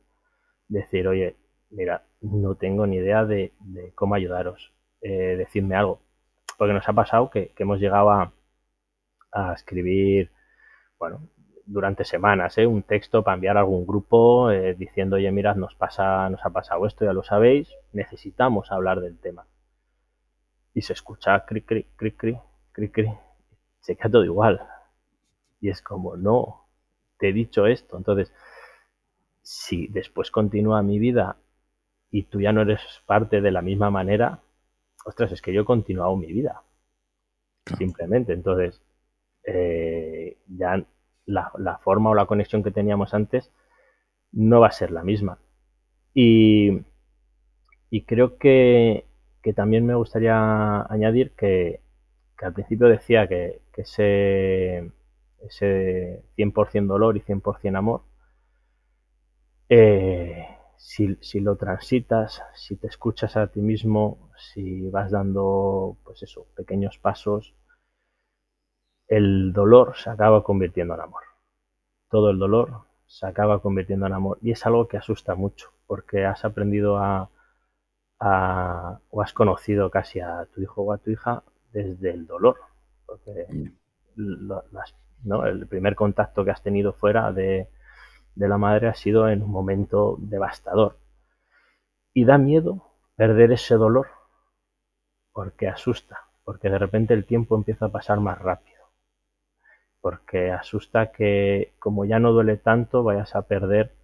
decir, 0.67 1.07
oye, 1.07 1.37
mira, 1.69 2.03
no 2.21 2.55
tengo 2.55 2.85
ni 2.87 2.97
idea 2.97 3.25
de, 3.25 3.53
cómo 3.95 4.15
ayudaros, 4.15 4.73
eh, 5.01 5.35
decidme 5.37 5.75
algo. 5.75 6.01
Porque 6.57 6.73
nos 6.73 6.87
ha 6.89 6.93
pasado 6.93 7.29
que, 7.29 7.53
hemos 7.57 7.79
llegado 7.79 8.11
a, 8.11 8.33
escribir, 9.53 10.31
bueno, 10.97 11.29
durante 11.69 12.03
semanas, 12.03 12.57
¿eh? 12.57 12.65
un 12.65 12.81
texto 12.81 13.23
para 13.23 13.35
enviar 13.35 13.55
a 13.57 13.59
algún 13.61 13.85
grupo 13.85 14.49
eh, 14.49 14.73
diciendo, 14.73 15.17
oye, 15.17 15.31
mirad, 15.31 15.55
nos, 15.55 15.75
pasa, 15.75 16.27
nos 16.29 16.43
ha 16.43 16.49
pasado 16.49 16.85
esto, 16.87 17.05
ya 17.05 17.13
lo 17.13 17.23
sabéis, 17.23 17.69
necesitamos 17.93 18.71
hablar 18.71 19.01
del 19.01 19.19
tema. 19.19 19.45
Y 20.73 20.81
se 20.81 20.93
escucha 20.93 21.45
cric, 21.45 21.65
cric, 21.67 21.87
cric, 21.95 22.17
cric, 22.17 22.39
cric, 22.71 22.91
cric, 22.91 23.09
se 23.81 23.95
queda 23.95 24.09
todo 24.09 24.25
igual. 24.25 24.59
Y 25.61 25.69
es 25.69 25.81
como, 25.81 26.17
no, 26.17 26.67
te 27.19 27.29
he 27.29 27.33
dicho 27.33 27.67
esto. 27.67 27.97
Entonces, 27.97 28.33
si 29.43 29.87
después 29.87 30.31
continúa 30.31 30.81
mi 30.81 30.97
vida 30.97 31.37
y 32.09 32.23
tú 32.23 32.41
ya 32.41 32.51
no 32.51 32.61
eres 32.61 32.81
parte 33.05 33.41
de 33.41 33.51
la 33.51 33.61
misma 33.61 33.91
manera, 33.91 34.41
ostras, 35.05 35.31
es 35.31 35.41
que 35.41 35.53
yo 35.53 35.61
he 35.61 35.65
continuado 35.65 36.15
mi 36.15 36.33
vida. 36.33 36.63
Simplemente. 37.77 38.33
Entonces, 38.33 38.81
eh, 39.43 40.39
ya 40.47 40.83
la, 41.29 41.79
forma 41.83 42.09
o 42.09 42.15
la 42.15 42.25
conexión 42.25 42.63
que 42.63 42.71
teníamos 42.71 43.13
antes 43.13 43.51
no 44.31 44.59
va 44.61 44.67
a 44.67 44.71
ser 44.71 44.91
la 44.91 45.03
misma. 45.03 45.39
Y, 46.13 46.81
creo 48.05 48.37
que, 48.37 49.05
también 49.55 49.85
me 49.85 49.95
gustaría 49.95 50.81
añadir 50.91 51.31
que, 51.31 51.81
al 52.41 52.53
principio 52.53 52.87
decía 52.87 53.27
que, 53.27 53.61
que 53.73 53.81
ese, 53.81 54.91
ese 55.41 56.23
100% 56.37 56.87
dolor 56.87 57.17
y 57.17 57.21
100% 57.21 57.77
amor 57.77 58.01
eh, 59.69 60.47
si, 60.77 61.39
lo 61.39 61.55
transitas, 61.55 62.41
si 62.55 62.75
te 62.75 62.87
escuchas 62.87 63.37
a 63.37 63.47
ti 63.47 63.61
mismo, 63.61 64.31
si 64.37 64.89
vas 64.89 65.11
dando, 65.11 65.97
pues 66.03 66.23
eso, 66.23 66.47
pequeños 66.55 66.97
pasos, 66.97 67.53
el 69.09 69.51
dolor 69.51 69.95
se 69.97 70.09
acaba 70.09 70.43
convirtiendo 70.43 70.93
en 70.93 71.01
amor. 71.01 71.23
Todo 72.09 72.29
el 72.29 72.39
dolor 72.39 72.83
se 73.07 73.25
acaba 73.25 73.59
convirtiendo 73.59 74.05
en 74.05 74.13
amor. 74.13 74.37
Y 74.41 74.51
es 74.51 74.65
algo 74.65 74.87
que 74.87 74.97
asusta 74.97 75.35
mucho, 75.35 75.71
porque 75.87 76.25
has 76.25 76.45
aprendido 76.45 76.97
a, 76.97 77.29
o 79.09 79.21
has 79.21 79.33
conocido 79.33 79.89
casi 79.89 80.19
a 80.19 80.45
tu 80.53 80.61
hijo 80.61 80.83
o 80.83 80.93
a 80.93 80.99
tu 80.99 81.09
hija 81.11 81.43
desde 81.73 82.11
el 82.11 82.27
dolor. 82.27 82.57
Porque 83.05 83.47
el 84.15 85.67
primer 85.67 85.95
contacto 85.95 86.45
que 86.45 86.51
has 86.51 86.61
tenido 86.61 86.93
fuera 86.93 87.31
de, 87.31 87.67
de 88.35 88.47
la 88.47 88.57
madre 88.57 88.87
ha 88.87 88.93
sido 88.93 89.27
en 89.27 89.41
un 89.41 89.51
momento 89.51 90.17
devastador. 90.19 90.97
Y 92.13 92.25
da 92.25 92.37
miedo 92.37 92.85
perder 93.15 93.51
ese 93.51 93.75
dolor 93.75 94.07
porque 95.33 95.67
asusta, 95.67 96.27
porque 96.43 96.69
de 96.69 96.77
repente 96.77 97.13
el 97.13 97.25
tiempo 97.25 97.55
empieza 97.55 97.85
a 97.85 97.89
pasar 97.89 98.19
más 98.19 98.39
rápido, 98.39 98.78
porque 100.01 100.51
asusta 100.51 101.11
que 101.11 101.73
como 101.79 102.05
ya 102.05 102.19
no 102.19 102.31
duele 102.31 102.57
tanto 102.57 103.03
vayas 103.03 103.35
a 103.35 103.47
perder 103.47 103.95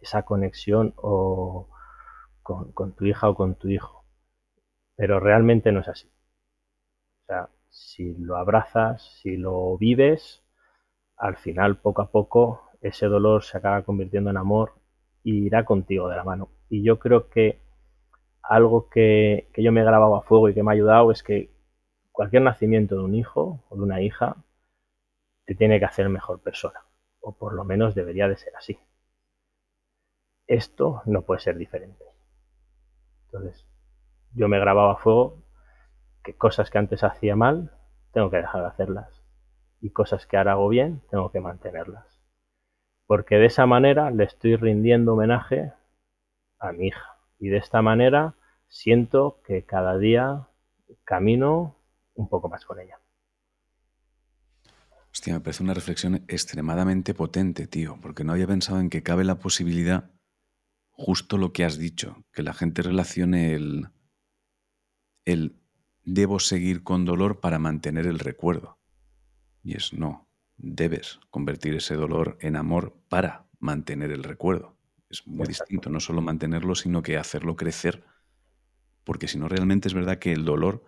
esa 0.00 0.22
conexión 0.22 0.94
o 0.96 1.68
con, 2.42 2.92
tu 2.94 3.06
hija 3.06 3.28
o 3.28 3.34
con 3.34 3.54
tu 3.54 3.68
hijo. 3.68 4.04
Pero 4.96 5.20
realmente 5.20 5.72
no 5.72 5.80
es 5.80 5.88
así. 5.88 6.08
O 6.08 7.26
sea, 7.26 7.48
si 7.68 8.14
lo 8.16 8.36
abrazas, 8.36 9.02
si 9.22 9.36
lo 9.36 9.76
vives, 9.78 10.42
al 11.16 11.36
final 11.36 11.78
poco 11.78 12.02
a 12.02 12.10
poco 12.10 12.70
ese 12.80 13.06
dolor 13.06 13.44
se 13.44 13.58
acaba 13.58 13.82
convirtiendo 13.82 14.30
en 14.30 14.36
amor 14.36 14.72
y 15.22 15.46
irá 15.46 15.64
contigo 15.64 16.08
de 16.08 16.16
la 16.16 16.24
mano. 16.24 16.48
Y 16.68 16.82
yo 16.82 16.98
creo 16.98 17.28
que 17.28 17.60
algo 18.42 18.88
que, 18.88 19.48
yo 19.56 19.72
me 19.72 19.80
he 19.82 19.84
grabado 19.84 20.16
a 20.16 20.22
fuego 20.22 20.48
y 20.48 20.54
que 20.54 20.62
me 20.62 20.70
ha 20.70 20.74
ayudado 20.74 21.12
es 21.12 21.22
que 21.22 21.50
cualquier 22.10 22.42
nacimiento 22.42 22.96
de 22.96 23.02
un 23.02 23.14
hijo 23.14 23.62
o 23.68 23.76
de 23.76 23.82
una 23.82 24.00
hija 24.02 24.36
tiene 25.54 25.78
que 25.78 25.84
hacer 25.84 26.08
mejor 26.08 26.40
persona. 26.40 26.80
O 27.20 27.36
por 27.36 27.54
lo 27.54 27.64
menos 27.64 27.94
debería 27.94 28.28
de 28.28 28.36
ser 28.36 28.54
así. 28.56 28.78
Esto 30.46 31.02
no 31.06 31.22
puede 31.22 31.40
ser 31.40 31.56
diferente. 31.56 32.04
Entonces, 33.26 33.66
yo 34.32 34.48
me 34.48 34.56
he 34.56 34.60
grabado 34.60 34.90
a 34.90 34.96
fuego 34.96 35.42
que 36.24 36.36
cosas 36.36 36.70
que 36.70 36.78
antes 36.78 37.04
hacía 37.04 37.36
mal, 37.36 37.72
tengo 38.12 38.30
que 38.30 38.38
dejar 38.38 38.62
de 38.62 38.68
hacerlas. 38.68 39.22
Y 39.80 39.90
cosas 39.90 40.26
que 40.26 40.36
ahora 40.36 40.52
hago 40.52 40.68
bien, 40.68 41.02
tengo 41.10 41.30
que 41.30 41.40
mantenerlas 41.40 42.20
porque 43.10 43.38
de 43.38 43.46
esa 43.46 43.66
manera 43.66 44.12
le 44.12 44.22
estoy 44.22 44.54
rindiendo 44.54 45.14
homenaje 45.14 45.72
a 46.60 46.70
mi 46.70 46.86
hija. 46.86 47.16
Y 47.40 47.48
de 47.48 47.56
esta 47.56 47.82
manera 47.82 48.36
siento 48.68 49.40
que 49.44 49.64
cada 49.64 49.98
día 49.98 50.46
camino 51.02 51.74
un 52.14 52.28
poco 52.28 52.48
más 52.48 52.64
con 52.64 52.78
ella. 52.78 52.99
Hostia, 55.12 55.34
me 55.34 55.40
parece 55.40 55.62
una 55.62 55.74
reflexión 55.74 56.24
extremadamente 56.28 57.14
potente, 57.14 57.66
tío, 57.66 57.98
porque 58.00 58.24
no 58.24 58.32
había 58.32 58.46
pensado 58.46 58.80
en 58.80 58.90
que 58.90 59.02
cabe 59.02 59.24
la 59.24 59.38
posibilidad, 59.38 60.10
justo 60.90 61.36
lo 61.36 61.52
que 61.52 61.64
has 61.64 61.78
dicho, 61.78 62.24
que 62.32 62.42
la 62.42 62.54
gente 62.54 62.82
relacione 62.82 63.54
el, 63.54 63.88
el 65.24 65.60
debo 66.04 66.38
seguir 66.38 66.82
con 66.82 67.04
dolor 67.04 67.40
para 67.40 67.58
mantener 67.58 68.06
el 68.06 68.18
recuerdo. 68.18 68.78
Y 69.62 69.76
es 69.76 69.92
no 69.92 70.28
debes 70.56 71.20
convertir 71.30 71.74
ese 71.74 71.94
dolor 71.94 72.36
en 72.40 72.56
amor 72.56 72.96
para 73.08 73.48
mantener 73.58 74.10
el 74.12 74.22
recuerdo. 74.22 74.76
Es 75.08 75.26
muy 75.26 75.46
distinto, 75.46 75.90
no 75.90 76.00
solo 76.00 76.20
mantenerlo, 76.20 76.74
sino 76.74 77.02
que 77.02 77.16
hacerlo 77.16 77.56
crecer, 77.56 78.04
porque 79.04 79.26
si 79.26 79.38
no, 79.38 79.48
realmente 79.48 79.88
es 79.88 79.94
verdad 79.94 80.18
que 80.18 80.32
el 80.32 80.44
dolor 80.44 80.84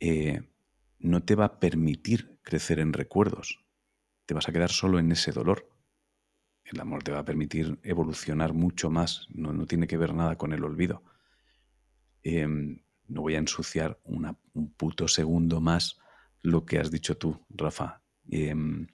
eh, 0.00 0.42
no 0.98 1.22
te 1.22 1.34
va 1.34 1.44
a 1.46 1.60
permitir 1.60 2.38
crecer 2.42 2.78
en 2.78 2.92
recuerdos, 2.92 3.64
te 4.26 4.34
vas 4.34 4.48
a 4.48 4.52
quedar 4.52 4.70
solo 4.70 4.98
en 4.98 5.12
ese 5.12 5.32
dolor. 5.32 5.70
El 6.64 6.80
amor 6.80 7.02
te 7.04 7.12
va 7.12 7.20
a 7.20 7.24
permitir 7.24 7.78
evolucionar 7.84 8.52
mucho 8.52 8.90
más. 8.90 9.28
No, 9.30 9.52
no 9.52 9.66
tiene 9.66 9.86
que 9.86 9.96
ver 9.96 10.14
nada 10.14 10.36
con 10.36 10.52
el 10.52 10.64
olvido. 10.64 11.04
Em, 12.24 12.82
no 13.06 13.20
voy 13.20 13.36
a 13.36 13.38
ensuciar 13.38 14.00
un 14.04 14.72
puto 14.76 15.06
segundo 15.06 15.60
más 15.60 16.00
lo 16.42 16.64
que 16.64 16.78
has 16.78 16.90
dicho 16.90 17.16
tú, 17.16 17.44
Rafa. 17.50 18.02
Em, 18.30 18.86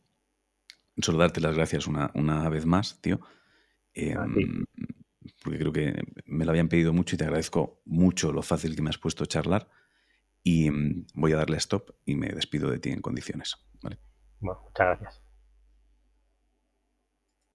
solo 0.99 1.19
darte 1.19 1.41
las 1.41 1.55
gracias 1.55 1.87
una, 1.87 2.49
vez 2.49 2.67
más, 2.67 3.01
tío. 3.01 3.21
Em, 3.95 4.65
porque 5.43 5.59
creo 5.59 5.73
que 5.73 6.03
me 6.27 6.45
lo 6.45 6.51
habían 6.51 6.69
pedido 6.69 6.93
mucho 6.93 7.15
y 7.15 7.19
te 7.19 7.25
agradezco 7.25 7.81
mucho 7.85 8.33
lo 8.33 8.43
fácil 8.43 8.75
que 8.75 8.83
me 8.83 8.91
has 8.91 8.99
puesto 8.99 9.25
a 9.25 9.27
charlar. 9.27 9.69
Y 10.45 10.71
voy 11.15 11.33
a 11.33 11.37
darle 11.37 11.57
stop 11.59 11.91
y 12.05 12.17
me 12.17 12.29
despido 12.29 12.71
de 12.71 12.79
ti 12.79 12.91
en 12.91 13.01
condiciones. 13.01 13.57
Bueno, 13.81 13.99
muchas 14.41 14.99
gracias. 15.01 15.22